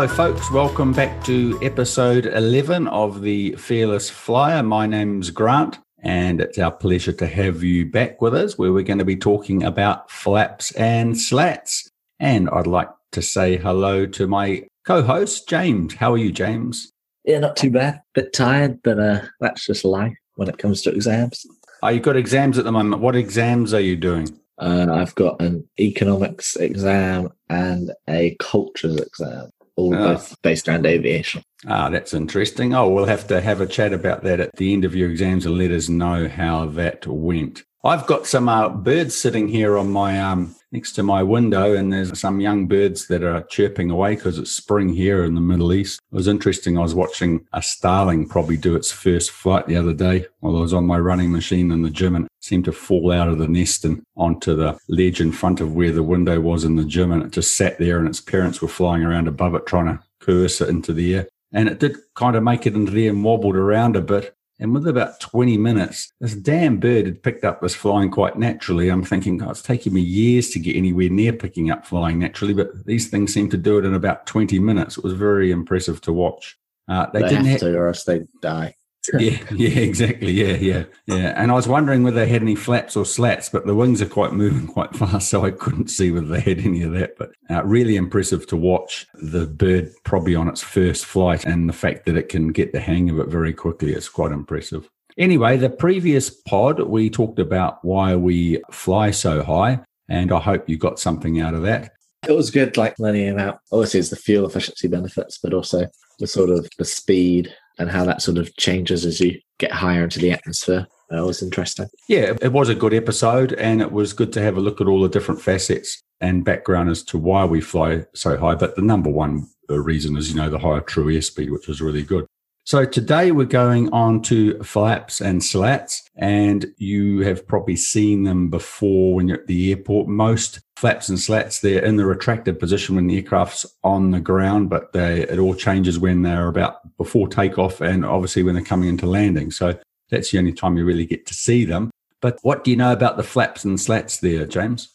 Hello, 0.00 0.14
folks. 0.14 0.50
Welcome 0.50 0.94
back 0.94 1.22
to 1.24 1.58
episode 1.60 2.24
11 2.24 2.88
of 2.88 3.20
the 3.20 3.54
Fearless 3.56 4.08
Flyer. 4.08 4.62
My 4.62 4.86
name's 4.86 5.28
Grant, 5.28 5.78
and 6.02 6.40
it's 6.40 6.58
our 6.58 6.70
pleasure 6.70 7.12
to 7.12 7.26
have 7.26 7.62
you 7.62 7.84
back 7.84 8.22
with 8.22 8.34
us 8.34 8.56
where 8.56 8.72
we're 8.72 8.82
going 8.82 9.00
to 9.00 9.04
be 9.04 9.14
talking 9.14 9.62
about 9.62 10.10
flaps 10.10 10.72
and 10.72 11.20
slats. 11.20 11.90
And 12.18 12.48
I'd 12.48 12.66
like 12.66 12.88
to 13.12 13.20
say 13.20 13.58
hello 13.58 14.06
to 14.06 14.26
my 14.26 14.66
co 14.86 15.02
host, 15.02 15.46
James. 15.50 15.92
How 15.92 16.14
are 16.14 16.18
you, 16.18 16.32
James? 16.32 16.90
Yeah, 17.26 17.40
not 17.40 17.56
too 17.56 17.70
bad. 17.70 18.00
Bit 18.14 18.32
tired, 18.32 18.82
but 18.82 18.98
uh, 18.98 19.20
that's 19.38 19.66
just 19.66 19.84
life 19.84 20.16
when 20.36 20.48
it 20.48 20.56
comes 20.56 20.80
to 20.80 20.94
exams. 20.94 21.44
Are 21.82 21.92
you 21.92 22.00
got 22.00 22.16
exams 22.16 22.56
at 22.56 22.64
the 22.64 22.72
moment? 22.72 23.02
What 23.02 23.16
exams 23.16 23.74
are 23.74 23.80
you 23.80 23.96
doing? 23.96 24.30
Uh, 24.56 24.86
I've 24.90 25.14
got 25.14 25.42
an 25.42 25.68
economics 25.78 26.56
exam 26.56 27.34
and 27.50 27.92
a 28.08 28.34
cultures 28.40 28.96
exam, 28.96 29.50
all 29.80 29.94
Oh. 29.94 30.14
both 30.14 30.36
based 30.42 30.68
around 30.68 30.86
aviation. 30.86 31.42
Ah, 31.66 31.88
that's 31.90 32.14
interesting. 32.14 32.74
Oh, 32.74 32.88
we'll 32.88 33.04
have 33.06 33.26
to 33.28 33.40
have 33.40 33.60
a 33.60 33.66
chat 33.66 33.92
about 33.92 34.22
that 34.24 34.40
at 34.40 34.54
the 34.56 34.72
end 34.72 34.84
of 34.84 34.94
your 34.94 35.10
exams 35.10 35.44
and 35.46 35.58
let 35.58 35.70
us 35.70 35.88
know 35.88 36.28
how 36.28 36.66
that 36.66 37.06
went. 37.06 37.64
I've 37.84 38.06
got 38.06 38.26
some 38.26 38.48
uh, 38.48 38.68
birds 38.68 39.16
sitting 39.16 39.48
here 39.48 39.76
on 39.78 39.90
my 39.90 40.20
um 40.20 40.54
next 40.72 40.92
to 40.92 41.02
my 41.02 41.22
window, 41.22 41.74
and 41.74 41.92
there's 41.92 42.18
some 42.18 42.40
young 42.40 42.66
birds 42.66 43.08
that 43.08 43.22
are 43.22 43.42
chirping 43.42 43.90
away 43.90 44.14
because 44.14 44.38
it's 44.38 44.52
spring 44.52 44.88
here 44.90 45.24
in 45.24 45.34
the 45.34 45.40
Middle 45.40 45.72
East. 45.72 46.00
It 46.12 46.14
was 46.14 46.28
interesting. 46.28 46.78
I 46.78 46.82
was 46.82 46.94
watching 46.94 47.46
a 47.52 47.62
starling 47.62 48.28
probably 48.28 48.56
do 48.56 48.76
its 48.76 48.92
first 48.92 49.30
flight 49.30 49.66
the 49.66 49.76
other 49.76 49.94
day 49.94 50.26
while 50.40 50.56
I 50.56 50.60
was 50.60 50.74
on 50.74 50.86
my 50.86 50.98
running 50.98 51.32
machine 51.32 51.72
in 51.72 51.82
the 51.82 51.90
gym, 51.90 52.14
and 52.14 52.26
it 52.26 52.32
seemed 52.40 52.64
to 52.66 52.72
fall 52.72 53.12
out 53.12 53.28
of 53.28 53.38
the 53.38 53.48
nest 53.48 53.84
and 53.84 54.02
onto 54.16 54.54
the 54.54 54.78
ledge 54.88 55.20
in 55.20 55.32
front 55.32 55.60
of 55.60 55.74
where 55.74 55.92
the 55.92 56.02
window 56.02 56.40
was 56.40 56.64
in 56.64 56.76
the 56.76 56.84
gym, 56.84 57.12
and 57.12 57.22
it 57.22 57.32
just 57.32 57.56
sat 57.56 57.78
there, 57.78 57.98
and 57.98 58.08
its 58.08 58.20
parents 58.20 58.62
were 58.62 58.68
flying 58.68 59.02
around 59.02 59.28
above 59.28 59.54
it 59.54 59.66
trying 59.66 59.86
to 59.86 60.02
coerce 60.20 60.60
it 60.60 60.68
into 60.68 60.92
the 60.92 61.16
air. 61.16 61.28
And 61.52 61.68
it 61.68 61.80
did 61.80 61.96
kind 62.14 62.36
of 62.36 62.44
make 62.44 62.64
it 62.64 62.74
into 62.74 62.92
there 62.92 63.10
and 63.10 63.24
wobbled 63.24 63.56
around 63.56 63.96
a 63.96 64.00
bit. 64.00 64.36
And 64.60 64.74
with 64.74 64.86
about 64.86 65.18
20 65.20 65.56
minutes, 65.56 66.12
this 66.20 66.34
damn 66.34 66.78
bird 66.78 67.06
had 67.06 67.22
picked 67.22 67.44
up 67.44 67.62
this 67.62 67.74
flying 67.74 68.10
quite 68.10 68.38
naturally. 68.38 68.90
I'm 68.90 69.02
thinking, 69.02 69.38
God, 69.38 69.52
it's 69.52 69.62
taking 69.62 69.94
me 69.94 70.02
years 70.02 70.50
to 70.50 70.58
get 70.58 70.76
anywhere 70.76 71.08
near 71.08 71.32
picking 71.32 71.70
up 71.70 71.86
flying 71.86 72.18
naturally, 72.18 72.52
but 72.52 72.84
these 72.84 73.08
things 73.08 73.32
seem 73.32 73.48
to 73.50 73.56
do 73.56 73.78
it 73.78 73.86
in 73.86 73.94
about 73.94 74.26
20 74.26 74.58
minutes. 74.58 74.98
It 74.98 75.04
was 75.04 75.14
very 75.14 75.50
impressive 75.50 76.02
to 76.02 76.12
watch. 76.12 76.58
Uh, 76.88 77.06
they, 77.12 77.22
They, 77.22 77.28
didn't 77.30 77.44
have 77.46 77.52
have 77.52 77.60
to, 77.60 77.76
or 77.78 77.88
else 77.88 78.04
they 78.04 78.26
die. 78.42 78.74
Yeah, 79.14 79.38
yeah, 79.54 79.80
exactly. 79.80 80.32
Yeah, 80.32 80.56
yeah, 80.56 80.84
yeah. 81.06 81.32
And 81.36 81.50
I 81.50 81.54
was 81.54 81.68
wondering 81.68 82.02
whether 82.02 82.20
they 82.20 82.28
had 82.28 82.42
any 82.42 82.54
flaps 82.54 82.96
or 82.96 83.04
slats, 83.04 83.48
but 83.48 83.66
the 83.66 83.74
wings 83.74 84.02
are 84.02 84.08
quite 84.08 84.32
moving 84.32 84.66
quite 84.66 84.94
fast, 84.96 85.28
so 85.28 85.44
I 85.44 85.50
couldn't 85.50 85.88
see 85.88 86.10
whether 86.10 86.26
they 86.26 86.40
had 86.40 86.60
any 86.60 86.82
of 86.82 86.92
that. 86.92 87.16
But 87.18 87.32
uh, 87.48 87.64
really 87.64 87.96
impressive 87.96 88.46
to 88.48 88.56
watch 88.56 89.06
the 89.14 89.46
bird 89.46 89.92
probably 90.04 90.34
on 90.34 90.48
its 90.48 90.62
first 90.62 91.06
flight 91.06 91.44
and 91.44 91.68
the 91.68 91.74
fact 91.74 92.06
that 92.06 92.16
it 92.16 92.28
can 92.28 92.52
get 92.52 92.72
the 92.72 92.80
hang 92.80 93.10
of 93.10 93.18
it 93.18 93.28
very 93.28 93.54
quickly. 93.54 93.92
It's 93.92 94.08
quite 94.08 94.32
impressive. 94.32 94.88
Anyway, 95.18 95.56
the 95.56 95.70
previous 95.70 96.30
pod, 96.30 96.80
we 96.80 97.10
talked 97.10 97.38
about 97.38 97.84
why 97.84 98.16
we 98.16 98.62
fly 98.70 99.10
so 99.10 99.42
high, 99.42 99.80
and 100.08 100.32
I 100.32 100.40
hope 100.40 100.68
you 100.68 100.76
got 100.76 100.98
something 100.98 101.40
out 101.40 101.54
of 101.54 101.62
that. 101.62 101.92
It 102.28 102.32
was 102.32 102.50
good, 102.50 102.76
like 102.76 102.98
learning 102.98 103.30
about 103.30 103.60
obviously 103.72 104.00
it's 104.00 104.10
the 104.10 104.16
fuel 104.16 104.46
efficiency 104.46 104.88
benefits, 104.88 105.38
but 105.38 105.54
also 105.54 105.86
the 106.18 106.26
sort 106.26 106.50
of 106.50 106.68
the 106.78 106.84
speed 106.84 107.52
and 107.78 107.90
how 107.90 108.04
that 108.04 108.22
sort 108.22 108.38
of 108.38 108.54
changes 108.56 109.04
as 109.04 109.20
you 109.20 109.38
get 109.58 109.72
higher 109.72 110.04
into 110.04 110.18
the 110.18 110.32
atmosphere. 110.32 110.86
That 111.10 111.24
was 111.24 111.42
interesting. 111.42 111.86
Yeah, 112.08 112.34
it 112.40 112.52
was 112.52 112.68
a 112.68 112.74
good 112.74 112.94
episode, 112.94 113.52
and 113.54 113.80
it 113.80 113.90
was 113.90 114.12
good 114.12 114.32
to 114.34 114.42
have 114.42 114.56
a 114.56 114.60
look 114.60 114.80
at 114.80 114.86
all 114.86 115.00
the 115.02 115.08
different 115.08 115.40
facets 115.40 116.00
and 116.20 116.44
background 116.44 116.88
as 116.90 117.02
to 117.04 117.18
why 117.18 117.44
we 117.44 117.60
fly 117.60 118.04
so 118.14 118.36
high. 118.36 118.54
But 118.54 118.76
the 118.76 118.82
number 118.82 119.10
one 119.10 119.48
uh, 119.68 119.80
reason 119.80 120.16
is, 120.16 120.30
you 120.30 120.36
know, 120.36 120.50
the 120.50 120.58
higher 120.58 120.80
true 120.80 121.06
airspeed, 121.06 121.50
which 121.50 121.68
is 121.68 121.80
really 121.80 122.02
good. 122.02 122.26
So 122.70 122.84
today 122.84 123.32
we're 123.32 123.46
going 123.46 123.92
on 123.92 124.22
to 124.22 124.62
flaps 124.62 125.20
and 125.20 125.42
slats, 125.42 126.08
and 126.14 126.72
you 126.76 127.18
have 127.22 127.44
probably 127.44 127.74
seen 127.74 128.22
them 128.22 128.48
before 128.48 129.12
when 129.12 129.26
you're 129.26 129.40
at 129.40 129.48
the 129.48 129.70
airport. 129.70 130.06
Most 130.06 130.60
flaps 130.76 131.08
and 131.08 131.18
slats, 131.18 131.58
they're 131.58 131.84
in 131.84 131.96
the 131.96 132.06
retracted 132.06 132.60
position 132.60 132.94
when 132.94 133.08
the 133.08 133.16
aircraft's 133.16 133.66
on 133.82 134.12
the 134.12 134.20
ground, 134.20 134.70
but 134.70 134.92
they, 134.92 135.22
it 135.22 135.40
all 135.40 135.56
changes 135.56 135.98
when 135.98 136.22
they're 136.22 136.46
about 136.46 136.96
before 136.96 137.26
takeoff 137.26 137.80
and 137.80 138.04
obviously 138.04 138.44
when 138.44 138.54
they're 138.54 138.62
coming 138.62 138.88
into 138.88 139.04
landing. 139.04 139.50
So 139.50 139.76
that's 140.08 140.30
the 140.30 140.38
only 140.38 140.52
time 140.52 140.76
you 140.76 140.84
really 140.84 141.06
get 141.06 141.26
to 141.26 141.34
see 141.34 141.64
them. 141.64 141.90
But 142.20 142.38
what 142.42 142.62
do 142.62 142.70
you 142.70 142.76
know 142.76 142.92
about 142.92 143.16
the 143.16 143.24
flaps 143.24 143.64
and 143.64 143.80
slats 143.80 144.18
there, 144.18 144.46
James? 144.46 144.90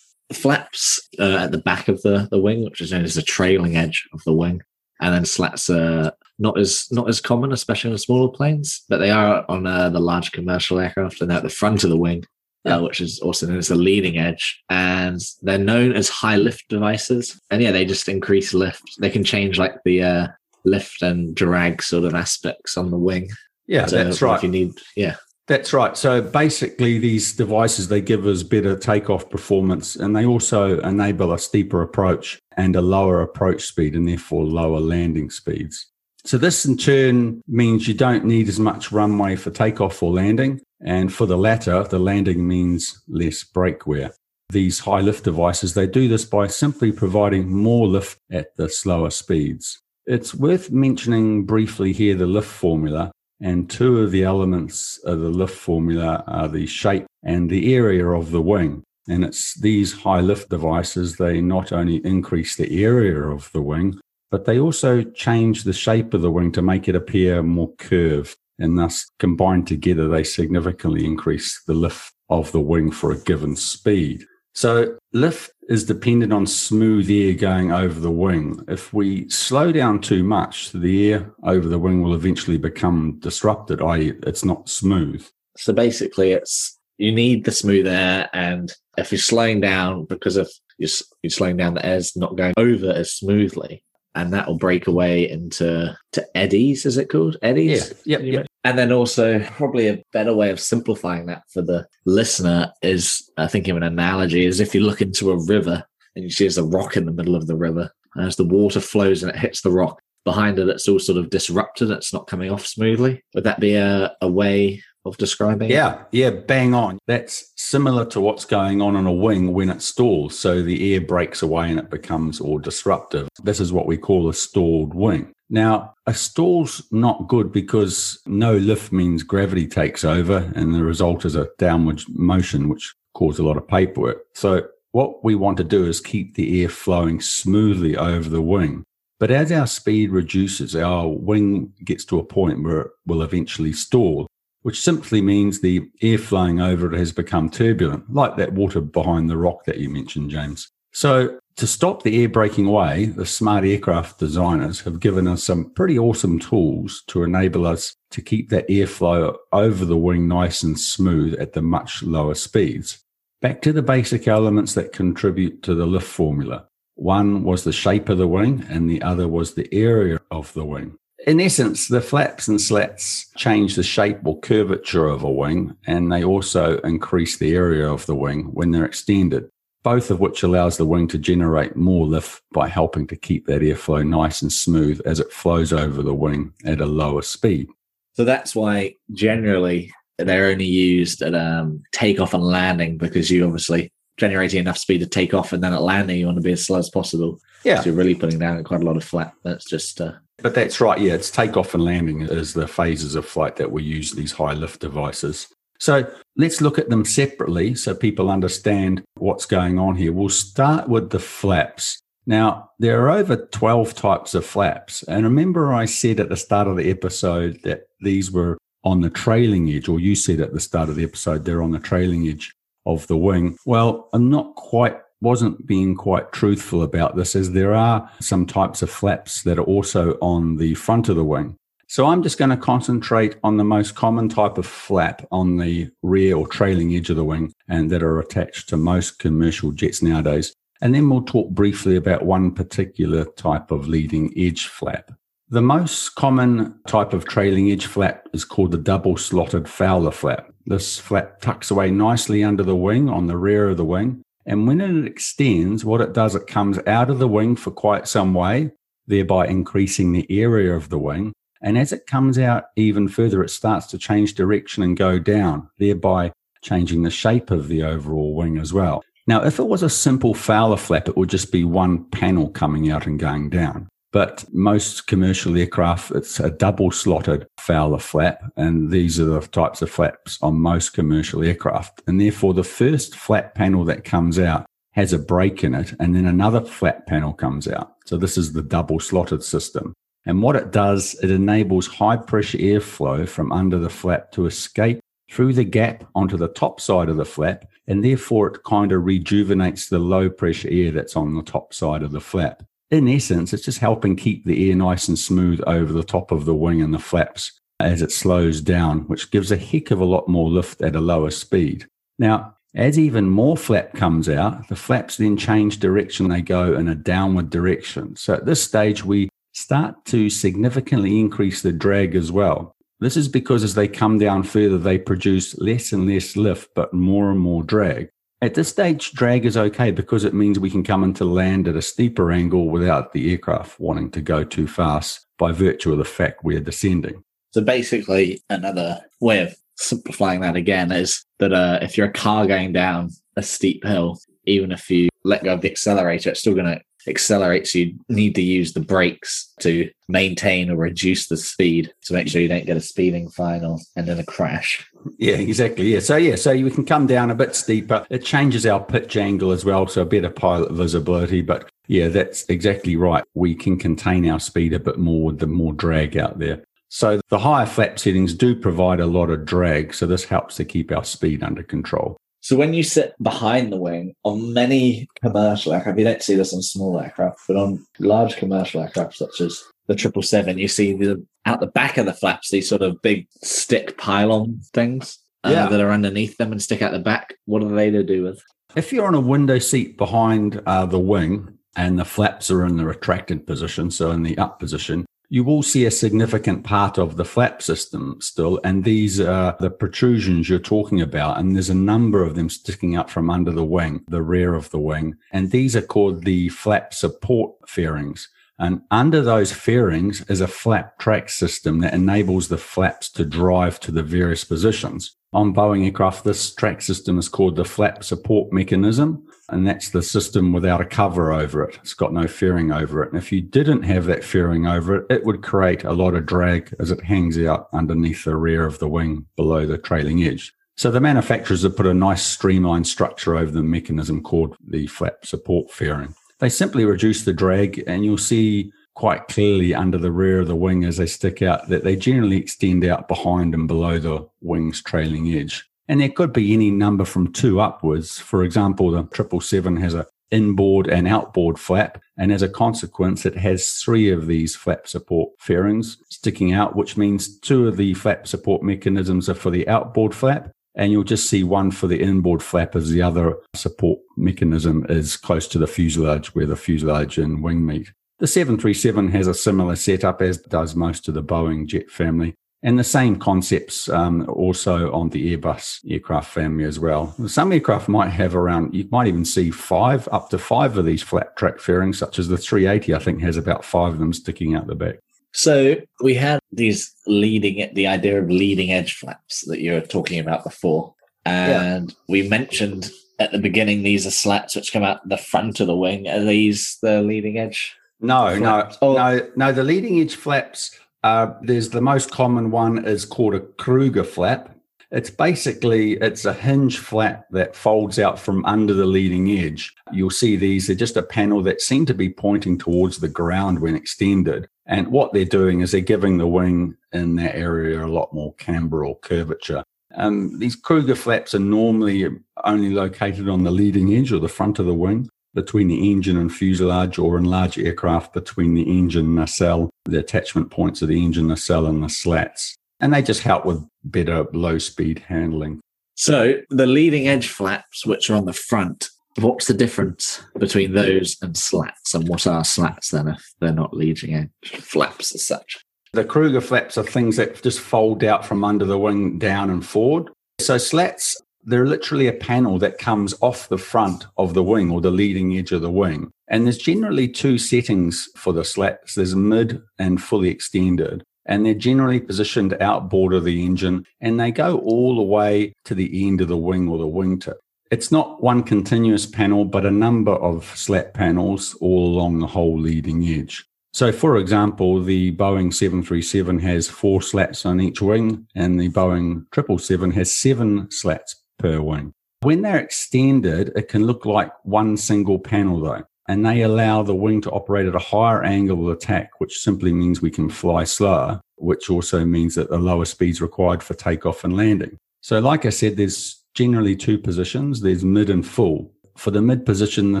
The 0.28 0.36
flaps 0.36 1.00
uh, 1.18 1.38
at 1.38 1.50
the 1.50 1.58
back 1.58 1.88
of 1.88 2.02
the, 2.02 2.28
the 2.30 2.38
wing, 2.38 2.62
which 2.62 2.80
is 2.80 2.92
known 2.92 3.02
as 3.02 3.16
the 3.16 3.22
trailing 3.22 3.76
edge 3.76 4.08
of 4.12 4.22
the 4.22 4.32
wing, 4.32 4.62
and 5.00 5.12
then 5.12 5.24
slats 5.24 5.68
are 5.68 6.12
not 6.38 6.58
as 6.58 6.86
not 6.90 7.08
as 7.08 7.20
common, 7.20 7.52
especially 7.52 7.90
on 7.90 7.98
smaller 7.98 8.30
planes, 8.30 8.84
but 8.88 8.98
they 8.98 9.10
are 9.10 9.44
on 9.48 9.66
uh, 9.66 9.88
the 9.88 10.00
large 10.00 10.32
commercial 10.32 10.78
aircraft, 10.78 11.20
and 11.20 11.30
they're 11.30 11.38
at 11.38 11.42
the 11.42 11.48
front 11.48 11.84
of 11.84 11.90
the 11.90 11.96
wing, 11.96 12.24
uh, 12.64 12.80
which 12.80 13.00
is 13.00 13.18
also 13.20 13.46
known 13.46 13.58
as 13.58 13.68
the 13.68 13.74
leading 13.74 14.18
edge, 14.18 14.62
and 14.70 15.20
they're 15.42 15.58
known 15.58 15.92
as 15.92 16.08
high 16.08 16.36
lift 16.36 16.68
devices. 16.68 17.40
And 17.50 17.62
yeah, 17.62 17.72
they 17.72 17.84
just 17.84 18.08
increase 18.08 18.54
lift. 18.54 18.82
They 19.00 19.10
can 19.10 19.24
change 19.24 19.58
like 19.58 19.76
the 19.84 20.02
uh, 20.02 20.28
lift 20.64 21.02
and 21.02 21.34
drag 21.34 21.82
sort 21.82 22.04
of 22.04 22.14
aspects 22.14 22.76
on 22.76 22.90
the 22.90 22.98
wing. 22.98 23.30
Yeah, 23.66 23.86
So 23.86 24.02
that's 24.02 24.16
If 24.16 24.22
right. 24.22 24.42
you 24.42 24.48
need, 24.48 24.72
yeah, 24.96 25.16
That's 25.46 25.72
right. 25.72 25.96
So 25.96 26.22
basically, 26.22 26.98
these 26.98 27.34
devices 27.34 27.88
they 27.88 28.00
give 28.00 28.26
us 28.26 28.42
better 28.42 28.76
takeoff 28.76 29.28
performance, 29.28 29.96
and 29.96 30.14
they 30.14 30.24
also 30.24 30.80
enable 30.80 31.32
a 31.32 31.38
steeper 31.38 31.82
approach 31.82 32.38
and 32.56 32.76
a 32.76 32.80
lower 32.80 33.22
approach 33.22 33.62
speed, 33.64 33.94
and 33.94 34.06
therefore 34.06 34.44
lower 34.44 34.80
landing 34.80 35.30
speeds. 35.30 35.86
So 36.24 36.36
this 36.36 36.64
in 36.64 36.76
turn 36.76 37.42
means 37.46 37.88
you 37.88 37.94
don't 37.94 38.24
need 38.24 38.48
as 38.48 38.60
much 38.60 38.92
runway 38.92 39.36
for 39.36 39.50
takeoff 39.50 40.02
or 40.02 40.12
landing, 40.12 40.60
and 40.84 41.12
for 41.12 41.26
the 41.26 41.38
latter, 41.38 41.84
the 41.84 41.98
landing 41.98 42.46
means 42.46 43.02
less 43.08 43.44
brake 43.44 43.86
wear. 43.86 44.12
These 44.50 44.80
high 44.80 45.00
lift 45.00 45.24
devices 45.24 45.74
they 45.74 45.86
do 45.86 46.08
this 46.08 46.24
by 46.24 46.46
simply 46.46 46.90
providing 46.90 47.48
more 47.48 47.86
lift 47.86 48.18
at 48.30 48.56
the 48.56 48.68
slower 48.68 49.10
speeds. 49.10 49.80
It's 50.06 50.34
worth 50.34 50.70
mentioning 50.70 51.44
briefly 51.44 51.92
here 51.92 52.14
the 52.14 52.26
lift 52.26 52.48
formula. 52.48 53.12
And 53.40 53.70
two 53.70 54.00
of 54.00 54.10
the 54.10 54.24
elements 54.24 54.98
of 55.04 55.20
the 55.20 55.28
lift 55.28 55.54
formula 55.54 56.24
are 56.26 56.48
the 56.48 56.66
shape 56.66 57.06
and 57.22 57.48
the 57.48 57.74
area 57.74 58.06
of 58.08 58.30
the 58.30 58.40
wing. 58.40 58.82
And 59.08 59.24
it's 59.24 59.54
these 59.60 59.92
high 59.92 60.20
lift 60.20 60.48
devices, 60.48 61.16
they 61.16 61.40
not 61.40 61.70
only 61.70 62.04
increase 62.04 62.56
the 62.56 62.84
area 62.84 63.20
of 63.20 63.50
the 63.52 63.62
wing, 63.62 64.00
but 64.30 64.44
they 64.44 64.58
also 64.58 65.02
change 65.02 65.64
the 65.64 65.72
shape 65.72 66.14
of 66.14 66.22
the 66.22 66.30
wing 66.30 66.52
to 66.52 66.62
make 66.62 66.88
it 66.88 66.94
appear 66.94 67.42
more 67.42 67.72
curved. 67.76 68.36
And 68.58 68.76
thus, 68.76 69.08
combined 69.18 69.68
together, 69.68 70.08
they 70.08 70.24
significantly 70.24 71.04
increase 71.04 71.62
the 71.66 71.74
lift 71.74 72.12
of 72.28 72.50
the 72.52 72.60
wing 72.60 72.90
for 72.90 73.12
a 73.12 73.18
given 73.18 73.54
speed. 73.54 74.24
So 74.54 74.98
lift 75.12 75.52
is 75.68 75.84
dependent 75.84 76.32
on 76.32 76.44
smooth 76.44 77.08
air 77.08 77.34
going 77.34 77.70
over 77.70 78.00
the 78.00 78.10
wing. 78.10 78.60
If 78.66 78.92
we 78.92 79.28
slow 79.28 79.70
down 79.70 80.00
too 80.00 80.24
much, 80.24 80.72
the 80.72 81.12
air 81.12 81.32
over 81.44 81.68
the 81.68 81.78
wing 81.78 82.02
will 82.02 82.14
eventually 82.14 82.58
become 82.58 83.18
disrupted, 83.20 83.80
i.e. 83.80 84.14
it's 84.26 84.44
not 84.44 84.68
smooth. 84.68 85.24
So 85.56 85.72
basically, 85.72 86.32
it's 86.32 86.76
you 86.96 87.12
need 87.12 87.44
the 87.44 87.52
smooth 87.52 87.86
air, 87.86 88.28
and 88.32 88.72
if 88.96 89.12
you're 89.12 89.20
slowing 89.20 89.60
down 89.60 90.06
because 90.06 90.36
of 90.36 90.50
you're, 90.78 90.90
you're 91.22 91.30
slowing 91.30 91.56
down, 91.56 91.74
the 91.74 91.86
air's 91.86 92.16
not 92.16 92.36
going 92.36 92.54
over 92.56 92.90
as 92.90 93.12
smoothly, 93.12 93.84
and 94.14 94.32
that 94.32 94.46
will 94.46 94.56
break 94.56 94.86
away 94.86 95.28
into 95.28 95.96
to 96.12 96.36
eddies. 96.36 96.86
Is 96.86 96.96
it 96.96 97.10
called 97.10 97.36
eddies? 97.42 97.94
Yep, 98.04 98.20
yep. 98.22 98.46
And 98.64 98.78
then 98.78 98.92
also, 98.92 99.40
probably 99.40 99.88
a 99.88 100.02
better 100.12 100.34
way 100.34 100.50
of 100.50 100.60
simplifying 100.60 101.26
that 101.26 101.42
for 101.48 101.62
the 101.62 101.86
listener 102.04 102.72
is, 102.82 103.30
I 103.36 103.46
think, 103.46 103.68
of 103.68 103.76
an 103.76 103.82
analogy 103.82 104.44
is 104.44 104.60
if 104.60 104.74
you 104.74 104.80
look 104.80 105.00
into 105.00 105.30
a 105.30 105.44
river 105.46 105.84
and 106.16 106.24
you 106.24 106.30
see 106.30 106.44
there's 106.44 106.58
a 106.58 106.64
rock 106.64 106.96
in 106.96 107.06
the 107.06 107.12
middle 107.12 107.36
of 107.36 107.46
the 107.46 107.56
river, 107.56 107.90
and 108.14 108.26
as 108.26 108.36
the 108.36 108.44
water 108.44 108.80
flows 108.80 109.22
and 109.22 109.30
it 109.30 109.38
hits 109.38 109.60
the 109.60 109.70
rock, 109.70 110.00
behind 110.24 110.58
it, 110.58 110.68
it's 110.68 110.88
all 110.88 110.98
sort 110.98 111.18
of 111.18 111.30
disrupted. 111.30 111.90
It's 111.90 112.12
not 112.12 112.26
coming 112.26 112.50
off 112.50 112.66
smoothly. 112.66 113.22
Would 113.34 113.44
that 113.44 113.60
be 113.60 113.74
a, 113.74 114.14
a 114.20 114.28
way 114.28 114.82
of 115.08 115.16
describing? 115.16 115.70
Yeah, 115.70 116.04
yeah, 116.12 116.30
bang 116.30 116.74
on. 116.74 116.98
That's 117.06 117.52
similar 117.56 118.04
to 118.06 118.20
what's 118.20 118.44
going 118.44 118.80
on 118.80 118.96
in 118.96 119.06
a 119.06 119.12
wing 119.12 119.52
when 119.52 119.70
it 119.70 119.82
stalls. 119.82 120.38
So 120.38 120.62
the 120.62 120.94
air 120.94 121.00
breaks 121.00 121.42
away 121.42 121.70
and 121.70 121.78
it 121.78 121.90
becomes 121.90 122.40
all 122.40 122.58
disruptive. 122.58 123.28
This 123.42 123.60
is 123.60 123.72
what 123.72 123.86
we 123.86 123.96
call 123.96 124.28
a 124.28 124.34
stalled 124.34 124.94
wing. 124.94 125.32
Now, 125.50 125.94
a 126.06 126.12
stall's 126.12 126.86
not 126.90 127.26
good 127.26 127.52
because 127.52 128.20
no 128.26 128.56
lift 128.56 128.92
means 128.92 129.22
gravity 129.22 129.66
takes 129.66 130.04
over 130.04 130.52
and 130.54 130.74
the 130.74 130.84
result 130.84 131.24
is 131.24 131.36
a 131.36 131.48
downward 131.58 132.02
motion, 132.08 132.68
which 132.68 132.94
causes 133.14 133.40
a 133.40 133.44
lot 133.44 133.56
of 133.56 133.66
paperwork. 133.66 134.18
So 134.34 134.68
what 134.92 135.24
we 135.24 135.34
want 135.34 135.56
to 135.58 135.64
do 135.64 135.86
is 135.86 136.00
keep 136.00 136.34
the 136.34 136.62
air 136.62 136.68
flowing 136.68 137.20
smoothly 137.20 137.96
over 137.96 138.28
the 138.28 138.42
wing. 138.42 138.84
But 139.18 139.30
as 139.30 139.50
our 139.50 139.66
speed 139.66 140.10
reduces, 140.10 140.76
our 140.76 141.08
wing 141.08 141.72
gets 141.84 142.04
to 142.06 142.18
a 142.18 142.24
point 142.24 142.62
where 142.62 142.80
it 142.82 142.90
will 143.06 143.22
eventually 143.22 143.72
stall 143.72 144.28
which 144.62 144.80
simply 144.80 145.20
means 145.20 145.60
the 145.60 145.88
air 146.02 146.18
flowing 146.18 146.60
over 146.60 146.92
it 146.92 146.98
has 146.98 147.12
become 147.12 147.48
turbulent, 147.50 148.12
like 148.12 148.36
that 148.36 148.52
water 148.52 148.80
behind 148.80 149.28
the 149.28 149.36
rock 149.36 149.64
that 149.64 149.78
you 149.78 149.88
mentioned, 149.88 150.30
James. 150.30 150.70
So 150.92 151.38
To 151.58 151.66
stop 151.66 152.04
the 152.04 152.22
air 152.22 152.28
breaking 152.28 152.66
away, 152.66 153.06
the 153.06 153.26
smart 153.26 153.64
aircraft 153.64 154.20
designers 154.20 154.82
have 154.82 155.00
given 155.00 155.26
us 155.26 155.42
some 155.42 155.70
pretty 155.70 155.98
awesome 155.98 156.38
tools 156.38 157.02
to 157.08 157.24
enable 157.24 157.66
us 157.66 157.96
to 158.12 158.22
keep 158.22 158.48
that 158.50 158.68
airflow 158.68 159.34
over 159.50 159.84
the 159.84 159.96
wing 159.96 160.28
nice 160.28 160.62
and 160.62 160.78
smooth 160.78 161.34
at 161.40 161.54
the 161.54 161.62
much 161.62 162.04
lower 162.04 162.36
speeds. 162.36 163.02
Back 163.42 163.60
to 163.62 163.72
the 163.72 163.82
basic 163.82 164.28
elements 164.28 164.74
that 164.74 164.92
contribute 164.92 165.64
to 165.64 165.74
the 165.74 165.84
lift 165.84 166.06
formula. 166.06 166.68
One 166.94 167.42
was 167.42 167.64
the 167.64 167.72
shape 167.72 168.08
of 168.08 168.18
the 168.18 168.28
wing, 168.28 168.64
and 168.68 168.88
the 168.88 169.02
other 169.02 169.26
was 169.26 169.54
the 169.54 169.68
area 169.74 170.20
of 170.30 170.52
the 170.52 170.64
wing. 170.64 170.96
In 171.26 171.40
essence, 171.40 171.88
the 171.88 172.00
flaps 172.00 172.46
and 172.48 172.60
slats 172.60 173.28
change 173.36 173.74
the 173.74 173.82
shape 173.82 174.18
or 174.24 174.38
curvature 174.38 175.06
of 175.06 175.24
a 175.24 175.30
wing, 175.30 175.76
and 175.86 176.12
they 176.12 176.22
also 176.22 176.78
increase 176.78 177.36
the 177.36 177.54
area 177.54 177.90
of 177.90 178.06
the 178.06 178.14
wing 178.14 178.44
when 178.54 178.70
they're 178.70 178.84
extended 178.84 179.50
both 179.88 180.10
of 180.10 180.20
which 180.20 180.42
allows 180.42 180.76
the 180.76 180.84
wing 180.84 181.08
to 181.08 181.18
generate 181.18 181.76
more 181.76 182.06
lift 182.06 182.42
by 182.52 182.68
helping 182.68 183.06
to 183.06 183.16
keep 183.16 183.46
that 183.46 183.62
airflow 183.62 184.06
nice 184.06 184.42
and 184.42 184.52
smooth 184.52 185.00
as 185.06 185.20
it 185.20 185.32
flows 185.32 185.72
over 185.72 186.02
the 186.02 186.14
wing 186.14 186.52
at 186.64 186.80
a 186.80 186.86
lower 186.86 187.22
speed. 187.22 187.68
So 188.14 188.24
that's 188.24 188.54
why 188.54 188.96
generally 189.12 189.92
they're 190.18 190.48
only 190.48 190.66
used 190.66 191.22
at 191.22 191.34
um, 191.34 191.82
takeoff 191.92 192.34
and 192.34 192.42
landing 192.42 192.98
because 192.98 193.30
you 193.30 193.46
obviously 193.46 193.92
generating 194.16 194.60
enough 194.60 194.76
speed 194.76 194.98
to 194.98 195.06
take 195.06 195.32
off 195.32 195.52
and 195.52 195.62
then 195.62 195.72
at 195.72 195.80
landing 195.80 196.18
you 196.18 196.26
want 196.26 196.36
to 196.36 196.42
be 196.42 196.52
as 196.52 196.66
slow 196.66 196.78
as 196.78 196.90
possible. 196.90 197.40
Yeah. 197.64 197.80
So 197.80 197.86
you're 197.86 197.94
really 197.94 198.16
putting 198.16 198.40
down 198.40 198.62
quite 198.64 198.82
a 198.82 198.84
lot 198.84 198.96
of 198.96 199.04
flap. 199.04 199.34
That's 199.44 199.64
just 199.64 200.00
uh, 200.00 200.12
but 200.38 200.54
that's 200.54 200.80
right. 200.80 201.00
Yeah, 201.00 201.14
it's 201.14 201.30
takeoff 201.30 201.74
and 201.74 201.84
landing 201.84 202.22
is 202.22 202.54
the 202.54 202.68
phases 202.68 203.14
of 203.14 203.26
flight 203.26 203.56
that 203.56 203.72
we 203.72 203.82
use 203.82 204.12
these 204.12 204.32
high 204.32 204.52
lift 204.52 204.80
devices. 204.80 205.48
So 205.80 206.10
let's 206.36 206.60
look 206.60 206.78
at 206.78 206.90
them 206.90 207.04
separately 207.04 207.74
so 207.74 207.94
people 207.94 208.30
understand 208.30 209.02
what's 209.16 209.46
going 209.46 209.78
on 209.78 209.96
here. 209.96 210.12
We'll 210.12 210.28
start 210.28 210.88
with 210.88 211.10
the 211.10 211.20
flaps. 211.20 212.00
Now, 212.26 212.70
there 212.78 213.02
are 213.02 213.10
over 213.10 213.36
12 213.36 213.94
types 213.94 214.34
of 214.34 214.44
flaps. 214.44 215.02
And 215.04 215.24
remember, 215.24 215.72
I 215.72 215.86
said 215.86 216.20
at 216.20 216.28
the 216.28 216.36
start 216.36 216.68
of 216.68 216.76
the 216.76 216.90
episode 216.90 217.60
that 217.62 217.88
these 218.00 218.30
were 218.30 218.58
on 218.84 219.00
the 219.00 219.10
trailing 219.10 219.70
edge, 219.70 219.88
or 219.88 219.98
you 219.98 220.14
said 220.14 220.40
at 220.40 220.52
the 220.52 220.60
start 220.60 220.88
of 220.88 220.96
the 220.96 221.04
episode 221.04 221.44
they're 221.44 221.62
on 221.62 221.72
the 221.72 221.78
trailing 221.78 222.28
edge 222.28 222.54
of 222.86 223.06
the 223.06 223.16
wing. 223.16 223.56
Well, 223.64 224.08
I'm 224.12 224.30
not 224.30 224.54
quite 224.56 224.98
wasn't 225.20 225.66
being 225.66 225.94
quite 225.94 226.32
truthful 226.32 226.82
about 226.82 227.16
this 227.16 227.34
as 227.34 227.52
there 227.52 227.74
are 227.74 228.10
some 228.20 228.46
types 228.46 228.82
of 228.82 228.90
flaps 228.90 229.42
that 229.42 229.58
are 229.58 229.64
also 229.64 230.12
on 230.20 230.56
the 230.56 230.74
front 230.74 231.08
of 231.08 231.16
the 231.16 231.24
wing. 231.24 231.56
So 231.90 232.06
I'm 232.06 232.22
just 232.22 232.36
going 232.36 232.50
to 232.50 232.56
concentrate 232.56 233.36
on 233.42 233.56
the 233.56 233.64
most 233.64 233.94
common 233.94 234.28
type 234.28 234.58
of 234.58 234.66
flap 234.66 235.26
on 235.32 235.56
the 235.56 235.90
rear 236.02 236.36
or 236.36 236.46
trailing 236.46 236.94
edge 236.94 237.08
of 237.08 237.16
the 237.16 237.24
wing 237.24 237.52
and 237.66 237.90
that 237.90 238.02
are 238.02 238.20
attached 238.20 238.68
to 238.68 238.76
most 238.76 239.18
commercial 239.18 239.72
jets 239.72 240.02
nowadays. 240.02 240.52
And 240.82 240.94
then 240.94 241.08
we'll 241.08 241.22
talk 241.22 241.48
briefly 241.50 241.96
about 241.96 242.26
one 242.26 242.52
particular 242.52 243.24
type 243.24 243.70
of 243.70 243.88
leading 243.88 244.32
edge 244.36 244.66
flap. 244.66 245.10
The 245.48 245.62
most 245.62 246.14
common 246.14 246.78
type 246.86 247.14
of 247.14 247.24
trailing 247.24 247.70
edge 247.70 247.86
flap 247.86 248.28
is 248.34 248.44
called 248.44 248.72
the 248.72 248.78
double 248.78 249.16
slotted 249.16 249.66
Fowler 249.66 250.10
flap. 250.10 250.52
This 250.66 250.98
flap 250.98 251.40
tucks 251.40 251.70
away 251.70 251.90
nicely 251.90 252.44
under 252.44 252.62
the 252.62 252.76
wing 252.76 253.08
on 253.08 253.28
the 253.28 253.38
rear 253.38 253.70
of 253.70 253.78
the 253.78 253.84
wing. 253.86 254.22
And 254.48 254.66
when 254.66 254.80
it 254.80 255.04
extends, 255.04 255.84
what 255.84 256.00
it 256.00 256.14
does, 256.14 256.34
it 256.34 256.46
comes 256.46 256.78
out 256.86 257.10
of 257.10 257.18
the 257.18 257.28
wing 257.28 257.54
for 257.54 257.70
quite 257.70 258.08
some 258.08 258.32
way, 258.32 258.72
thereby 259.06 259.46
increasing 259.46 260.10
the 260.10 260.26
area 260.30 260.74
of 260.74 260.88
the 260.88 260.98
wing. 260.98 261.34
And 261.60 261.76
as 261.76 261.92
it 261.92 262.06
comes 262.06 262.38
out 262.38 262.64
even 262.74 263.08
further, 263.08 263.42
it 263.44 263.50
starts 263.50 263.86
to 263.88 263.98
change 263.98 264.34
direction 264.34 264.82
and 264.82 264.96
go 264.96 265.18
down, 265.18 265.68
thereby 265.76 266.32
changing 266.62 267.02
the 267.02 267.10
shape 267.10 267.50
of 267.50 267.68
the 267.68 267.82
overall 267.82 268.34
wing 268.34 268.56
as 268.56 268.72
well. 268.72 269.04
Now, 269.26 269.44
if 269.44 269.58
it 269.58 269.66
was 269.66 269.82
a 269.82 269.90
simple 269.90 270.32
Fowler 270.32 270.78
flap, 270.78 271.08
it 271.08 271.16
would 271.18 271.28
just 271.28 271.52
be 271.52 271.64
one 271.64 272.04
panel 272.04 272.48
coming 272.48 272.90
out 272.90 273.06
and 273.06 273.20
going 273.20 273.50
down. 273.50 273.86
But 274.10 274.44
most 274.52 275.06
commercial 275.06 275.56
aircraft, 275.56 276.12
it's 276.12 276.40
a 276.40 276.50
double 276.50 276.90
slotted 276.90 277.46
Fowler 277.58 277.98
flap. 277.98 278.42
And 278.56 278.90
these 278.90 279.20
are 279.20 279.26
the 279.26 279.40
types 279.40 279.82
of 279.82 279.90
flaps 279.90 280.38
on 280.40 280.60
most 280.60 280.94
commercial 280.94 281.44
aircraft. 281.44 282.02
And 282.06 282.20
therefore, 282.20 282.54
the 282.54 282.64
first 282.64 283.14
flat 283.14 283.54
panel 283.54 283.84
that 283.84 284.04
comes 284.04 284.38
out 284.38 284.64
has 284.92 285.12
a 285.12 285.18
break 285.18 285.62
in 285.62 285.74
it, 285.74 285.94
and 286.00 286.16
then 286.16 286.26
another 286.26 286.60
flat 286.60 287.06
panel 287.06 287.32
comes 287.32 287.68
out. 287.68 287.92
So 288.06 288.16
this 288.16 288.36
is 288.36 288.52
the 288.52 288.62
double 288.62 288.98
slotted 288.98 289.44
system. 289.44 289.92
And 290.26 290.42
what 290.42 290.56
it 290.56 290.72
does, 290.72 291.14
it 291.22 291.30
enables 291.30 291.86
high 291.86 292.16
pressure 292.16 292.58
airflow 292.58 293.28
from 293.28 293.52
under 293.52 293.78
the 293.78 293.90
flap 293.90 294.32
to 294.32 294.46
escape 294.46 295.00
through 295.30 295.52
the 295.52 295.64
gap 295.64 296.04
onto 296.14 296.36
the 296.36 296.48
top 296.48 296.80
side 296.80 297.08
of 297.08 297.16
the 297.16 297.24
flap. 297.24 297.64
And 297.86 298.04
therefore, 298.04 298.48
it 298.48 298.64
kind 298.64 298.90
of 298.90 299.04
rejuvenates 299.04 299.88
the 299.88 299.98
low 299.98 300.28
pressure 300.28 300.68
air 300.70 300.90
that's 300.90 301.16
on 301.16 301.34
the 301.34 301.42
top 301.42 301.72
side 301.72 302.02
of 302.02 302.10
the 302.10 302.20
flap. 302.20 302.64
In 302.90 303.06
essence, 303.06 303.52
it's 303.52 303.64
just 303.64 303.80
helping 303.80 304.16
keep 304.16 304.44
the 304.44 304.70
air 304.70 304.76
nice 304.76 305.08
and 305.08 305.18
smooth 305.18 305.60
over 305.66 305.92
the 305.92 306.02
top 306.02 306.30
of 306.30 306.46
the 306.46 306.54
wing 306.54 306.80
and 306.80 306.94
the 306.94 306.98
flaps 306.98 307.52
as 307.80 308.00
it 308.00 308.10
slows 308.10 308.60
down, 308.60 309.00
which 309.00 309.30
gives 309.30 309.52
a 309.52 309.56
heck 309.56 309.90
of 309.90 310.00
a 310.00 310.04
lot 310.04 310.26
more 310.26 310.48
lift 310.48 310.80
at 310.80 310.96
a 310.96 311.00
lower 311.00 311.30
speed. 311.30 311.86
Now, 312.18 312.56
as 312.74 312.98
even 312.98 313.28
more 313.28 313.56
flap 313.56 313.92
comes 313.92 314.28
out, 314.28 314.68
the 314.68 314.76
flaps 314.76 315.16
then 315.16 315.36
change 315.36 315.78
direction. 315.78 316.28
They 316.28 316.42
go 316.42 316.74
in 316.74 316.88
a 316.88 316.94
downward 316.94 317.50
direction. 317.50 318.16
So 318.16 318.34
at 318.34 318.46
this 318.46 318.62
stage, 318.62 319.04
we 319.04 319.28
start 319.52 320.04
to 320.06 320.30
significantly 320.30 321.20
increase 321.20 321.62
the 321.62 321.72
drag 321.72 322.14
as 322.14 322.32
well. 322.32 322.74
This 323.00 323.16
is 323.16 323.28
because 323.28 323.62
as 323.62 323.74
they 323.74 323.86
come 323.86 324.18
down 324.18 324.42
further, 324.42 324.78
they 324.78 324.98
produce 324.98 325.56
less 325.58 325.92
and 325.92 326.06
less 326.06 326.36
lift, 326.36 326.70
but 326.74 326.92
more 326.92 327.30
and 327.30 327.38
more 327.38 327.62
drag. 327.62 328.10
At 328.40 328.54
this 328.54 328.68
stage, 328.68 329.12
drag 329.12 329.44
is 329.44 329.56
okay 329.56 329.90
because 329.90 330.24
it 330.24 330.32
means 330.32 330.60
we 330.60 330.70
can 330.70 330.84
come 330.84 331.02
into 331.02 331.24
land 331.24 331.66
at 331.66 331.74
a 331.74 331.82
steeper 331.82 332.30
angle 332.30 332.68
without 332.68 333.12
the 333.12 333.32
aircraft 333.32 333.80
wanting 333.80 334.12
to 334.12 334.20
go 334.20 334.44
too 334.44 334.68
fast 334.68 335.26
by 335.38 335.50
virtue 335.50 335.90
of 335.90 335.98
the 335.98 336.04
fact 336.04 336.44
we're 336.44 336.60
descending. 336.60 337.24
So 337.50 337.62
basically, 337.62 338.40
another 338.48 339.00
way 339.20 339.40
of 339.40 339.56
simplifying 339.76 340.40
that 340.42 340.54
again 340.54 340.92
is 340.92 341.24
that 341.38 341.52
uh, 341.52 341.80
if 341.82 341.96
you're 341.96 342.08
a 342.08 342.12
car 342.12 342.46
going 342.46 342.72
down 342.72 343.10
a 343.36 343.42
steep 343.42 343.84
hill, 343.84 344.20
even 344.44 344.70
if 344.70 344.88
you 344.88 345.08
let 345.24 345.42
go 345.42 345.54
of 345.54 345.60
the 345.60 345.70
accelerator, 345.70 346.30
it's 346.30 346.40
still 346.40 346.54
going 346.54 346.66
to 346.66 346.80
accelerates, 347.08 347.74
you 347.74 347.94
need 348.08 348.34
to 348.34 348.42
use 348.42 348.72
the 348.72 348.80
brakes 348.80 349.52
to 349.60 349.90
maintain 350.08 350.70
or 350.70 350.76
reduce 350.76 351.28
the 351.28 351.36
speed 351.36 351.92
to 352.02 352.14
make 352.14 352.28
sure 352.28 352.40
you 352.40 352.48
don't 352.48 352.66
get 352.66 352.76
a 352.76 352.80
speeding 352.80 353.28
fine 353.28 353.64
or 353.64 353.78
and 353.96 354.06
then 354.06 354.18
a 354.18 354.24
crash. 354.24 354.88
Yeah, 355.18 355.36
exactly. 355.36 355.92
Yeah. 355.92 356.00
So 356.00 356.16
yeah, 356.16 356.36
so 356.36 356.52
we 356.52 356.70
can 356.70 356.84
come 356.84 357.06
down 357.06 357.30
a 357.30 357.34
bit 357.34 357.54
steeper. 357.54 358.06
It 358.10 358.24
changes 358.24 358.66
our 358.66 358.82
pitch 358.82 359.16
angle 359.16 359.52
as 359.52 359.64
well, 359.64 359.86
so 359.86 360.02
a 360.02 360.06
better 360.06 360.30
pilot 360.30 360.72
visibility. 360.72 361.42
But 361.42 361.70
yeah, 361.86 362.08
that's 362.08 362.44
exactly 362.48 362.96
right. 362.96 363.24
We 363.34 363.54
can 363.54 363.78
contain 363.78 364.28
our 364.28 364.40
speed 364.40 364.72
a 364.72 364.78
bit 364.78 364.98
more 364.98 365.26
with 365.26 365.38
the 365.38 365.46
more 365.46 365.72
drag 365.72 366.16
out 366.16 366.38
there. 366.38 366.64
So 366.90 367.20
the 367.28 367.38
higher 367.38 367.66
flap 367.66 367.98
settings 367.98 368.32
do 368.32 368.56
provide 368.56 369.00
a 369.00 369.06
lot 369.06 369.30
of 369.30 369.44
drag. 369.44 369.92
So 369.92 370.06
this 370.06 370.24
helps 370.24 370.56
to 370.56 370.64
keep 370.64 370.90
our 370.90 371.04
speed 371.04 371.42
under 371.42 371.62
control. 371.62 372.16
So 372.40 372.56
when 372.56 372.72
you 372.72 372.82
sit 372.82 373.14
behind 373.20 373.72
the 373.72 373.76
wing 373.76 374.14
on 374.22 374.52
many 374.52 375.08
commercial 375.20 375.72
aircraft, 375.72 375.98
you 375.98 376.04
don't 376.04 376.22
see 376.22 376.34
this 376.34 376.54
on 376.54 376.62
small 376.62 377.00
aircraft, 377.00 377.40
but 377.48 377.56
on 377.56 377.84
large 377.98 378.36
commercial 378.36 378.80
aircraft 378.80 379.16
such 379.16 379.40
as 379.40 379.62
the 379.86 379.94
triple 379.94 380.22
seven, 380.22 380.58
you 380.58 380.68
see 380.68 380.92
the 380.94 381.24
out 381.46 381.60
the 381.60 381.66
back 381.66 381.96
of 381.96 382.06
the 382.06 382.12
flaps 382.12 382.50
these 382.50 382.68
sort 382.68 382.82
of 382.82 383.00
big 383.02 383.26
stick 383.42 383.96
pylon 383.96 384.60
things 384.74 385.18
uh, 385.44 385.50
yeah. 385.50 385.68
that 385.68 385.80
are 385.80 385.90
underneath 385.90 386.36
them 386.36 386.52
and 386.52 386.62
stick 386.62 386.82
out 386.82 386.92
the 386.92 386.98
back. 386.98 387.34
What 387.46 387.62
are 387.62 387.68
they 387.68 387.90
to 387.90 388.02
do 388.02 388.22
with? 388.22 388.42
If 388.76 388.92
you're 388.92 389.06
on 389.06 389.14
a 389.14 389.20
window 389.20 389.58
seat 389.58 389.96
behind 389.96 390.62
uh, 390.66 390.86
the 390.86 390.98
wing 390.98 391.58
and 391.74 391.98
the 391.98 392.04
flaps 392.04 392.50
are 392.50 392.64
in 392.66 392.76
the 392.76 392.84
retracted 392.84 393.46
position, 393.46 393.90
so 393.90 394.10
in 394.10 394.22
the 394.22 394.36
up 394.36 394.58
position, 394.58 395.06
you 395.30 395.44
will 395.44 395.62
see 395.62 395.84
a 395.84 395.90
significant 395.90 396.64
part 396.64 396.98
of 396.98 397.16
the 397.16 397.24
flap 397.24 397.62
system 397.62 398.16
still. 398.20 398.60
And 398.64 398.84
these 398.84 399.20
are 399.20 399.56
the 399.60 399.70
protrusions 399.70 400.48
you're 400.48 400.58
talking 400.58 401.02
about. 401.02 401.38
And 401.38 401.54
there's 401.54 401.70
a 401.70 401.74
number 401.74 402.22
of 402.24 402.34
them 402.34 402.48
sticking 402.48 402.96
up 402.96 403.10
from 403.10 403.28
under 403.28 403.52
the 403.52 403.64
wing, 403.64 404.04
the 404.08 404.22
rear 404.22 404.54
of 404.54 404.70
the 404.70 404.78
wing. 404.78 405.16
And 405.30 405.50
these 405.50 405.76
are 405.76 405.82
called 405.82 406.24
the 406.24 406.48
flap 406.48 406.94
support 406.94 407.68
fairings. 407.68 408.28
And 408.58 408.82
under 408.90 409.22
those 409.22 409.52
fairings 409.52 410.22
is 410.22 410.40
a 410.40 410.48
flap 410.48 410.98
track 410.98 411.28
system 411.28 411.78
that 411.80 411.94
enables 411.94 412.48
the 412.48 412.58
flaps 412.58 413.08
to 413.12 413.24
drive 413.24 413.78
to 413.80 413.92
the 413.92 414.02
various 414.02 414.44
positions. 414.44 415.14
On 415.32 415.54
Boeing 415.54 415.84
aircraft, 415.84 416.24
this 416.24 416.54
track 416.54 416.80
system 416.80 417.18
is 417.18 417.28
called 417.28 417.56
the 417.56 417.64
flap 417.64 418.02
support 418.02 418.52
mechanism 418.52 419.26
and 419.50 419.66
that's 419.66 419.90
the 419.90 420.02
system 420.02 420.52
without 420.52 420.80
a 420.80 420.86
cover 420.86 421.32
over 421.32 421.62
it. 421.62 421.78
It's 421.82 421.94
got 421.94 422.12
no 422.12 422.26
fairing 422.26 422.72
over 422.72 423.02
it. 423.02 423.12
And 423.12 423.18
if 423.18 423.32
you 423.32 423.40
didn't 423.40 423.82
have 423.82 424.06
that 424.06 424.24
fairing 424.24 424.66
over 424.66 424.96
it, 424.96 425.06
it 425.08 425.24
would 425.24 425.42
create 425.42 425.84
a 425.84 425.92
lot 425.92 426.14
of 426.14 426.26
drag 426.26 426.74
as 426.78 426.90
it 426.90 427.02
hangs 427.02 427.38
out 427.38 427.68
underneath 427.72 428.24
the 428.24 428.36
rear 428.36 428.66
of 428.66 428.78
the 428.78 428.88
wing 428.88 429.26
below 429.36 429.66
the 429.66 429.78
trailing 429.78 430.22
edge. 430.22 430.52
So 430.76 430.90
the 430.90 431.00
manufacturers 431.00 431.62
have 431.62 431.76
put 431.76 431.86
a 431.86 431.94
nice 431.94 432.22
streamlined 432.22 432.86
structure 432.86 433.36
over 433.36 433.50
the 433.50 433.62
mechanism 433.62 434.22
called 434.22 434.56
the 434.66 434.86
flap 434.86 435.24
support 435.26 435.70
fairing. 435.70 436.14
They 436.38 436.48
simply 436.48 436.84
reduce 436.84 437.24
the 437.24 437.32
drag 437.32 437.82
and 437.86 438.04
you'll 438.04 438.18
see 438.18 438.72
quite 438.94 439.28
clearly 439.28 439.74
under 439.74 439.98
the 439.98 440.10
rear 440.10 440.40
of 440.40 440.48
the 440.48 440.56
wing 440.56 440.84
as 440.84 440.96
they 440.96 441.06
stick 441.06 441.40
out 441.42 441.68
that 441.68 441.84
they 441.84 441.96
generally 441.96 442.36
extend 442.36 442.84
out 442.84 443.08
behind 443.08 443.54
and 443.54 443.68
below 443.68 443.98
the 443.98 444.28
wing's 444.40 444.82
trailing 444.82 445.32
edge. 445.32 445.68
And 445.88 446.00
there 446.00 446.08
could 446.08 446.32
be 446.32 446.52
any 446.52 446.70
number 446.70 447.04
from 447.04 447.32
two 447.32 447.60
upwards. 447.60 448.18
For 448.18 448.44
example, 448.44 448.90
the 448.90 449.02
777 449.02 449.76
has 449.76 449.94
a 449.94 450.06
inboard 450.30 450.88
and 450.88 451.08
outboard 451.08 451.58
flap. 451.58 452.02
And 452.16 452.32
as 452.32 452.42
a 452.42 452.48
consequence, 452.48 453.24
it 453.24 453.36
has 453.36 453.74
three 453.74 454.10
of 454.10 454.26
these 454.26 454.54
flap 454.54 454.86
support 454.88 455.30
fairings 455.38 455.98
sticking 456.08 456.52
out, 456.52 456.76
which 456.76 456.96
means 456.96 457.38
two 457.38 457.68
of 457.68 457.76
the 457.76 457.94
flap 457.94 458.26
support 458.26 458.62
mechanisms 458.62 459.28
are 459.28 459.34
for 459.34 459.50
the 459.50 459.66
outboard 459.68 460.14
flap. 460.14 460.50
And 460.78 460.92
you'll 460.92 461.04
just 461.04 461.28
see 461.28 461.42
one 461.42 461.72
for 461.72 461.88
the 461.88 462.00
inboard 462.00 462.42
flap 462.42 462.74
as 462.76 462.90
the 462.90 463.02
other 463.02 463.36
support 463.54 463.98
mechanism 464.16 464.86
is 464.88 465.16
close 465.16 465.46
to 465.48 465.58
the 465.58 465.66
fuselage 465.66 466.34
where 466.34 466.46
the 466.46 466.56
fuselage 466.56 467.18
and 467.18 467.42
wing 467.42 467.66
meet. 467.66 467.92
The 468.20 468.26
737 468.26 469.10
has 469.10 469.26
a 469.26 469.34
similar 469.34 469.76
setup 469.76 470.22
as 470.22 470.38
does 470.38 470.74
most 470.74 471.08
of 471.08 471.14
the 471.14 471.22
Boeing 471.22 471.66
jet 471.66 471.90
family. 471.90 472.34
And 472.62 472.76
the 472.76 472.84
same 472.84 473.16
concepts 473.16 473.88
um, 473.88 474.28
also 474.28 474.92
on 474.92 475.10
the 475.10 475.36
Airbus 475.36 475.80
aircraft 475.88 476.32
family 476.32 476.64
as 476.64 476.80
well. 476.80 477.14
Some 477.28 477.52
aircraft 477.52 477.88
might 477.88 478.08
have 478.10 478.34
around, 478.34 478.74
you 478.74 478.88
might 478.90 479.06
even 479.06 479.24
see 479.24 479.52
five, 479.52 480.08
up 480.10 480.30
to 480.30 480.38
five 480.38 480.76
of 480.76 480.84
these 480.84 481.02
flap 481.02 481.36
track 481.36 481.60
fairings, 481.60 481.98
such 481.98 482.18
as 482.18 482.26
the 482.26 482.36
380, 482.36 482.94
I 482.94 482.98
think 482.98 483.20
has 483.20 483.36
about 483.36 483.64
five 483.64 483.92
of 483.92 483.98
them 484.00 484.12
sticking 484.12 484.56
out 484.56 484.66
the 484.66 484.74
back. 484.74 484.98
So 485.32 485.76
we 486.02 486.14
had 486.14 486.40
these 486.52 486.94
leading, 487.06 487.72
the 487.74 487.86
idea 487.86 488.20
of 488.20 488.30
leading 488.30 488.72
edge 488.72 488.94
flaps 488.94 489.42
that 489.46 489.60
you 489.60 489.72
were 489.72 489.80
talking 489.80 490.18
about 490.18 490.44
before. 490.44 490.94
And 491.24 491.90
yeah. 491.90 491.96
we 492.08 492.28
mentioned 492.28 492.90
at 493.18 493.32
the 493.32 493.38
beginning, 493.38 493.82
these 493.82 494.06
are 494.06 494.10
slats 494.10 494.56
which 494.56 494.72
come 494.72 494.82
out 494.82 495.06
the 495.08 495.16
front 495.16 495.60
of 495.60 495.66
the 495.66 495.76
wing. 495.76 496.08
Are 496.08 496.24
these 496.24 496.78
the 496.82 497.02
leading 497.02 497.38
edge? 497.38 497.76
No, 498.00 498.36
flaps? 498.36 498.78
no, 498.80 498.94
no, 498.94 499.30
no. 499.36 499.52
The 499.52 499.64
leading 499.64 500.00
edge 500.00 500.14
flaps 500.14 500.78
uh, 501.04 501.32
there's 501.42 501.70
the 501.70 501.80
most 501.80 502.10
common 502.10 502.50
one 502.50 502.84
is 502.84 503.04
called 503.04 503.34
a 503.34 503.40
Kruger 503.40 504.04
flap. 504.04 504.54
It's 504.90 505.10
basically 505.10 505.92
it's 505.98 506.24
a 506.24 506.32
hinge 506.32 506.78
flap 506.78 507.26
that 507.30 507.54
folds 507.54 507.98
out 507.98 508.18
from 508.18 508.44
under 508.46 508.72
the 508.72 508.86
leading 508.86 509.30
edge. 509.30 509.74
You'll 509.92 510.10
see 510.10 510.36
these 510.36 510.66
they're 510.66 510.76
just 510.76 510.96
a 510.96 511.02
panel 511.02 511.42
that 511.42 511.60
seem 511.60 511.84
to 511.86 511.94
be 511.94 512.08
pointing 512.08 512.56
towards 512.56 512.98
the 512.98 513.08
ground 513.08 513.60
when 513.60 513.76
extended. 513.76 514.48
And 514.68 514.88
what 514.88 515.12
they're 515.12 515.24
doing 515.24 515.60
is 515.60 515.72
they're 515.72 515.80
giving 515.80 516.18
the 516.18 516.26
wing 516.26 516.76
in 516.92 517.16
that 517.16 517.34
area 517.34 517.84
a 517.84 517.88
lot 517.88 518.12
more 518.12 518.34
camber 518.34 518.84
or 518.86 518.98
curvature. 518.98 519.64
Um, 519.94 520.38
these 520.38 520.54
Kruger 520.54 520.94
flaps 520.94 521.34
are 521.34 521.40
normally 521.40 522.06
only 522.44 522.70
located 522.70 523.28
on 523.28 523.44
the 523.44 523.50
leading 523.50 523.94
edge 523.94 524.12
or 524.12 524.20
the 524.20 524.28
front 524.28 524.58
of 524.58 524.66
the 524.66 524.74
wing 524.74 525.08
between 525.34 525.68
the 525.68 525.90
engine 525.90 526.16
and 526.16 526.32
fuselage, 526.32 526.98
or 526.98 527.16
in 527.16 527.24
large 527.24 527.58
aircraft 527.58 528.12
between 528.12 528.54
the 528.54 528.62
engine 528.62 529.14
nacelle, 529.14 529.70
the 529.84 529.98
attachment 529.98 530.50
points 530.50 530.82
of 530.82 530.88
the 530.88 531.02
engine 531.02 531.28
nacelle, 531.28 531.66
and 531.66 531.82
the 531.82 531.88
slats. 531.88 532.56
And 532.80 532.92
they 532.92 533.02
just 533.02 533.22
help 533.22 533.44
with 533.44 533.64
better 533.84 534.26
low 534.32 534.58
speed 534.58 535.00
handling. 535.00 535.60
So 535.94 536.40
the 536.50 536.66
leading 536.66 537.08
edge 537.08 537.28
flaps, 537.28 537.84
which 537.84 538.10
are 538.10 538.14
on 538.14 538.24
the 538.24 538.32
front, 538.32 538.88
what's 539.18 539.46
the 539.46 539.54
difference 539.54 540.22
between 540.38 540.72
those 540.72 541.16
and 541.22 541.36
slats? 541.36 541.94
And 541.94 542.08
what 542.08 542.26
are 542.26 542.44
slats 542.44 542.90
then 542.90 543.08
if 543.08 543.34
they're 543.40 543.52
not 543.52 543.74
leading 543.74 544.14
edge 544.14 544.50
flaps 544.60 545.14
as 545.14 545.24
such? 545.24 545.64
The 545.92 546.04
Kruger 546.04 546.40
flaps 546.40 546.76
are 546.76 546.82
things 546.82 547.16
that 547.16 547.42
just 547.42 547.60
fold 547.60 548.04
out 548.04 548.24
from 548.24 548.44
under 548.44 548.64
the 548.64 548.78
wing 548.78 549.18
down 549.18 549.50
and 549.50 549.64
forward. 549.64 550.10
So 550.38 550.58
slats 550.58 551.16
they're 551.48 551.66
literally 551.66 552.06
a 552.06 552.12
panel 552.12 552.58
that 552.58 552.78
comes 552.78 553.14
off 553.22 553.48
the 553.48 553.56
front 553.56 554.06
of 554.18 554.34
the 554.34 554.42
wing 554.42 554.70
or 554.70 554.82
the 554.82 554.90
leading 554.90 555.36
edge 555.36 555.50
of 555.50 555.62
the 555.62 555.70
wing. 555.70 556.10
And 556.28 556.44
there's 556.44 556.58
generally 556.58 557.08
two 557.08 557.38
settings 557.38 558.06
for 558.16 558.34
the 558.34 558.44
slats. 558.44 558.94
There's 558.94 559.16
mid 559.16 559.62
and 559.78 560.02
fully 560.02 560.28
extended. 560.28 561.02
And 561.24 561.44
they're 561.46 561.54
generally 561.54 562.00
positioned 562.00 562.54
outboard 562.60 563.14
of 563.14 563.24
the 563.24 563.44
engine 563.44 563.84
and 564.00 564.20
they 564.20 564.30
go 564.30 564.58
all 564.58 564.96
the 564.96 565.02
way 565.02 565.54
to 565.64 565.74
the 565.74 566.06
end 566.06 566.20
of 566.20 566.28
the 566.28 566.36
wing 566.36 566.68
or 566.68 566.76
the 566.76 566.84
wingtip. 566.84 567.36
It's 567.70 567.92
not 567.92 568.22
one 568.22 568.42
continuous 568.42 569.04
panel, 569.04 569.44
but 569.44 569.66
a 569.66 569.70
number 569.70 570.12
of 570.12 570.44
slat 570.56 570.94
panels 570.94 571.54
all 571.60 571.86
along 571.86 572.18
the 572.18 572.26
whole 572.26 572.58
leading 572.58 573.04
edge. 573.06 573.44
So, 573.74 573.92
for 573.92 574.16
example, 574.16 574.82
the 574.82 575.12
Boeing 575.12 575.52
737 575.52 576.38
has 576.38 576.68
four 576.68 577.02
slats 577.02 577.44
on 577.44 577.60
each 577.60 577.82
wing, 577.82 578.26
and 578.34 578.58
the 578.58 578.70
Boeing 578.70 579.26
777 579.34 579.90
has 579.92 580.12
seven 580.12 580.70
slats 580.70 581.16
per 581.38 581.60
wing. 581.60 581.92
When 582.22 582.42
they're 582.42 582.58
extended, 582.58 583.52
it 583.54 583.68
can 583.68 583.84
look 583.84 584.06
like 584.06 584.32
one 584.44 584.76
single 584.76 585.18
panel 585.18 585.60
though, 585.60 585.84
and 586.08 586.24
they 586.24 586.42
allow 586.42 586.82
the 586.82 586.94
wing 586.94 587.20
to 587.20 587.30
operate 587.30 587.66
at 587.66 587.76
a 587.76 587.78
higher 587.78 588.24
angle 588.24 588.68
of 588.68 588.76
attack, 588.76 589.10
which 589.18 589.38
simply 589.38 589.72
means 589.72 590.00
we 590.00 590.10
can 590.10 590.30
fly 590.30 590.64
slower, 590.64 591.20
which 591.36 591.68
also 591.70 592.04
means 592.04 592.34
that 592.34 592.48
the 592.48 592.58
lower 592.58 592.86
speeds 592.86 593.20
required 593.20 593.62
for 593.62 593.74
takeoff 593.74 594.24
and 594.24 594.36
landing. 594.36 594.78
So, 595.02 595.20
like 595.20 595.46
I 595.46 595.50
said, 595.50 595.76
there's 595.76 596.17
generally 596.34 596.76
two 596.76 596.98
positions 596.98 597.60
there's 597.60 597.84
mid 597.84 598.10
and 598.10 598.26
full. 598.26 598.72
For 598.96 599.10
the 599.10 599.22
mid 599.22 599.46
position, 599.46 599.92
the 599.92 600.00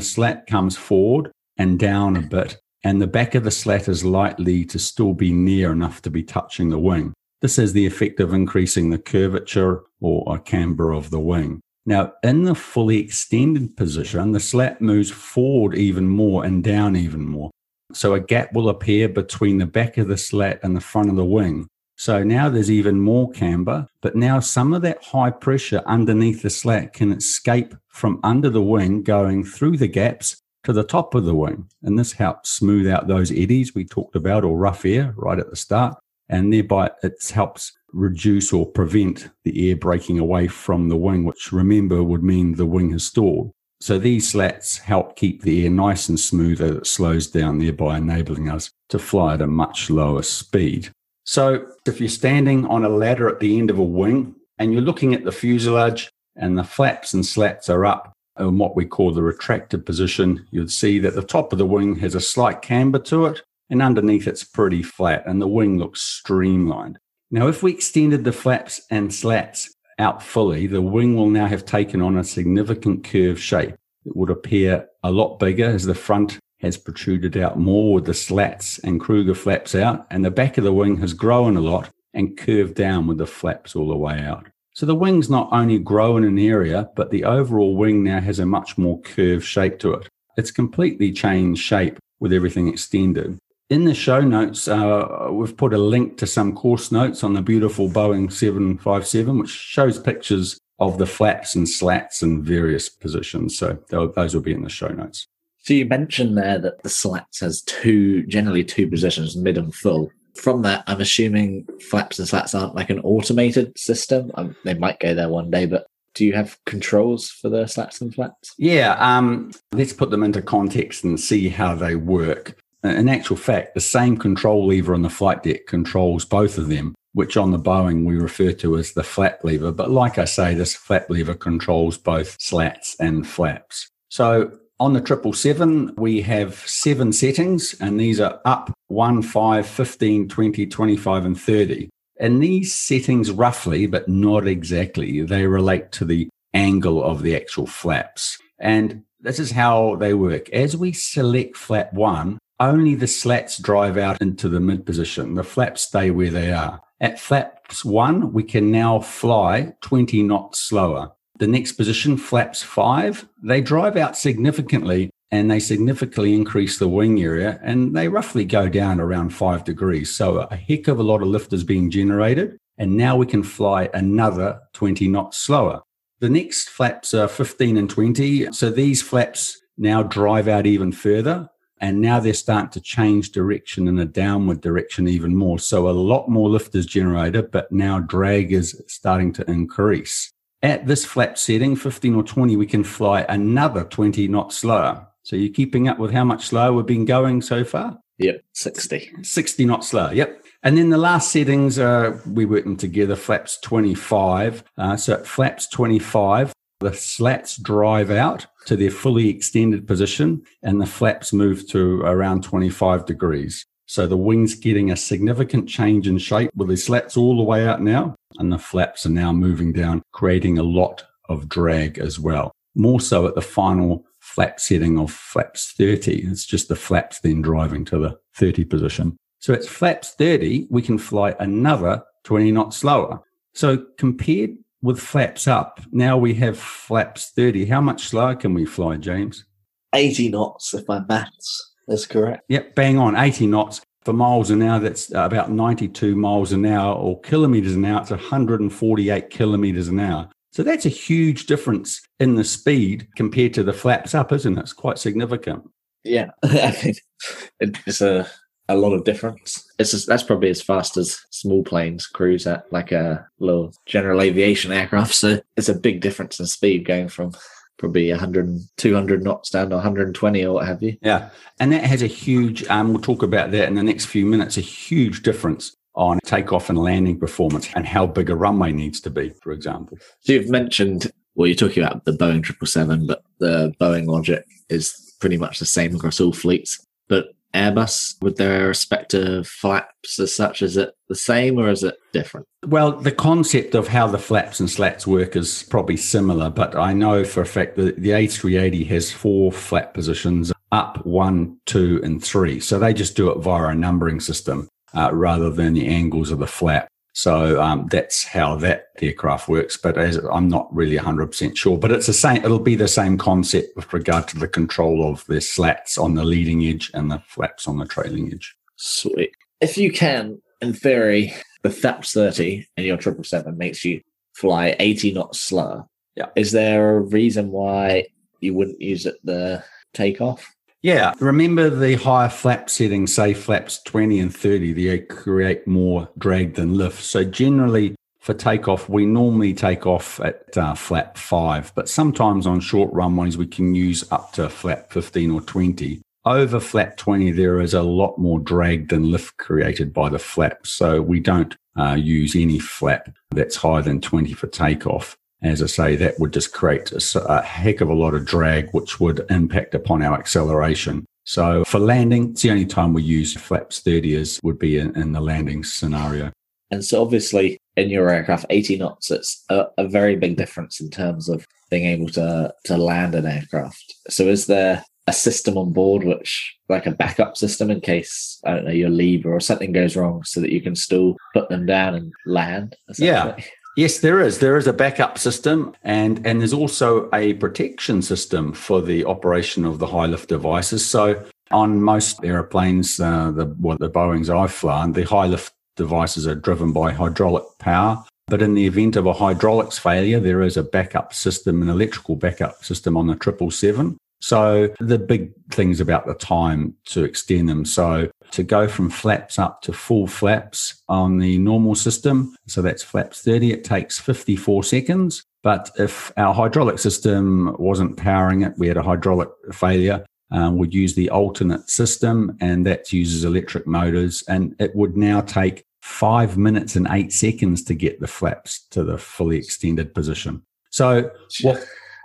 slat 0.00 0.46
comes 0.46 0.76
forward 0.76 1.30
and 1.56 1.78
down 1.78 2.16
a 2.16 2.22
bit, 2.22 2.58
and 2.84 3.00
the 3.00 3.06
back 3.06 3.34
of 3.34 3.44
the 3.44 3.50
slat 3.50 3.88
is 3.88 4.04
likely 4.04 4.64
to 4.66 4.78
still 4.78 5.14
be 5.14 5.32
near 5.32 5.72
enough 5.72 6.02
to 6.02 6.10
be 6.10 6.22
touching 6.22 6.70
the 6.70 6.78
wing. 6.78 7.14
This 7.40 7.56
has 7.56 7.72
the 7.72 7.86
effect 7.86 8.18
of 8.20 8.34
increasing 8.34 8.90
the 8.90 8.98
curvature 8.98 9.82
or 10.00 10.24
a 10.34 10.40
camber 10.40 10.92
of 10.92 11.10
the 11.10 11.20
wing. 11.20 11.60
Now, 11.86 12.12
in 12.22 12.42
the 12.42 12.54
fully 12.54 12.98
extended 12.98 13.76
position, 13.76 14.32
the 14.32 14.40
slat 14.40 14.80
moves 14.80 15.10
forward 15.10 15.74
even 15.74 16.08
more 16.08 16.44
and 16.44 16.62
down 16.62 16.96
even 16.96 17.24
more. 17.24 17.50
So 17.92 18.14
a 18.14 18.20
gap 18.20 18.52
will 18.52 18.68
appear 18.68 19.08
between 19.08 19.58
the 19.58 19.66
back 19.66 19.96
of 19.96 20.08
the 20.08 20.18
slat 20.18 20.60
and 20.62 20.76
the 20.76 20.80
front 20.80 21.08
of 21.08 21.16
the 21.16 21.24
wing. 21.24 21.66
So 21.98 22.22
now 22.22 22.48
there's 22.48 22.70
even 22.70 23.00
more 23.00 23.28
camber, 23.32 23.88
but 24.00 24.14
now 24.14 24.38
some 24.38 24.72
of 24.72 24.82
that 24.82 25.02
high 25.02 25.32
pressure 25.32 25.82
underneath 25.84 26.42
the 26.42 26.50
slat 26.50 26.92
can 26.92 27.10
escape 27.10 27.74
from 27.88 28.20
under 28.22 28.48
the 28.48 28.62
wing, 28.62 29.02
going 29.02 29.42
through 29.42 29.78
the 29.78 29.88
gaps 29.88 30.40
to 30.62 30.72
the 30.72 30.84
top 30.84 31.16
of 31.16 31.24
the 31.24 31.34
wing. 31.34 31.68
And 31.82 31.98
this 31.98 32.12
helps 32.12 32.50
smooth 32.50 32.88
out 32.88 33.08
those 33.08 33.32
eddies 33.32 33.74
we 33.74 33.84
talked 33.84 34.14
about 34.14 34.44
or 34.44 34.56
rough 34.56 34.84
air 34.84 35.12
right 35.16 35.40
at 35.40 35.50
the 35.50 35.56
start 35.56 35.96
and 36.28 36.52
thereby 36.52 36.92
it 37.02 37.14
helps 37.30 37.72
reduce 37.92 38.52
or 38.52 38.64
prevent 38.64 39.30
the 39.42 39.68
air 39.68 39.74
breaking 39.74 40.20
away 40.20 40.46
from 40.46 40.88
the 40.88 40.96
wing, 40.96 41.24
which 41.24 41.52
remember 41.52 42.04
would 42.04 42.22
mean 42.22 42.54
the 42.54 42.66
wing 42.66 42.92
has 42.92 43.06
stalled. 43.06 43.50
So 43.80 43.98
these 43.98 44.30
slats 44.30 44.78
help 44.78 45.16
keep 45.16 45.42
the 45.42 45.64
air 45.64 45.70
nice 45.70 46.08
and 46.08 46.20
smooth 46.20 46.60
as 46.60 46.70
it 46.72 46.86
slows 46.86 47.26
down, 47.28 47.58
thereby 47.58 47.98
enabling 47.98 48.48
us 48.48 48.70
to 48.90 49.00
fly 49.00 49.34
at 49.34 49.42
a 49.42 49.46
much 49.48 49.90
lower 49.90 50.22
speed. 50.22 50.92
So 51.28 51.66
if 51.84 52.00
you're 52.00 52.08
standing 52.08 52.64
on 52.64 52.86
a 52.86 52.88
ladder 52.88 53.28
at 53.28 53.38
the 53.38 53.58
end 53.58 53.68
of 53.68 53.78
a 53.78 53.82
wing 53.82 54.34
and 54.58 54.72
you're 54.72 54.80
looking 54.80 55.12
at 55.12 55.24
the 55.24 55.30
fuselage 55.30 56.08
and 56.36 56.56
the 56.56 56.64
flaps 56.64 57.12
and 57.12 57.24
slats 57.24 57.68
are 57.68 57.84
up 57.84 58.14
in 58.38 58.56
what 58.56 58.74
we 58.74 58.86
call 58.86 59.12
the 59.12 59.22
retracted 59.22 59.84
position, 59.84 60.46
you'd 60.50 60.72
see 60.72 60.98
that 61.00 61.14
the 61.14 61.20
top 61.20 61.52
of 61.52 61.58
the 61.58 61.66
wing 61.66 61.96
has 61.96 62.14
a 62.14 62.20
slight 62.22 62.62
camber 62.62 62.98
to 63.00 63.26
it 63.26 63.42
and 63.68 63.82
underneath 63.82 64.26
it's 64.26 64.42
pretty 64.42 64.82
flat 64.82 65.22
and 65.26 65.42
the 65.42 65.46
wing 65.46 65.78
looks 65.78 66.00
streamlined. 66.00 66.98
Now, 67.30 67.46
if 67.48 67.62
we 67.62 67.72
extended 67.72 68.24
the 68.24 68.32
flaps 68.32 68.80
and 68.90 69.12
slats 69.12 69.70
out 69.98 70.22
fully, 70.22 70.66
the 70.66 70.80
wing 70.80 71.14
will 71.14 71.28
now 71.28 71.46
have 71.46 71.66
taken 71.66 72.00
on 72.00 72.16
a 72.16 72.24
significant 72.24 73.04
curved 73.04 73.40
shape. 73.40 73.74
It 74.06 74.16
would 74.16 74.30
appear 74.30 74.88
a 75.02 75.12
lot 75.12 75.38
bigger 75.38 75.66
as 75.66 75.84
the 75.84 75.94
front 75.94 76.38
has 76.60 76.76
protruded 76.76 77.36
out 77.36 77.58
more 77.58 77.94
with 77.94 78.04
the 78.04 78.14
slats 78.14 78.78
and 78.80 79.00
Kruger 79.00 79.34
flaps 79.34 79.74
out, 79.74 80.06
and 80.10 80.24
the 80.24 80.30
back 80.30 80.58
of 80.58 80.64
the 80.64 80.72
wing 80.72 80.96
has 80.98 81.12
grown 81.12 81.56
a 81.56 81.60
lot 81.60 81.90
and 82.14 82.36
curved 82.36 82.74
down 82.74 83.06
with 83.06 83.18
the 83.18 83.26
flaps 83.26 83.76
all 83.76 83.88
the 83.88 83.96
way 83.96 84.20
out. 84.20 84.46
So 84.72 84.86
the 84.86 84.94
wing's 84.94 85.28
not 85.28 85.48
only 85.50 85.78
grown 85.78 86.22
in 86.22 86.38
an 86.38 86.38
area, 86.38 86.88
but 86.94 87.10
the 87.10 87.24
overall 87.24 87.76
wing 87.76 88.04
now 88.04 88.20
has 88.20 88.38
a 88.38 88.46
much 88.46 88.78
more 88.78 89.00
curved 89.00 89.44
shape 89.44 89.78
to 89.80 89.94
it. 89.94 90.08
It's 90.36 90.52
completely 90.52 91.12
changed 91.12 91.62
shape 91.62 91.98
with 92.20 92.32
everything 92.32 92.68
extended. 92.68 93.38
In 93.70 93.84
the 93.84 93.94
show 93.94 94.20
notes, 94.20 94.66
uh, 94.66 95.28
we've 95.30 95.56
put 95.56 95.74
a 95.74 95.78
link 95.78 96.16
to 96.18 96.26
some 96.26 96.54
course 96.54 96.90
notes 96.90 97.22
on 97.22 97.34
the 97.34 97.42
beautiful 97.42 97.88
Boeing 97.88 98.32
757, 98.32 99.38
which 99.38 99.50
shows 99.50 99.98
pictures 99.98 100.58
of 100.78 100.96
the 100.98 101.06
flaps 101.06 101.54
and 101.54 101.68
slats 101.68 102.22
in 102.22 102.42
various 102.42 102.88
positions. 102.88 103.58
So 103.58 103.78
those 103.90 104.34
will 104.34 104.42
be 104.42 104.54
in 104.54 104.62
the 104.62 104.70
show 104.70 104.88
notes. 104.88 105.26
So 105.68 105.74
you 105.74 105.84
mentioned 105.84 106.38
there 106.38 106.58
that 106.60 106.82
the 106.82 106.88
slats 106.88 107.40
has 107.40 107.60
two, 107.60 108.22
generally 108.22 108.64
two 108.64 108.88
positions, 108.88 109.36
mid 109.36 109.58
and 109.58 109.74
full. 109.74 110.10
From 110.34 110.62
that, 110.62 110.82
I'm 110.86 111.02
assuming 111.02 111.66
flaps 111.90 112.18
and 112.18 112.26
slats 112.26 112.54
aren't 112.54 112.74
like 112.74 112.88
an 112.88 113.00
automated 113.00 113.78
system. 113.78 114.30
Um, 114.36 114.56
they 114.64 114.72
might 114.72 114.98
go 114.98 115.12
there 115.12 115.28
one 115.28 115.50
day, 115.50 115.66
but 115.66 115.86
do 116.14 116.24
you 116.24 116.32
have 116.32 116.56
controls 116.64 117.28
for 117.28 117.50
the 117.50 117.66
slats 117.66 118.00
and 118.00 118.14
flaps? 118.14 118.54
Yeah, 118.56 118.96
um, 118.98 119.52
let's 119.72 119.92
put 119.92 120.08
them 120.08 120.22
into 120.22 120.40
context 120.40 121.04
and 121.04 121.20
see 121.20 121.50
how 121.50 121.74
they 121.74 121.96
work 121.96 122.58
in 122.82 123.10
actual 123.10 123.36
fact, 123.36 123.74
the 123.74 123.80
same 123.80 124.16
control 124.16 124.66
lever 124.66 124.94
on 124.94 125.02
the 125.02 125.10
flight 125.10 125.42
deck 125.42 125.66
controls 125.66 126.24
both 126.24 126.56
of 126.56 126.70
them, 126.70 126.94
which 127.12 127.36
on 127.36 127.50
the 127.50 127.58
Boeing 127.58 128.06
we 128.06 128.16
refer 128.16 128.52
to 128.52 128.78
as 128.78 128.92
the 128.92 129.02
flap 129.02 129.44
lever. 129.44 129.72
But 129.72 129.90
like 129.90 130.16
I 130.16 130.24
say, 130.24 130.54
this 130.54 130.74
flap 130.74 131.10
lever 131.10 131.34
controls 131.34 131.98
both 131.98 132.40
slats 132.40 132.96
and 132.98 133.26
flaps. 133.26 133.90
So 134.08 134.58
on 134.80 134.92
the 134.92 135.00
777, 135.00 135.94
we 135.96 136.20
have 136.22 136.54
seven 136.66 137.12
settings, 137.12 137.74
and 137.80 137.98
these 137.98 138.20
are 138.20 138.40
up 138.44 138.72
1, 138.88 139.22
5, 139.22 139.66
15, 139.66 140.28
20, 140.28 140.66
25, 140.66 141.24
and 141.24 141.40
30. 141.40 141.88
And 142.20 142.42
these 142.42 142.74
settings, 142.74 143.30
roughly, 143.30 143.86
but 143.86 144.08
not 144.08 144.46
exactly, 144.46 145.22
they 145.22 145.46
relate 145.46 145.90
to 145.92 146.04
the 146.04 146.28
angle 146.54 147.02
of 147.02 147.22
the 147.22 147.34
actual 147.34 147.66
flaps. 147.66 148.38
And 148.58 149.02
this 149.20 149.38
is 149.38 149.50
how 149.50 149.96
they 149.96 150.14
work. 150.14 150.48
As 150.50 150.76
we 150.76 150.92
select 150.92 151.56
flap 151.56 151.92
one, 151.92 152.38
only 152.60 152.94
the 152.94 153.06
slats 153.06 153.58
drive 153.58 153.96
out 153.96 154.20
into 154.20 154.48
the 154.48 154.60
mid 154.60 154.86
position. 154.86 155.34
The 155.34 155.44
flaps 155.44 155.82
stay 155.82 156.10
where 156.10 156.30
they 156.30 156.52
are. 156.52 156.80
At 157.00 157.20
flaps 157.20 157.84
one, 157.84 158.32
we 158.32 158.42
can 158.42 158.70
now 158.72 159.00
fly 159.00 159.74
20 159.82 160.22
knots 160.24 160.60
slower. 160.60 161.12
The 161.38 161.46
next 161.46 161.72
position, 161.72 162.16
flaps 162.16 162.62
five, 162.62 163.28
they 163.42 163.60
drive 163.60 163.96
out 163.96 164.16
significantly 164.16 165.10
and 165.30 165.50
they 165.50 165.60
significantly 165.60 166.34
increase 166.34 166.78
the 166.78 166.88
wing 166.88 167.22
area 167.22 167.60
and 167.62 167.94
they 167.94 168.08
roughly 168.08 168.44
go 168.44 168.68
down 168.68 169.00
around 169.00 169.30
five 169.30 169.62
degrees. 169.64 170.14
So 170.14 170.38
a 170.38 170.56
heck 170.56 170.88
of 170.88 170.98
a 170.98 171.02
lot 171.02 171.22
of 171.22 171.28
lift 171.28 171.52
is 171.52 171.64
being 171.64 171.90
generated. 171.90 172.58
And 172.78 172.96
now 172.96 173.16
we 173.16 173.26
can 173.26 173.42
fly 173.42 173.90
another 173.92 174.60
20 174.74 175.08
knots 175.08 175.38
slower. 175.38 175.82
The 176.20 176.28
next 176.28 176.68
flaps 176.70 177.14
are 177.14 177.28
15 177.28 177.76
and 177.76 177.90
20. 177.90 178.52
So 178.52 178.70
these 178.70 179.02
flaps 179.02 179.60
now 179.76 180.02
drive 180.02 180.48
out 180.48 180.66
even 180.66 180.92
further. 180.92 181.48
And 181.80 182.00
now 182.00 182.18
they're 182.18 182.34
starting 182.34 182.70
to 182.70 182.80
change 182.80 183.30
direction 183.30 183.86
in 183.86 183.98
a 184.00 184.04
downward 184.04 184.60
direction 184.60 185.06
even 185.06 185.36
more. 185.36 185.60
So 185.60 185.88
a 185.88 185.90
lot 185.90 186.28
more 186.28 186.48
lift 186.48 186.74
is 186.74 186.86
generated, 186.86 187.52
but 187.52 187.70
now 187.70 188.00
drag 188.00 188.52
is 188.52 188.80
starting 188.88 189.32
to 189.34 189.48
increase. 189.48 190.32
At 190.62 190.86
this 190.86 191.04
flap 191.04 191.38
setting, 191.38 191.76
15 191.76 192.14
or 192.16 192.22
20, 192.24 192.56
we 192.56 192.66
can 192.66 192.82
fly 192.82 193.24
another 193.28 193.84
20 193.84 194.26
knots 194.26 194.58
slower. 194.58 195.06
So 195.22 195.36
you're 195.36 195.52
keeping 195.52 195.88
up 195.88 195.98
with 195.98 196.10
how 196.10 196.24
much 196.24 196.46
slower 196.46 196.72
we've 196.72 196.86
been 196.86 197.04
going 197.04 197.42
so 197.42 197.62
far? 197.62 197.98
Yep, 198.18 198.42
60. 198.54 199.22
60 199.22 199.64
knots 199.66 199.88
slower. 199.88 200.12
Yep. 200.12 200.44
And 200.64 200.76
then 200.76 200.90
the 200.90 200.98
last 200.98 201.30
settings, 201.30 201.78
uh, 201.78 202.18
we 202.26 202.44
work 202.44 202.64
them 202.64 202.76
together, 202.76 203.14
flaps 203.14 203.58
25. 203.60 204.64
Uh, 204.76 204.96
so 204.96 205.14
at 205.14 205.26
flaps 205.26 205.68
25, 205.68 206.52
the 206.80 206.92
slats 206.92 207.56
drive 207.56 208.10
out 208.10 208.46
to 208.66 208.76
their 208.76 208.90
fully 208.90 209.28
extended 209.28 209.86
position 209.86 210.42
and 210.62 210.80
the 210.80 210.86
flaps 210.86 211.32
move 211.32 211.68
to 211.68 212.00
around 212.02 212.42
25 212.42 213.06
degrees. 213.06 213.64
So 213.88 214.06
the 214.06 214.18
wing's 214.18 214.54
getting 214.54 214.90
a 214.90 214.96
significant 214.96 215.66
change 215.66 216.06
in 216.06 216.18
shape 216.18 216.50
with 216.54 216.68
the 216.68 216.76
slats 216.76 217.16
all 217.16 217.38
the 217.38 217.42
way 217.42 217.66
out 217.66 217.80
now 217.80 218.14
and 218.38 218.52
the 218.52 218.58
flaps 218.58 219.06
are 219.06 219.10
now 219.10 219.32
moving 219.32 219.72
down, 219.72 220.02
creating 220.12 220.58
a 220.58 220.62
lot 220.62 221.04
of 221.30 221.48
drag 221.48 221.98
as 221.98 222.20
well. 222.20 222.52
More 222.74 223.00
so 223.00 223.26
at 223.26 223.34
the 223.34 223.40
final 223.40 224.04
flap 224.20 224.60
setting 224.60 224.98
of 224.98 225.10
flaps 225.10 225.72
30. 225.72 226.26
It's 226.26 226.44
just 226.44 226.68
the 226.68 226.76
flaps 226.76 227.20
then 227.20 227.40
driving 227.40 227.86
to 227.86 227.98
the 227.98 228.18
30 228.34 228.66
position. 228.66 229.16
So 229.38 229.54
at 229.54 229.64
flaps 229.64 230.12
30, 230.12 230.66
we 230.68 230.82
can 230.82 230.98
fly 230.98 231.34
another 231.40 232.04
20 232.24 232.52
knots 232.52 232.76
slower. 232.76 233.22
So 233.54 233.86
compared 233.96 234.50
with 234.82 235.00
flaps 235.00 235.48
up, 235.48 235.80
now 235.92 236.18
we 236.18 236.34
have 236.34 236.58
flaps 236.58 237.30
30. 237.30 237.64
How 237.64 237.80
much 237.80 238.08
slower 238.08 238.36
can 238.36 238.52
we 238.52 238.66
fly, 238.66 238.98
James? 238.98 239.46
80 239.94 240.28
knots, 240.28 240.74
if 240.74 240.86
my 240.86 241.02
maths 241.08 241.68
is 241.88 242.06
correct. 242.06 242.44
Yep, 242.48 242.74
bang 242.74 242.98
on, 242.98 243.16
80 243.16 243.46
knots. 243.46 243.80
For 244.04 244.12
miles 244.14 244.50
an 244.50 244.62
hour, 244.62 244.78
that's 244.78 245.12
uh, 245.12 245.20
about 245.20 245.50
92 245.50 246.16
miles 246.16 246.52
an 246.52 246.64
hour, 246.64 246.94
or 246.94 247.20
kilometers 247.20 247.74
an 247.74 247.84
hour, 247.84 248.00
it's 248.00 248.10
148 248.10 249.28
kilometers 249.28 249.88
an 249.88 250.00
hour. 250.00 250.30
So 250.52 250.62
that's 250.62 250.86
a 250.86 250.90
huge 250.90 251.46
difference 251.46 252.00
in 252.18 252.34
the 252.34 252.44
speed 252.44 253.08
compared 253.16 253.52
to 253.54 253.62
the 253.62 253.72
flaps 253.72 254.14
up, 254.14 254.32
isn't 254.32 254.56
it? 254.56 254.60
It's 254.60 254.72
quite 254.72 254.98
significant. 254.98 255.68
Yeah, 256.04 256.30
it's 256.42 258.00
a 258.00 258.30
a 258.68 258.76
lot 258.76 258.92
of 258.92 259.04
difference. 259.04 259.66
It's 259.78 259.92
just, 259.92 260.06
that's 260.06 260.22
probably 260.22 260.50
as 260.50 260.60
fast 260.60 260.96
as 260.96 261.18
small 261.30 261.64
planes 261.64 262.06
cruise 262.06 262.46
at, 262.46 262.70
like 262.70 262.92
a 262.92 263.26
little 263.38 263.72
general 263.86 264.20
aviation 264.20 264.72
aircraft. 264.72 265.14
So 265.14 265.40
it's 265.56 265.70
a 265.70 265.74
big 265.74 266.00
difference 266.00 266.38
in 266.38 266.46
speed 266.46 266.84
going 266.84 267.08
from 267.08 267.32
probably 267.78 268.10
100, 268.10 268.58
200 268.76 269.22
knots 269.22 269.50
down 269.50 269.70
to 269.70 269.76
120 269.76 270.44
or 270.44 270.54
what 270.54 270.66
have 270.66 270.82
you. 270.82 270.96
Yeah. 271.00 271.30
And 271.60 271.72
that 271.72 271.84
has 271.84 272.02
a 272.02 272.06
huge, 272.06 272.66
um, 272.66 272.92
we'll 272.92 273.02
talk 273.02 273.22
about 273.22 273.50
that 273.52 273.68
in 273.68 273.74
the 273.74 273.82
next 273.82 274.06
few 274.06 274.26
minutes, 274.26 274.56
a 274.56 274.62
huge 274.62 275.22
difference 275.22 275.76
on 275.94 276.18
takeoff 276.24 276.68
and 276.68 276.78
landing 276.78 277.18
performance 277.18 277.68
and 277.74 277.86
how 277.86 278.06
big 278.06 278.30
a 278.30 278.36
runway 278.36 278.72
needs 278.72 279.00
to 279.00 279.10
be, 279.10 279.30
for 279.42 279.52
example. 279.52 279.98
So 280.20 280.32
you've 280.32 280.50
mentioned, 280.50 281.10
well, 281.34 281.46
you're 281.46 281.56
talking 281.56 281.82
about 281.82 282.04
the 282.04 282.12
Boeing 282.12 282.44
777, 282.44 283.06
but 283.06 283.22
the 283.38 283.72
Boeing 283.80 284.06
logic 284.06 284.44
is 284.68 285.14
pretty 285.20 285.36
much 285.36 285.58
the 285.58 285.66
same 285.66 285.94
across 285.94 286.20
all 286.20 286.32
fleets. 286.32 286.84
But 287.08 287.28
Airbus 287.54 288.20
with 288.22 288.36
their 288.36 288.68
respective 288.68 289.46
flaps 289.46 290.18
as 290.18 290.34
such? 290.34 290.62
Is 290.62 290.76
it 290.76 290.94
the 291.08 291.14
same 291.14 291.58
or 291.58 291.68
is 291.70 291.82
it 291.82 291.96
different? 292.12 292.46
Well, 292.66 292.92
the 292.92 293.12
concept 293.12 293.74
of 293.74 293.88
how 293.88 294.06
the 294.06 294.18
flaps 294.18 294.60
and 294.60 294.68
slats 294.68 295.06
work 295.06 295.36
is 295.36 295.64
probably 295.64 295.96
similar, 295.96 296.50
but 296.50 296.76
I 296.76 296.92
know 296.92 297.24
for 297.24 297.40
a 297.40 297.46
fact 297.46 297.76
that 297.76 298.00
the 298.00 298.10
A380 298.10 298.86
has 298.88 299.10
four 299.10 299.52
flap 299.52 299.94
positions 299.94 300.52
up, 300.72 301.04
one, 301.06 301.58
two, 301.66 302.00
and 302.02 302.22
three. 302.22 302.60
So 302.60 302.78
they 302.78 302.92
just 302.92 303.16
do 303.16 303.30
it 303.30 303.38
via 303.38 303.68
a 303.68 303.74
numbering 303.74 304.20
system 304.20 304.68
uh, 304.94 305.10
rather 305.12 305.50
than 305.50 305.74
the 305.74 305.86
angles 305.86 306.30
of 306.30 306.38
the 306.38 306.46
flap. 306.46 306.88
So 307.18 307.60
um, 307.60 307.88
that's 307.90 308.22
how 308.22 308.54
that 308.58 308.90
aircraft 309.02 309.48
works. 309.48 309.76
But 309.76 309.98
as 309.98 310.18
I'm 310.18 310.46
not 310.46 310.72
really 310.72 310.96
100% 310.96 311.56
sure, 311.56 311.76
but 311.76 311.90
it's 311.90 312.06
the 312.06 312.12
same. 312.12 312.44
It'll 312.44 312.60
be 312.60 312.76
the 312.76 312.86
same 312.86 313.18
concept 313.18 313.74
with 313.74 313.92
regard 313.92 314.28
to 314.28 314.38
the 314.38 314.46
control 314.46 315.10
of 315.10 315.26
the 315.26 315.40
slats 315.40 315.98
on 315.98 316.14
the 316.14 316.22
leading 316.22 316.62
edge 316.62 316.92
and 316.94 317.10
the 317.10 317.18
flaps 317.26 317.66
on 317.66 317.78
the 317.78 317.86
trailing 317.86 318.32
edge. 318.32 318.54
Sweet. 318.76 319.32
If 319.60 319.76
you 319.76 319.90
can, 319.90 320.40
in 320.60 320.72
theory, 320.72 321.34
the 321.64 321.70
flaps 321.70 322.12
30 322.12 322.68
and 322.76 322.86
your 322.86 323.00
777 323.00 323.58
makes 323.58 323.84
you 323.84 324.00
fly 324.34 324.76
80 324.78 325.14
knots 325.14 325.40
slower. 325.40 325.86
Yeah. 326.14 326.26
Is 326.36 326.52
there 326.52 326.98
a 326.98 327.00
reason 327.00 327.50
why 327.50 328.06
you 328.38 328.54
wouldn't 328.54 328.80
use 328.80 329.06
it 329.06 329.16
the 329.24 329.64
takeoff? 329.92 330.54
Yeah. 330.82 331.14
Remember 331.18 331.70
the 331.70 331.96
higher 331.96 332.28
flap 332.28 332.70
settings, 332.70 333.14
say 333.14 333.34
flaps 333.34 333.82
20 333.82 334.20
and 334.20 334.34
30, 334.34 334.72
they 334.72 335.00
create 335.00 335.66
more 335.66 336.08
drag 336.18 336.54
than 336.54 336.74
lift. 336.74 337.02
So 337.02 337.24
generally 337.24 337.96
for 338.20 338.34
takeoff, 338.34 338.88
we 338.88 339.04
normally 339.04 339.54
take 339.54 339.86
off 339.86 340.20
at 340.20 340.56
uh, 340.56 340.74
flap 340.74 341.16
five, 341.16 341.72
but 341.74 341.88
sometimes 341.88 342.46
on 342.46 342.60
short 342.60 342.92
runways, 342.92 343.36
we 343.36 343.46
can 343.46 343.74
use 343.74 344.04
up 344.12 344.32
to 344.34 344.48
flap 344.48 344.92
15 344.92 345.30
or 345.30 345.40
20. 345.40 346.00
Over 346.24 346.60
flap 346.60 346.96
20, 346.96 347.32
there 347.32 347.60
is 347.60 347.74
a 347.74 347.82
lot 347.82 348.18
more 348.18 348.38
drag 348.38 348.88
than 348.88 349.10
lift 349.10 349.36
created 349.38 349.92
by 349.92 350.10
the 350.10 350.18
flap. 350.18 350.66
So 350.66 351.00
we 351.00 351.20
don't 351.20 351.56
uh, 351.76 351.94
use 351.94 352.36
any 352.36 352.58
flap 352.58 353.10
that's 353.30 353.56
higher 353.56 353.82
than 353.82 354.00
20 354.00 354.32
for 354.34 354.46
takeoff 354.46 355.16
as 355.42 355.62
I 355.62 355.66
say, 355.66 355.96
that 355.96 356.18
would 356.18 356.32
just 356.32 356.52
create 356.52 356.90
a, 356.92 357.20
a, 357.28 357.42
heck 357.42 357.80
of 357.80 357.88
a 357.88 357.94
lot 357.94 358.14
of 358.14 358.24
drag, 358.24 358.70
which 358.70 358.98
would 358.98 359.24
impact 359.30 359.74
upon 359.74 360.02
our 360.02 360.18
acceleration. 360.18 361.06
So 361.24 361.64
for 361.64 361.78
landing, 361.78 362.30
it's 362.30 362.42
the 362.42 362.50
only 362.50 362.66
time 362.66 362.92
we 362.92 363.02
use 363.02 363.34
flaps 363.34 363.80
30 363.80 364.14
is 364.14 364.40
would 364.42 364.58
be 364.58 364.78
in, 364.78 364.96
in 364.96 365.12
the 365.12 365.20
landing 365.20 365.62
scenario. 365.62 366.32
And 366.70 366.84
so 366.84 367.02
obviously 367.02 367.58
in 367.76 367.90
your 367.90 368.10
aircraft, 368.10 368.46
80 368.50 368.78
knots, 368.78 369.10
it's 369.10 369.44
a, 369.48 369.66
a, 369.78 369.86
very 369.86 370.16
big 370.16 370.36
difference 370.36 370.80
in 370.80 370.90
terms 370.90 371.28
of 371.28 371.46
being 371.70 371.86
able 371.86 372.08
to, 372.10 372.52
to 372.64 372.76
land 372.76 373.14
an 373.14 373.26
aircraft. 373.26 373.94
So 374.08 374.24
is 374.24 374.46
there 374.46 374.84
a 375.06 375.12
system 375.12 375.56
on 375.56 375.72
board 375.72 376.04
which 376.04 376.56
like 376.68 376.86
a 376.86 376.90
backup 376.90 377.36
system 377.36 377.70
in 377.70 377.80
case 377.80 378.40
I 378.44 378.54
don't 378.54 378.66
know 378.66 378.70
your 378.70 378.90
lever 378.90 379.32
or 379.32 379.40
something 379.40 379.72
goes 379.72 379.96
wrong 379.96 380.22
so 380.24 380.40
that 380.40 380.52
you 380.52 380.60
can 380.60 380.76
still 380.76 381.16
put 381.32 381.48
them 381.48 381.64
down 381.64 381.94
and 381.94 382.12
land? 382.26 382.76
Yeah. 382.98 383.36
Yes, 383.78 384.00
there 384.00 384.20
is. 384.20 384.40
There 384.40 384.56
is 384.56 384.66
a 384.66 384.72
backup 384.72 385.18
system, 385.18 385.72
and 385.84 386.26
and 386.26 386.40
there's 386.40 386.52
also 386.52 387.08
a 387.12 387.34
protection 387.34 388.02
system 388.02 388.52
for 388.52 388.82
the 388.82 389.04
operation 389.04 389.64
of 389.64 389.78
the 389.78 389.86
high 389.86 390.06
lift 390.06 390.28
devices. 390.30 390.84
So 390.84 391.24
on 391.52 391.80
most 391.80 392.18
aeroplanes, 392.24 392.98
uh, 392.98 393.30
the 393.30 393.54
well, 393.60 393.76
the 393.78 393.88
Boeing's 393.88 394.30
I've 394.30 394.50
flown, 394.50 394.94
the 394.94 395.04
high 395.04 395.28
lift 395.28 395.52
devices 395.76 396.26
are 396.26 396.34
driven 396.34 396.72
by 396.72 396.90
hydraulic 396.90 397.44
power. 397.60 398.04
But 398.26 398.42
in 398.42 398.54
the 398.54 398.66
event 398.66 398.96
of 398.96 399.06
a 399.06 399.12
hydraulics 399.12 399.78
failure, 399.78 400.18
there 400.18 400.42
is 400.42 400.56
a 400.56 400.64
backup 400.64 401.14
system, 401.14 401.62
an 401.62 401.68
electrical 401.68 402.16
backup 402.16 402.64
system 402.64 402.96
on 402.96 403.06
the 403.06 403.14
triple 403.14 403.52
seven. 403.52 403.96
So 404.20 404.74
the 404.80 404.98
big 404.98 405.32
things 405.50 405.80
about 405.80 406.06
the 406.06 406.14
time 406.14 406.74
to 406.86 407.04
extend 407.04 407.48
them. 407.48 407.64
So 407.64 408.10
to 408.32 408.42
go 408.42 408.68
from 408.68 408.90
flaps 408.90 409.38
up 409.38 409.62
to 409.62 409.72
full 409.72 410.06
flaps 410.06 410.82
on 410.88 411.18
the 411.18 411.38
normal 411.38 411.74
system, 411.74 412.34
so 412.46 412.62
that's 412.62 412.82
flaps 412.82 413.22
30, 413.22 413.52
it 413.52 413.64
takes 413.64 413.98
54 413.98 414.64
seconds. 414.64 415.22
But 415.42 415.70
if 415.78 416.12
our 416.16 416.34
hydraulic 416.34 416.78
system 416.78 417.54
wasn't 417.58 417.96
powering 417.96 418.42
it, 418.42 418.54
we 418.58 418.66
had 418.66 418.76
a 418.76 418.82
hydraulic 418.82 419.28
failure, 419.52 420.04
um, 420.30 420.58
we'd 420.58 420.74
use 420.74 420.94
the 420.94 421.10
alternate 421.10 421.70
system, 421.70 422.36
and 422.40 422.66
that 422.66 422.92
uses 422.92 423.24
electric 423.24 423.66
motors, 423.66 424.22
and 424.28 424.54
it 424.58 424.74
would 424.74 424.96
now 424.96 425.20
take 425.20 425.64
five 425.80 426.36
minutes 426.36 426.76
and 426.76 426.86
eight 426.90 427.12
seconds 427.12 427.62
to 427.64 427.74
get 427.74 428.00
the 428.00 428.06
flaps 428.06 428.66
to 428.70 428.84
the 428.84 428.98
fully 428.98 429.38
extended 429.38 429.94
position. 429.94 430.42
So, 430.70 431.10
well, 431.42 431.58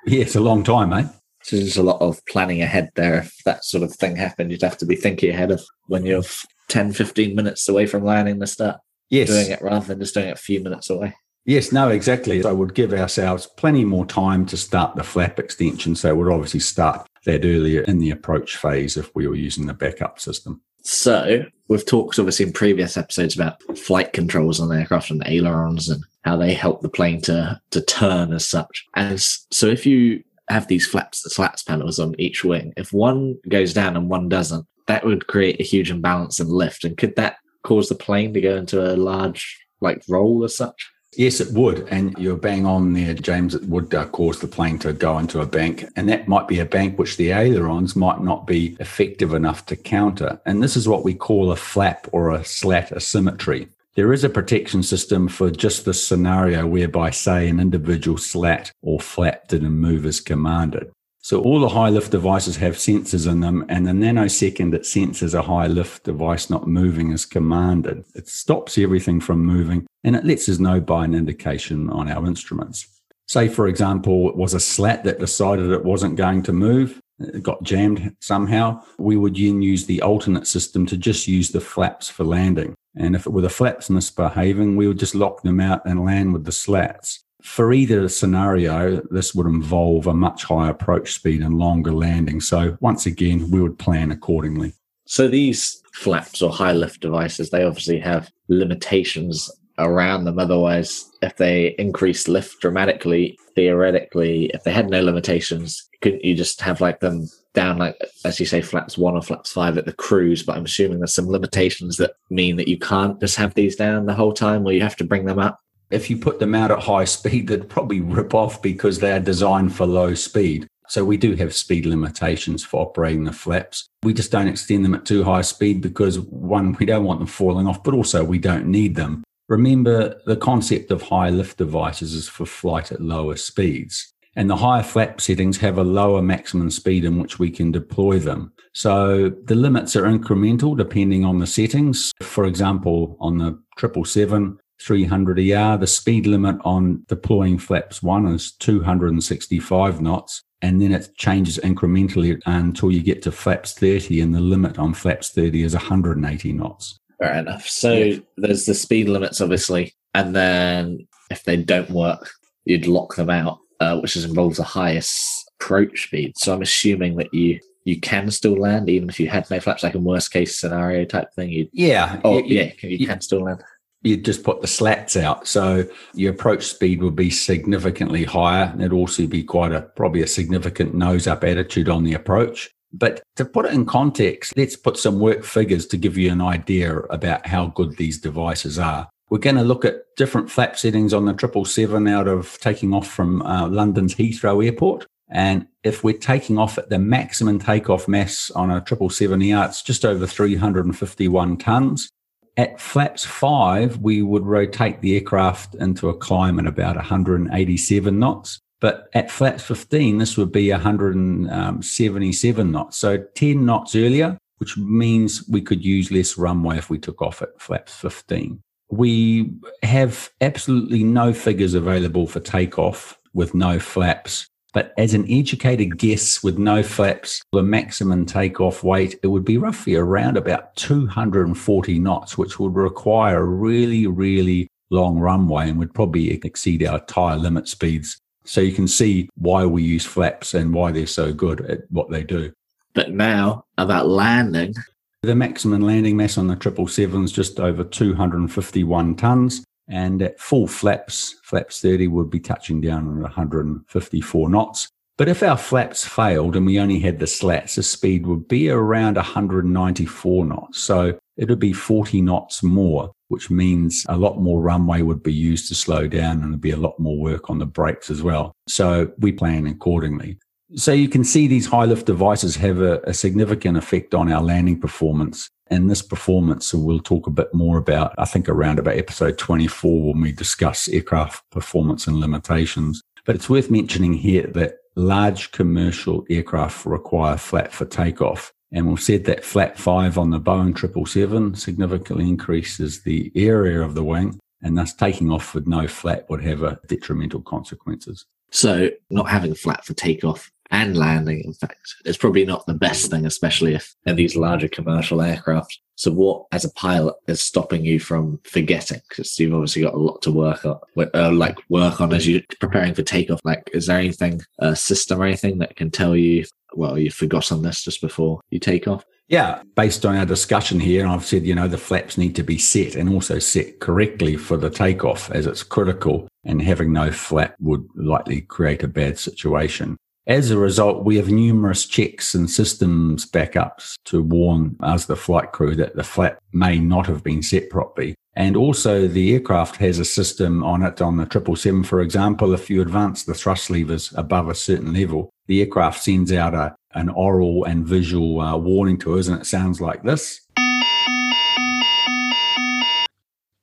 yeah, 0.06 0.22
it's 0.22 0.36
a 0.36 0.40
long 0.40 0.64
time, 0.64 0.94
eh? 0.94 1.08
So 1.44 1.58
there's 1.58 1.78
a 1.78 1.84
lot 1.84 2.02
of 2.02 2.26
planning 2.26 2.62
ahead 2.62 2.90
there. 2.96 3.16
If 3.16 3.38
that 3.46 3.66
sort 3.66 3.84
of 3.84 3.94
thing 3.94 4.16
happened, 4.16 4.52
you'd 4.52 4.62
have 4.62 4.78
to 4.78 4.86
be 4.86 4.96
thinking 4.96 5.30
ahead 5.30 5.52
of 5.52 5.62
when 5.88 6.06
you're 6.06 6.24
10, 6.70 6.94
15 6.94 7.36
minutes 7.36 7.68
away 7.68 7.86
from 7.86 8.06
landing 8.06 8.40
the 8.40 8.48
start. 8.48 8.80
Yes. 9.10 9.30
Doing 9.30 9.52
it 9.52 9.62
rather 9.62 9.86
than 9.88 10.00
just 10.00 10.14
doing 10.14 10.30
it 10.30 10.38
a 10.40 10.42
few 10.42 10.62
minutes 10.62 10.90
away. 10.90 11.16
Yes, 11.46 11.74
no, 11.74 11.90
exactly. 11.90 12.42
So 12.42 12.56
we'd 12.56 12.74
give 12.74 12.94
ourselves 12.94 13.48
plenty 13.58 13.84
more 13.84 14.06
time 14.06 14.46
to 14.48 14.58
start 14.58 14.96
the 14.96 15.04
flap 15.04 15.40
extension. 15.40 15.96
So 15.96 16.16
we'd 16.16 16.32
obviously 16.32 16.62
start 16.62 17.06
that 17.26 17.46
earlier 17.46 17.82
in 17.82 18.00
the 18.00 18.12
approach 18.12 18.56
phase 18.56 18.96
if 18.96 19.14
we 19.14 19.28
were 19.28 19.36
using 19.36 19.66
the 19.66 19.74
backup 19.74 20.20
system. 20.20 20.62
So 20.84 21.44
we've 21.68 21.86
talked 21.86 22.20
obviously 22.20 22.46
in 22.46 22.54
previous 22.54 22.98
episodes 22.98 23.36
about 23.36 23.62
flight 23.78 24.14
controls 24.14 24.60
on 24.60 24.70
the 24.70 24.76
aircraft 24.76 25.12
and 25.12 25.22
the 25.22 25.32
ailerons 25.32 25.90
and 25.90 26.04
how 26.24 26.38
they 26.38 26.54
help 26.54 26.82
the 26.82 26.90
plane 26.90 27.22
to 27.22 27.60
to 27.72 27.82
turn 27.82 28.34
as 28.34 28.48
such. 28.48 28.86
And 28.96 29.20
so 29.22 29.68
if 29.68 29.86
you 29.86 30.24
have 30.54 30.68
these 30.68 30.88
flaps, 30.88 31.22
the 31.22 31.30
slats 31.30 31.64
panels 31.64 32.00
on 32.00 32.16
each 32.20 32.44
wing, 32.44 32.74
if 32.78 32.94
one 32.94 33.38
goes 33.50 33.74
down 33.74 33.98
and 33.98 34.10
one 34.10 34.30
doesn't, 34.30 34.66
that 34.88 35.06
would 35.06 35.28
create 35.28 35.60
a 35.60 35.64
huge 35.64 35.92
imbalance 35.92 36.40
in 36.40 36.48
lift. 36.48 36.84
And 36.84 36.98
could 36.98 37.16
that 37.16 37.38
cause 37.64 37.90
the 37.90 37.96
plane 37.96 38.34
to 38.34 38.42
go 38.42 38.56
into 38.56 38.94
a 38.94 38.96
large 38.96 39.60
like 39.82 40.04
roll 40.08 40.44
as 40.44 40.56
such? 40.56 40.90
Yes, 41.16 41.40
it 41.40 41.54
would. 41.54 41.88
And 41.90 42.16
you're 42.18 42.36
bang 42.36 42.66
on 42.66 42.94
there, 42.94 43.14
James. 43.14 43.54
It 43.54 43.64
would 43.66 43.94
uh, 43.94 44.08
cause 44.08 44.40
the 44.40 44.48
plane 44.48 44.80
to 44.80 44.94
go 44.94 45.20
into 45.20 45.42
a 45.42 45.46
bank. 45.46 45.86
And 45.96 46.10
that 46.10 46.28
might 46.28 46.48
be 46.48 46.60
a 46.60 46.66
bank 46.66 46.98
which 46.98 47.18
the 47.18 47.32
ailerons 47.32 47.96
might 47.96 48.22
not 48.22 48.48
be 48.48 48.76
effective 48.80 49.34
enough 49.34 49.66
to 49.68 49.76
counter. 49.76 50.42
And 50.46 50.64
this 50.64 50.76
is 50.76 50.88
what 50.88 51.04
we 51.04 51.14
call 51.14 51.52
a 51.52 51.56
flap 51.56 52.08
or 52.12 52.32
a 52.32 52.44
slat 52.44 52.92
asymmetry. 52.92 53.68
There 53.96 54.12
is 54.12 54.24
a 54.24 54.30
protection 54.30 54.82
system 54.82 55.28
for 55.28 55.52
just 55.52 55.86
the 55.86 55.94
scenario 55.94 56.66
whereby, 56.66 57.12
say, 57.12 57.48
an 57.48 57.60
individual 57.60 58.18
slat 58.18 58.72
or 58.82 59.00
flap 59.00 59.48
didn't 59.48 59.74
move 59.74 60.06
as 60.08 60.20
commanded. 60.20 60.92
So 61.20 61.42
all 61.42 61.60
the 61.60 61.70
high 61.70 61.90
lift 61.90 62.12
devices 62.12 62.58
have 62.58 62.76
sensors 62.76 63.32
in 63.32 63.40
them, 63.40 63.64
and 63.70 63.86
the 63.86 63.92
nanosecond 63.92 64.74
it 64.74 64.86
senses 64.86 65.34
a 65.34 65.44
high 65.44 65.68
lift 65.68 66.04
device 66.04 66.50
not 66.50 66.68
moving 66.68 67.14
as 67.14 67.26
commanded, 67.26 68.04
it 68.16 68.28
stops 68.28 68.78
everything 68.78 69.22
from 69.22 69.46
moving 69.46 69.86
and 70.04 70.16
it 70.16 70.26
lets 70.26 70.50
us 70.50 70.60
know 70.60 70.82
by 70.82 71.06
an 71.06 71.14
indication 71.14 71.90
on 71.90 72.12
our 72.12 72.26
instruments. 72.26 72.88
Say, 73.28 73.48
for 73.48 73.68
example, 73.68 74.28
it 74.28 74.36
was 74.36 74.54
a 74.54 74.60
slat 74.60 75.06
that 75.06 75.20
decided 75.20 75.72
it 75.72 75.86
wasn't 75.86 76.18
going 76.18 76.44
to 76.44 76.52
move, 76.52 77.00
Uh, 77.22 77.40
got 77.40 77.62
jammed 77.64 78.16
somehow. 78.20 78.82
We 78.98 79.18
would 79.18 79.36
then 79.36 79.62
use 79.62 79.86
the 79.86 80.02
alternate 80.02 80.48
system 80.48 80.86
to 80.88 80.98
just 80.98 81.28
use 81.28 81.52
the 81.52 81.62
flaps 81.62 82.10
for 82.10 82.24
landing. 82.24 82.76
And 82.96 83.16
if 83.16 83.26
it 83.26 83.32
were 83.32 83.42
the 83.42 83.50
flaps 83.50 83.90
misbehaving, 83.90 84.76
we 84.76 84.88
would 84.88 85.00
just 85.00 85.16
lock 85.16 85.44
them 85.44 85.60
out 85.60 85.82
and 85.86 86.06
land 86.06 86.34
with 86.34 86.46
the 86.46 86.52
slats. 86.52 87.24
For 87.42 87.74
either 87.74 88.08
scenario, 88.08 89.02
this 89.12 89.36
would 89.36 89.48
involve 89.48 90.08
a 90.08 90.14
much 90.14 90.46
higher 90.46 90.72
approach 90.72 91.14
speed 91.14 91.42
and 91.42 91.58
longer 91.58 91.92
landing. 91.92 92.40
So 92.40 92.78
once 92.80 93.06
again, 93.06 93.52
we 93.52 93.62
would 93.62 93.78
plan 93.78 94.12
accordingly. 94.12 94.74
So 95.06 95.28
these 95.28 95.82
flaps 95.94 96.42
or 96.42 96.52
high 96.52 96.72
lift 96.72 97.02
devices, 97.02 97.50
they 97.50 97.64
obviously 97.64 98.00
have 98.00 98.32
limitations 98.48 99.52
around 99.78 100.24
them. 100.26 100.40
Otherwise, 100.40 101.12
if 101.22 101.38
they 101.38 101.76
increase 101.78 102.28
lift 102.28 102.60
dramatically, 102.60 103.38
theoretically, 103.56 104.46
if 104.54 104.64
they 104.64 104.72
had 104.72 104.90
no 104.90 105.02
limitations, 105.02 105.90
couldn't 106.02 106.24
you 106.24 106.36
just 106.36 106.62
have 106.62 106.82
like 106.82 107.00
them 107.00 107.28
down 107.54 107.78
like 107.78 107.96
as 108.26 108.40
you 108.40 108.48
say 108.48 108.62
flaps 108.62 108.98
one 108.98 109.14
or 109.14 109.22
flaps 109.22 109.52
five 109.52 109.78
at 109.78 109.86
the 109.86 109.94
cruise 109.94 110.42
but 110.42 110.58
i'm 110.58 110.66
assuming 110.66 110.98
there's 110.98 111.14
some 111.14 111.30
limitations 111.30 111.98
that 111.98 112.14
mean 112.32 112.56
that 112.56 112.68
you 112.68 112.80
can't 112.80 113.20
just 113.20 113.36
have 113.36 113.54
these 113.54 113.76
down 113.76 114.08
the 114.08 114.14
whole 114.16 114.34
time 114.34 114.66
or 114.66 114.72
you 114.72 114.82
have 114.82 114.96
to 114.96 115.04
bring 115.04 115.26
them 115.26 115.38
up 115.38 115.60
if 115.94 116.10
you 116.10 116.18
put 116.18 116.40
them 116.40 116.56
out 116.56 116.72
at 116.72 116.80
high 116.80 117.06
speed, 117.06 117.48
they'd 117.48 117.70
probably 117.70 118.02
rip 118.02 118.34
off 118.34 118.62
because 118.62 119.00
they 119.00 119.12
are 119.12 119.20
designed 119.20 119.76
for 119.76 119.86
low 119.86 120.16
speed. 120.16 120.68
So 120.90 121.06
we 121.06 121.18
do 121.18 121.36
have 121.36 121.56
speed 121.56 121.86
limitations 121.86 122.64
for 122.64 122.82
operating 122.82 123.24
the 123.24 123.32
flaps. 123.32 123.88
We 124.04 124.14
just 124.14 124.32
don't 124.32 124.48
extend 124.48 124.84
them 124.84 124.96
at 124.96 125.06
too 125.06 125.24
high 125.24 125.42
speed 125.42 125.82
because 125.82 126.20
one, 126.20 126.76
we 126.80 126.86
don't 126.86 127.06
want 127.06 127.20
them 127.20 127.28
falling 127.28 127.68
off, 127.68 127.84
but 127.84 127.94
also 127.94 128.24
we 128.24 128.38
don't 128.38 128.66
need 128.66 128.96
them. 128.96 129.24
Remember, 129.54 130.20
the 130.26 130.36
concept 130.36 130.90
of 130.90 131.04
high 131.04 131.30
lift 131.30 131.60
devices 131.60 132.16
is 132.16 132.28
for 132.28 132.44
flight 132.44 132.92
at 132.92 133.00
lower 133.00 133.36
speeds. 133.36 134.12
And 134.36 134.50
the 134.50 134.56
higher 134.56 134.82
flap 134.82 135.22
settings 135.22 135.58
have 135.58 135.78
a 135.78 135.84
lower 135.84 136.24
maximum 136.24 136.72
speed 136.72 137.06
in 137.06 137.20
which 137.20 137.38
we 137.38 137.52
can 137.52 137.72
deploy 137.72 138.18
them. 138.18 138.52
So 138.74 139.30
the 139.30 139.54
limits 139.54 139.96
are 139.96 140.06
incremental 140.06 140.76
depending 140.76 141.24
on 141.24 141.38
the 141.38 141.46
settings. 141.46 142.12
For 142.24 142.46
example, 142.46 143.16
on 143.20 143.38
the 143.38 143.60
777, 143.78 144.58
300 144.82 145.40
ER. 145.40 145.78
The 145.78 145.86
speed 145.86 146.26
limit 146.26 146.56
on 146.66 147.04
deploying 147.08 147.60
flaps 147.60 148.02
one 148.02 148.26
is 148.26 148.54
265 148.54 150.02
knots. 150.02 150.42
And 150.64 150.82
then 150.82 150.94
it 150.94 151.16
changes 151.16 151.60
incrementally 151.60 152.42
until 152.48 152.92
you 152.92 153.04
get 153.04 153.22
to 153.24 153.32
flaps 153.32 153.74
30, 153.74 154.22
and 154.22 154.34
the 154.34 154.40
limit 154.40 154.80
on 154.80 154.94
flaps 154.94 155.30
30 155.30 155.62
is 155.62 155.74
180 155.74 156.54
knots. 156.54 156.98
Fair 157.20 157.36
enough. 157.36 157.68
So 157.68 157.94
yeah. 157.94 158.18
there's 158.38 158.66
the 158.66 158.74
speed 158.74 159.10
limits, 159.10 159.42
obviously, 159.42 159.94
and 160.14 160.36
then 160.36 161.08
if 161.30 161.44
they 161.44 161.58
don't 161.58 161.90
work, 161.90 162.32
you'd 162.66 162.88
lock 162.88 163.16
them 163.16 163.30
out, 163.30 163.60
uh, 163.80 164.00
which 164.00 164.16
involves 164.16 164.58
the 164.58 164.64
highest 164.64 165.52
approach 165.60 166.04
speed. 166.04 166.38
So 166.38 166.54
I'm 166.54 166.62
assuming 166.62 167.16
that 167.18 167.34
you 167.34 167.60
you 167.86 168.00
can 168.00 168.32
still 168.32 168.58
land 168.58 168.90
even 168.90 169.10
if 169.10 169.20
you 169.20 169.28
had 169.28 169.50
no 169.52 169.60
flaps, 169.60 169.84
like 169.84 169.96
a 169.96 170.00
worst 170.00 170.32
case 170.32 170.58
scenario 170.58 171.04
type 171.04 171.34
thing. 171.34 171.50
You'd, 171.50 171.70
yeah, 171.74 172.22
oh 172.24 172.38
you, 172.38 172.56
yeah, 172.56 172.72
you, 172.82 172.98
you 172.98 173.08
can 173.08 173.20
still 173.20 173.44
land 173.44 173.62
you 174.04 174.18
just 174.18 174.44
put 174.44 174.62
the 174.62 174.68
slats 174.68 175.16
out. 175.16 175.48
So 175.48 175.86
your 176.14 176.34
approach 176.34 176.66
speed 176.66 177.02
would 177.02 177.16
be 177.16 177.30
significantly 177.30 178.26
higher. 178.26 178.66
and 178.66 178.82
it'd 178.82 178.94
also 178.94 179.28
be 179.28 179.44
quite 179.44 179.72
a, 179.72 179.82
probably 179.82 180.22
a 180.22 180.28
significant 180.28 180.94
nose 180.94 181.26
up 181.26 181.44
attitude 181.44 181.90
on 181.90 182.04
the 182.04 182.14
approach. 182.14 182.70
But 182.94 183.24
to 183.38 183.46
put 183.46 183.66
it 183.66 183.74
in 183.74 183.86
context, 183.86 184.56
let's 184.56 184.76
put 184.76 184.98
some 184.98 185.20
work 185.20 185.44
figures 185.44 185.88
to 185.88 185.98
give 185.98 186.18
you 186.18 186.32
an 186.32 186.42
idea 186.42 187.00
about 187.00 187.48
how 187.48 187.68
good 187.68 187.98
these 187.98 188.20
devices 188.20 188.78
are. 188.78 189.10
We're 189.30 189.40
going 189.40 189.56
to 189.56 189.64
look 189.64 189.84
at 189.84 190.16
different 190.16 190.52
flap 190.52 190.78
settings 190.78 191.12
on 191.14 191.26
the 191.26 191.32
777 191.32 192.08
out 192.08 192.28
of 192.28 192.60
taking 192.60 192.94
off 192.94 193.08
from 193.08 193.42
uh, 193.42 193.68
London's 193.68 194.14
Heathrow 194.14 194.64
Airport. 194.64 195.08
And 195.30 195.66
if 195.84 196.04
we're 196.04 196.18
taking 196.18 196.60
off 196.60 196.78
at 196.78 196.90
the 196.90 197.00
maximum 197.00 197.58
takeoff 197.58 198.08
mass 198.08 198.52
on 198.52 198.70
a 198.70 198.82
777ER, 198.82 199.68
it's 199.68 199.82
just 199.82 200.06
over 200.06 200.28
351 200.28 201.58
tons. 201.58 202.12
At 202.56 202.80
flaps 202.80 203.26
five, 203.26 203.98
we 203.98 204.22
would 204.22 204.46
rotate 204.46 205.02
the 205.02 205.16
aircraft 205.16 205.74
into 205.74 206.10
a 206.10 206.14
climb 206.16 206.60
at 206.60 206.68
about 206.68 206.98
187 206.98 208.20
knots. 208.20 208.60
But 208.84 209.08
at 209.14 209.32
flaps 209.32 209.64
15, 209.64 210.18
this 210.18 210.36
would 210.36 210.52
be 210.52 210.70
177 210.70 212.62
um, 212.62 212.72
knots. 212.72 212.98
So 212.98 213.18
10 213.36 213.66
knots 213.66 213.96
earlier, 213.96 214.38
which 214.58 214.78
means 214.78 215.48
we 215.48 215.62
could 215.62 215.86
use 215.86 216.12
less 216.12 216.38
runway 216.38 216.78
if 216.78 216.90
we 216.90 217.00
took 217.00 217.22
off 217.22 217.42
at 217.42 217.62
flaps 217.62 217.96
15. 217.96 218.62
We 218.90 219.54
have 219.84 220.30
absolutely 220.42 221.06
no 221.06 221.32
figures 221.32 221.76
available 221.76 222.28
for 222.28 222.42
takeoff 222.42 223.18
with 223.34 223.56
no 223.56 223.80
flaps 223.80 224.50
but 224.74 224.92
as 224.98 225.14
an 225.14 225.26
educated 225.30 226.00
guess 226.00 226.44
with 226.44 226.58
no 226.58 226.82
flaps, 226.82 227.44
the 227.52 227.62
maximum 227.62 228.26
takeoff 228.26 228.84
weight, 228.84 229.20
it 229.22 229.28
would 229.28 229.46
be 229.46 229.60
roughly 229.60 229.94
around 229.94 230.36
about 230.36 230.76
240 230.78 232.00
knots, 232.00 232.40
which 232.40 232.60
would 232.60 232.76
require 232.76 233.42
a 233.42 233.46
really, 233.46 234.08
really 234.08 234.68
long 234.90 235.20
runway 235.20 235.70
and 235.70 235.78
would 235.78 235.94
probably 235.94 236.32
exceed 236.32 236.84
our 236.84 237.00
tire 237.06 237.38
limit 237.38 237.68
speeds. 237.68 238.20
So 238.46 238.62
you 238.62 238.74
can 238.74 238.88
see 238.88 239.30
why 239.36 239.66
we 239.66 239.84
use 239.84 240.06
flaps 240.06 240.54
and 240.54 240.74
why 240.74 240.92
they're 240.92 241.08
so 241.08 241.34
good 241.34 241.62
at 241.62 241.82
what 241.90 242.10
they 242.10 242.24
do. 242.24 242.52
But 242.94 243.12
now 243.12 243.66
about 243.78 244.08
landing. 244.08 244.74
The 245.22 245.36
maximum 245.36 245.82
landing 245.82 246.18
mass 246.18 246.38
on 246.38 246.48
the 246.48 246.54
777 246.56 247.24
is 247.24 247.32
just 247.32 247.60
over 247.60 247.84
251 247.84 249.16
tons. 249.16 249.64
And 249.88 250.22
at 250.22 250.40
full 250.40 250.68
flaps, 250.68 251.36
flaps 251.44 251.82
30 251.82 252.08
would 252.08 252.30
be 252.30 252.40
touching 252.40 252.82
down 252.82 253.18
at 253.18 253.22
154 253.24 254.50
knots. 254.50 254.88
But 255.18 255.30
if 255.30 255.44
our 255.44 255.58
flaps 255.58 256.06
failed 256.06 256.56
and 256.56 256.66
we 256.66 256.80
only 256.80 257.00
had 257.00 257.20
the 257.20 257.28
slats, 257.28 257.76
the 257.76 257.84
speed 257.84 258.26
would 258.26 258.48
be 258.48 258.70
around 258.70 259.16
194 259.16 260.46
knots. 260.46 260.80
So 260.80 261.20
it 261.38 261.50
would 261.50 261.60
be 261.60 261.74
40 261.74 262.22
knots 262.22 262.64
more, 262.64 263.12
which 263.30 263.50
means 263.50 264.06
a 264.10 264.18
lot 264.18 264.40
more 264.40 264.62
runway 264.62 265.02
would 265.02 265.24
be 265.24 265.34
used 265.34 265.68
to 265.70 265.76
slow 265.76 266.08
down 266.08 266.42
and 266.42 266.52
there'd 266.52 266.62
be 266.62 266.72
a 266.72 266.78
lot 266.78 267.00
more 267.00 267.18
work 267.18 267.50
on 267.50 267.60
the 267.60 267.66
brakes 267.66 268.10
as 268.10 268.22
well. 268.22 268.54
So 268.68 269.12
we 269.18 269.32
plan 269.32 269.68
accordingly. 269.68 270.38
So 270.76 270.92
you 270.92 271.08
can 271.08 271.24
see 271.24 271.48
these 271.48 271.68
high 271.68 271.86
lift 271.86 272.08
devices 272.08 272.56
have 272.58 272.80
a, 272.80 273.00
a 273.02 273.14
significant 273.14 273.78
effect 273.78 274.14
on 274.14 274.32
our 274.32 274.42
landing 274.42 274.80
performance. 274.80 275.50
And 275.68 275.90
this 275.90 276.02
performance, 276.02 276.68
so 276.68 276.78
we'll 276.78 277.00
talk 277.00 277.26
a 277.26 277.32
bit 277.32 277.54
more 277.54 277.78
about, 277.78 278.14
I 278.18 278.26
think 278.26 278.50
around 278.50 278.80
about 278.80 278.98
episode 278.98 279.38
24 279.38 280.14
when 280.14 280.22
we 280.22 280.32
discuss 280.32 280.88
aircraft 280.88 281.50
performance 281.52 282.06
and 282.06 282.18
limitations. 282.18 283.02
But 283.26 283.36
it's 283.36 283.50
worth 283.50 283.72
mentioning 283.72 284.14
here 284.14 284.48
that 284.48 284.76
large 284.96 285.52
commercial 285.52 286.26
aircraft 286.30 286.86
require 286.86 287.38
flap 287.38 287.72
for 287.72 287.86
takeoff. 287.86 288.52
And 288.74 288.90
we've 288.90 289.00
said 289.00 289.26
that 289.26 289.46
flap 289.46 289.78
five 289.78 290.18
on 290.18 290.32
the 290.32 290.40
Boeing 290.40 290.78
777 290.78 291.56
significantly 291.56 292.28
increases 292.28 293.04
the 293.04 293.32
area 293.36 293.82
of 293.82 293.94
the 293.94 294.04
wing 294.04 294.40
and 294.64 294.78
thus 294.78 294.94
taking 294.94 295.30
off 295.30 295.54
with 295.54 295.68
no 295.68 295.88
flap 295.88 296.26
would 296.30 296.44
have 296.44 296.64
a 296.64 296.80
detrimental 296.88 297.42
consequences. 297.42 298.26
So 298.50 298.90
not 299.10 299.30
having 299.30 299.52
a 299.52 299.56
flap 299.56 299.86
for 299.86 299.94
takeoff 299.94 300.52
and 300.74 300.98
landing. 300.98 301.44
In 301.46 301.54
fact, 301.54 301.96
it's 302.04 302.18
probably 302.18 302.46
not 302.46 302.66
the 302.66 302.74
best 302.74 303.10
thing, 303.12 303.26
especially 303.26 303.76
if 303.76 303.96
these 304.06 304.36
larger 304.36 304.68
commercial 304.68 305.22
aircraft. 305.22 305.80
So, 305.96 306.12
what 306.12 306.48
as 306.52 306.66
a 306.66 306.72
pilot 306.72 307.16
is 307.28 307.42
stopping 307.42 307.86
you 307.86 308.00
from 308.00 308.40
forgetting? 308.44 309.00
Because 309.08 309.40
you've 309.40 309.54
obviously 309.54 309.84
got 309.84 309.94
a 309.94 309.98
lot 309.98 310.24
to 310.24 310.32
work 310.32 310.66
on, 310.66 310.80
uh, 311.14 311.32
like 311.32 311.60
work 311.70 312.02
on 312.02 312.12
as 312.12 312.28
you're 312.28 312.42
preparing 312.60 312.96
for 312.96 313.04
takeoff. 313.04 313.40
Like, 313.44 313.70
is 313.74 313.86
there 313.86 314.00
anything, 314.00 314.42
a 314.60 314.76
system 314.76 315.22
or 315.22 315.26
anything 315.26 315.60
that 315.60 315.76
can 315.76 315.92
tell 315.92 316.16
you, 316.16 316.46
well, 316.74 316.98
you've 316.98 317.14
forgotten 317.14 317.62
this 317.62 317.84
just 317.84 318.02
before 318.02 318.42
you 318.50 318.60
take 318.60 318.88
off? 318.88 319.06
Yeah, 319.28 319.62
based 319.76 320.06
on 320.06 320.18
our 320.18 320.26
discussion 320.26 320.80
here, 320.80 321.08
I've 321.08 321.26
said, 321.26 321.46
you 321.46 321.56
know, 321.56 321.68
the 321.68 321.78
flaps 321.78 322.18
need 322.18 322.36
to 322.36 322.44
be 322.44 322.58
set 322.58 322.96
and 322.96 323.10
also 323.14 323.40
set 323.40 323.80
correctly 323.80 324.36
for 324.36 324.58
the 324.58 324.70
takeoff 324.70 325.32
as 325.32 325.46
it's 325.46 325.64
critical, 325.64 326.28
and 326.44 326.62
having 326.62 326.92
no 326.92 327.12
flap 327.12 327.56
would 327.60 327.88
likely 327.96 328.42
create 328.42 328.84
a 328.84 328.88
bad 328.88 329.18
situation. 329.20 329.98
As 330.26 330.52
a 330.52 330.58
result, 330.58 331.04
we 331.04 331.18
have 331.18 331.28
numerous 331.28 331.86
checks 331.86 332.34
and 332.34 332.50
systems 332.50 333.30
backups 333.30 333.96
to 334.06 334.24
warn 334.24 334.78
us, 334.80 335.06
the 335.06 335.18
flight 335.18 335.52
crew, 335.52 335.76
that 335.76 335.98
the 335.98 336.04
flap 336.04 336.40
may 336.54 336.80
not 336.80 337.08
have 337.08 337.26
been 337.26 337.44
set 337.44 337.70
properly. 337.70 338.16
And 338.38 338.56
also, 338.56 339.06
the 339.10 339.34
aircraft 339.34 339.76
has 339.78 340.00
a 340.00 340.06
system 340.06 340.64
on 340.64 340.82
it 340.82 341.02
on 341.02 341.18
the 341.18 341.24
777, 341.24 341.84
for 341.84 342.00
example. 342.00 342.54
If 342.54 342.70
you 342.70 342.82
advance 342.82 343.26
the 343.26 343.34
thrust 343.34 343.70
levers 343.70 344.14
above 344.16 344.48
a 344.48 344.56
certain 344.56 344.94
level, 344.94 345.30
the 345.48 345.60
aircraft 345.60 346.02
sends 346.02 346.32
out 346.32 346.54
a, 346.54 346.74
an 346.94 347.10
aural 347.10 347.66
and 347.66 347.86
visual 347.86 348.40
uh, 348.40 348.56
warning 348.56 348.98
to 349.00 349.20
us, 349.20 349.28
and 349.28 349.42
it 349.42 349.46
sounds 349.46 349.82
like 349.82 350.04
this. 350.04 350.40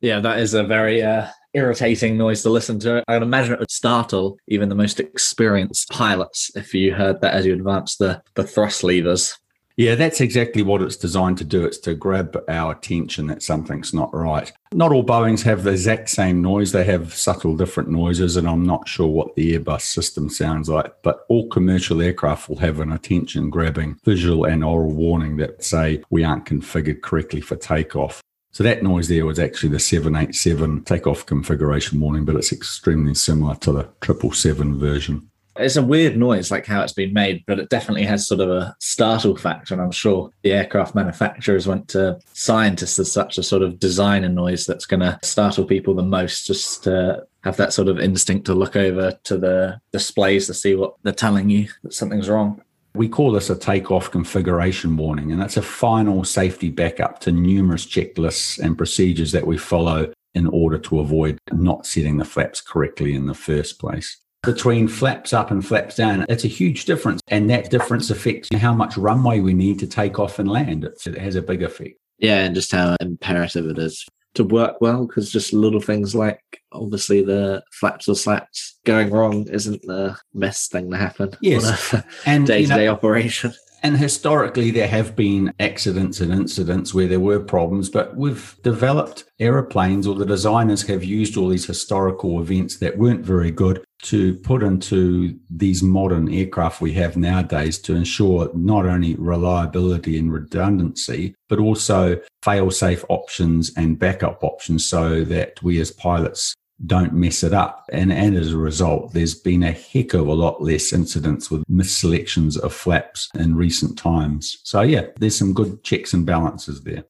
Yeah, 0.02 0.20
that 0.20 0.38
is 0.38 0.52
a 0.52 0.62
very 0.62 1.02
uh, 1.02 1.28
irritating 1.54 2.16
noise 2.16 2.42
to 2.42 2.50
listen 2.50 2.78
to. 2.80 3.02
I'd 3.08 3.22
imagine 3.22 3.54
it 3.54 3.60
would 3.60 3.70
startle 3.70 4.38
even 4.48 4.68
the 4.68 4.74
most 4.74 5.00
experienced 5.00 5.90
pilots 5.90 6.50
if 6.54 6.74
you 6.74 6.94
heard 6.94 7.20
that 7.20 7.34
as 7.34 7.46
you 7.46 7.52
advance 7.52 7.96
the, 7.96 8.22
the 8.34 8.44
thrust 8.44 8.84
levers. 8.84 9.36
Yeah, 9.76 9.94
that's 9.94 10.20
exactly 10.20 10.62
what 10.62 10.82
it's 10.82 10.96
designed 10.96 11.38
to 11.38 11.44
do. 11.44 11.64
It's 11.64 11.78
to 11.78 11.94
grab 11.94 12.38
our 12.48 12.72
attention 12.72 13.28
that 13.28 13.42
something's 13.42 13.94
not 13.94 14.12
right. 14.12 14.52
Not 14.74 14.92
all 14.92 15.02
Boeings 15.02 15.42
have 15.44 15.62
the 15.62 15.70
exact 15.70 16.10
same 16.10 16.42
noise. 16.42 16.72
They 16.72 16.84
have 16.84 17.14
subtle 17.14 17.56
different 17.56 17.88
noises, 17.88 18.36
and 18.36 18.46
I'm 18.46 18.66
not 18.66 18.86
sure 18.86 19.06
what 19.06 19.34
the 19.36 19.58
Airbus 19.58 19.80
system 19.80 20.28
sounds 20.28 20.68
like. 20.68 20.92
But 21.02 21.24
all 21.30 21.48
commercial 21.48 22.02
aircraft 22.02 22.50
will 22.50 22.58
have 22.58 22.80
an 22.80 22.92
attention 22.92 23.48
grabbing 23.48 23.98
visual 24.04 24.44
and 24.44 24.62
aural 24.62 24.92
warning 24.92 25.38
that 25.38 25.64
say 25.64 26.02
we 26.10 26.24
aren't 26.24 26.44
configured 26.44 27.00
correctly 27.00 27.40
for 27.40 27.56
takeoff. 27.56 28.20
So 28.52 28.64
that 28.64 28.82
noise 28.82 29.08
there 29.08 29.26
was 29.26 29.38
actually 29.38 29.70
the 29.70 29.78
787 29.78 30.84
takeoff 30.84 31.24
configuration 31.24 32.00
warning, 32.00 32.24
but 32.24 32.36
it's 32.36 32.52
extremely 32.52 33.14
similar 33.14 33.54
to 33.56 33.72
the 33.72 33.82
777 34.04 34.78
version. 34.78 35.30
It's 35.56 35.76
a 35.76 35.82
weird 35.82 36.16
noise, 36.16 36.50
like 36.50 36.66
how 36.66 36.82
it's 36.82 36.92
been 36.92 37.12
made, 37.12 37.44
but 37.46 37.58
it 37.58 37.68
definitely 37.68 38.04
has 38.04 38.26
sort 38.26 38.40
of 38.40 38.50
a 38.50 38.74
startle 38.78 39.36
factor. 39.36 39.74
And 39.74 39.82
I'm 39.82 39.90
sure 39.90 40.30
the 40.42 40.52
aircraft 40.52 40.94
manufacturers 40.94 41.66
went 41.66 41.88
to 41.88 42.18
scientists 42.32 42.98
as 42.98 43.12
such 43.12 43.36
a 43.36 43.42
sort 43.42 43.62
of 43.62 43.78
design 43.78 44.24
a 44.24 44.28
noise 44.28 44.64
that's 44.64 44.86
going 44.86 45.00
to 45.00 45.18
startle 45.22 45.64
people 45.64 45.94
the 45.94 46.02
most, 46.02 46.46
just 46.46 46.84
to 46.84 47.26
have 47.42 47.56
that 47.56 47.72
sort 47.72 47.88
of 47.88 48.00
instinct 48.00 48.46
to 48.46 48.54
look 48.54 48.76
over 48.76 49.12
to 49.24 49.36
the 49.36 49.80
displays 49.92 50.46
to 50.46 50.54
see 50.54 50.74
what 50.74 50.94
they're 51.02 51.12
telling 51.12 51.50
you 51.50 51.68
that 51.82 51.94
something's 51.94 52.28
wrong. 52.28 52.62
We 52.94 53.08
call 53.08 53.32
this 53.32 53.50
a 53.50 53.56
takeoff 53.56 54.10
configuration 54.10 54.96
warning, 54.96 55.30
and 55.30 55.40
that's 55.40 55.56
a 55.56 55.62
final 55.62 56.24
safety 56.24 56.70
backup 56.70 57.20
to 57.20 57.32
numerous 57.32 57.86
checklists 57.86 58.58
and 58.58 58.76
procedures 58.76 59.32
that 59.32 59.46
we 59.46 59.58
follow 59.58 60.12
in 60.34 60.46
order 60.48 60.78
to 60.78 61.00
avoid 61.00 61.38
not 61.52 61.86
setting 61.86 62.16
the 62.16 62.24
flaps 62.24 62.60
correctly 62.60 63.14
in 63.14 63.26
the 63.26 63.34
first 63.34 63.78
place. 63.78 64.18
Between 64.42 64.88
flaps 64.88 65.32
up 65.32 65.50
and 65.50 65.64
flaps 65.64 65.96
down, 65.96 66.24
it's 66.28 66.44
a 66.44 66.48
huge 66.48 66.84
difference. 66.86 67.20
And 67.28 67.50
that 67.50 67.70
difference 67.70 68.10
affects 68.10 68.48
how 68.56 68.72
much 68.72 68.96
runway 68.96 69.40
we 69.40 69.52
need 69.52 69.78
to 69.80 69.86
take 69.86 70.18
off 70.18 70.38
and 70.38 70.50
land. 70.50 70.84
it 70.84 71.18
has 71.18 71.36
a 71.36 71.42
big 71.42 71.62
effect. 71.62 71.98
Yeah, 72.18 72.44
and 72.44 72.54
just 72.54 72.72
how 72.72 72.96
imperative 73.00 73.66
it 73.66 73.78
is 73.78 74.06
to 74.34 74.44
work 74.44 74.80
well 74.80 75.06
because 75.06 75.30
just 75.30 75.52
little 75.52 75.80
things 75.80 76.14
like 76.14 76.40
obviously 76.72 77.22
the 77.22 77.62
flaps 77.72 78.08
or 78.08 78.14
slats 78.14 78.78
going 78.84 79.10
wrong 79.10 79.48
isn't 79.48 79.82
the 79.82 80.16
best 80.34 80.70
thing 80.70 80.90
to 80.90 80.96
happen. 80.96 81.32
Yes, 81.40 81.94
and 82.26 82.46
day 82.46 82.64
to 82.66 82.74
day 82.74 82.88
operation. 82.88 83.52
And 83.82 83.96
historically, 83.96 84.70
there 84.70 84.88
have 84.88 85.16
been 85.16 85.54
accidents 85.58 86.20
and 86.20 86.32
incidents 86.32 86.92
where 86.92 87.08
there 87.08 87.18
were 87.18 87.40
problems, 87.40 87.88
but 87.88 88.14
we've 88.14 88.54
developed 88.62 89.24
aeroplanes, 89.38 90.06
or 90.06 90.14
the 90.14 90.26
designers 90.26 90.82
have 90.82 91.02
used 91.02 91.38
all 91.38 91.48
these 91.48 91.64
historical 91.64 92.42
events 92.42 92.76
that 92.78 92.98
weren't 92.98 93.24
very 93.24 93.50
good 93.50 93.82
to 94.02 94.34
put 94.36 94.62
into 94.62 95.38
these 95.50 95.82
modern 95.82 96.32
aircraft 96.32 96.80
we 96.80 96.92
have 96.94 97.16
nowadays 97.16 97.78
to 97.78 97.94
ensure 97.94 98.50
not 98.54 98.86
only 98.86 99.14
reliability 99.16 100.18
and 100.18 100.32
redundancy, 100.32 101.34
but 101.48 101.58
also 101.58 102.20
fail 102.42 102.70
safe 102.70 103.04
options 103.08 103.72
and 103.76 103.98
backup 103.98 104.42
options 104.42 104.86
so 104.86 105.22
that 105.24 105.62
we 105.62 105.80
as 105.80 105.90
pilots 105.90 106.54
don't 106.86 107.12
mess 107.12 107.42
it 107.42 107.52
up. 107.52 107.84
And, 107.92 108.12
and 108.12 108.36
as 108.36 108.52
a 108.52 108.58
result, 108.58 109.12
there's 109.12 109.34
been 109.34 109.62
a 109.62 109.72
heck 109.72 110.14
of 110.14 110.26
a 110.26 110.32
lot 110.32 110.62
less 110.62 110.92
incidents 110.92 111.50
with 111.50 111.62
misselections 111.66 112.58
of 112.58 112.72
flaps 112.72 113.28
in 113.34 113.54
recent 113.54 113.98
times. 113.98 114.58
So 114.62 114.80
yeah, 114.80 115.06
there's 115.18 115.36
some 115.36 115.52
good 115.52 115.82
checks 115.82 116.14
and 116.14 116.24
balances 116.24 116.82
there. 116.82 117.04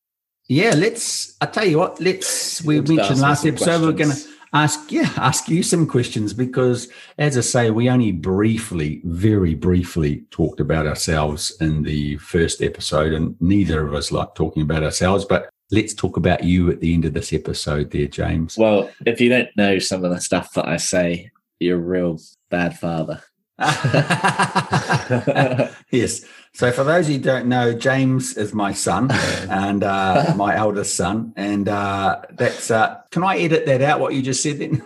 Yeah, 0.48 0.74
let's, 0.76 1.36
I 1.40 1.46
tell 1.46 1.64
you 1.64 1.78
what, 1.78 2.00
let's, 2.00 2.62
we 2.64 2.78
let's 2.78 2.90
mentioned 2.90 3.20
last 3.20 3.46
episode, 3.46 3.82
we're 3.82 3.92
going 3.92 4.10
to 4.10 4.30
ask, 4.52 4.90
yeah, 4.90 5.12
ask 5.16 5.48
you 5.48 5.62
some 5.62 5.86
questions 5.86 6.32
because 6.32 6.88
as 7.18 7.36
I 7.36 7.42
say, 7.42 7.70
we 7.70 7.88
only 7.88 8.12
briefly, 8.12 9.00
very 9.04 9.54
briefly 9.54 10.24
talked 10.30 10.60
about 10.60 10.86
ourselves 10.86 11.56
in 11.60 11.82
the 11.82 12.16
first 12.18 12.62
episode 12.62 13.12
and 13.12 13.40
neither 13.40 13.86
of 13.86 13.94
us 13.94 14.12
like 14.12 14.34
talking 14.34 14.62
about 14.62 14.82
ourselves, 14.82 15.24
but 15.24 15.50
let's 15.70 15.94
talk 15.94 16.16
about 16.16 16.44
you 16.44 16.70
at 16.70 16.80
the 16.80 16.92
end 16.94 17.04
of 17.04 17.14
this 17.14 17.32
episode 17.32 17.90
there, 17.90 18.06
James. 18.06 18.56
Well, 18.56 18.90
if 19.06 19.20
you 19.20 19.28
don't 19.28 19.48
know 19.56 19.78
some 19.78 20.04
of 20.04 20.10
the 20.10 20.20
stuff 20.20 20.52
that 20.54 20.66
I 20.66 20.76
say, 20.76 21.30
you're 21.60 21.78
a 21.78 21.80
real 21.80 22.18
bad 22.50 22.78
father. 22.78 23.22
yes. 25.90 26.24
So, 26.54 26.72
for 26.72 26.82
those 26.82 27.08
who 27.08 27.18
don't 27.18 27.46
know, 27.46 27.74
James 27.74 28.38
is 28.38 28.54
my 28.54 28.72
son 28.72 29.10
and 29.50 29.84
uh, 29.84 30.32
my 30.36 30.56
eldest 30.56 30.96
son, 30.96 31.34
and 31.36 31.68
uh, 31.68 32.22
that's. 32.30 32.70
Uh, 32.70 33.02
can 33.10 33.22
I 33.22 33.38
edit 33.38 33.66
that 33.66 33.82
out? 33.82 34.00
What 34.00 34.14
you 34.14 34.22
just 34.22 34.42
said 34.42 34.60
then? 34.60 34.80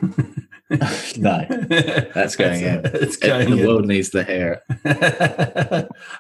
no, 1.19 1.47
that's 2.15 2.35
going 2.35 2.63
in. 2.63 2.81
It's 2.85 3.17
going 3.17 3.51
the 3.51 3.61
in. 3.61 3.67
world 3.67 3.87
needs 3.87 4.11
the 4.11 4.25
hair. 4.25 4.61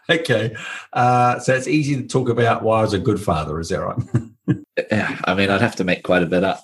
okay, 0.08 0.54
uh, 0.92 1.40
so 1.40 1.56
it's 1.56 1.66
easy 1.66 1.96
to 1.96 2.06
talk 2.06 2.28
about 2.28 2.62
why 2.62 2.78
I 2.78 2.82
was 2.82 2.92
a 2.92 3.00
good 3.00 3.20
father. 3.20 3.58
Is 3.58 3.70
that 3.70 3.80
right? 3.80 3.98
yeah, 4.92 5.18
I 5.24 5.34
mean, 5.34 5.50
I'd 5.50 5.60
have 5.60 5.74
to 5.76 5.84
make 5.84 6.04
quite 6.04 6.22
a 6.22 6.26
bit 6.26 6.44
up. 6.44 6.62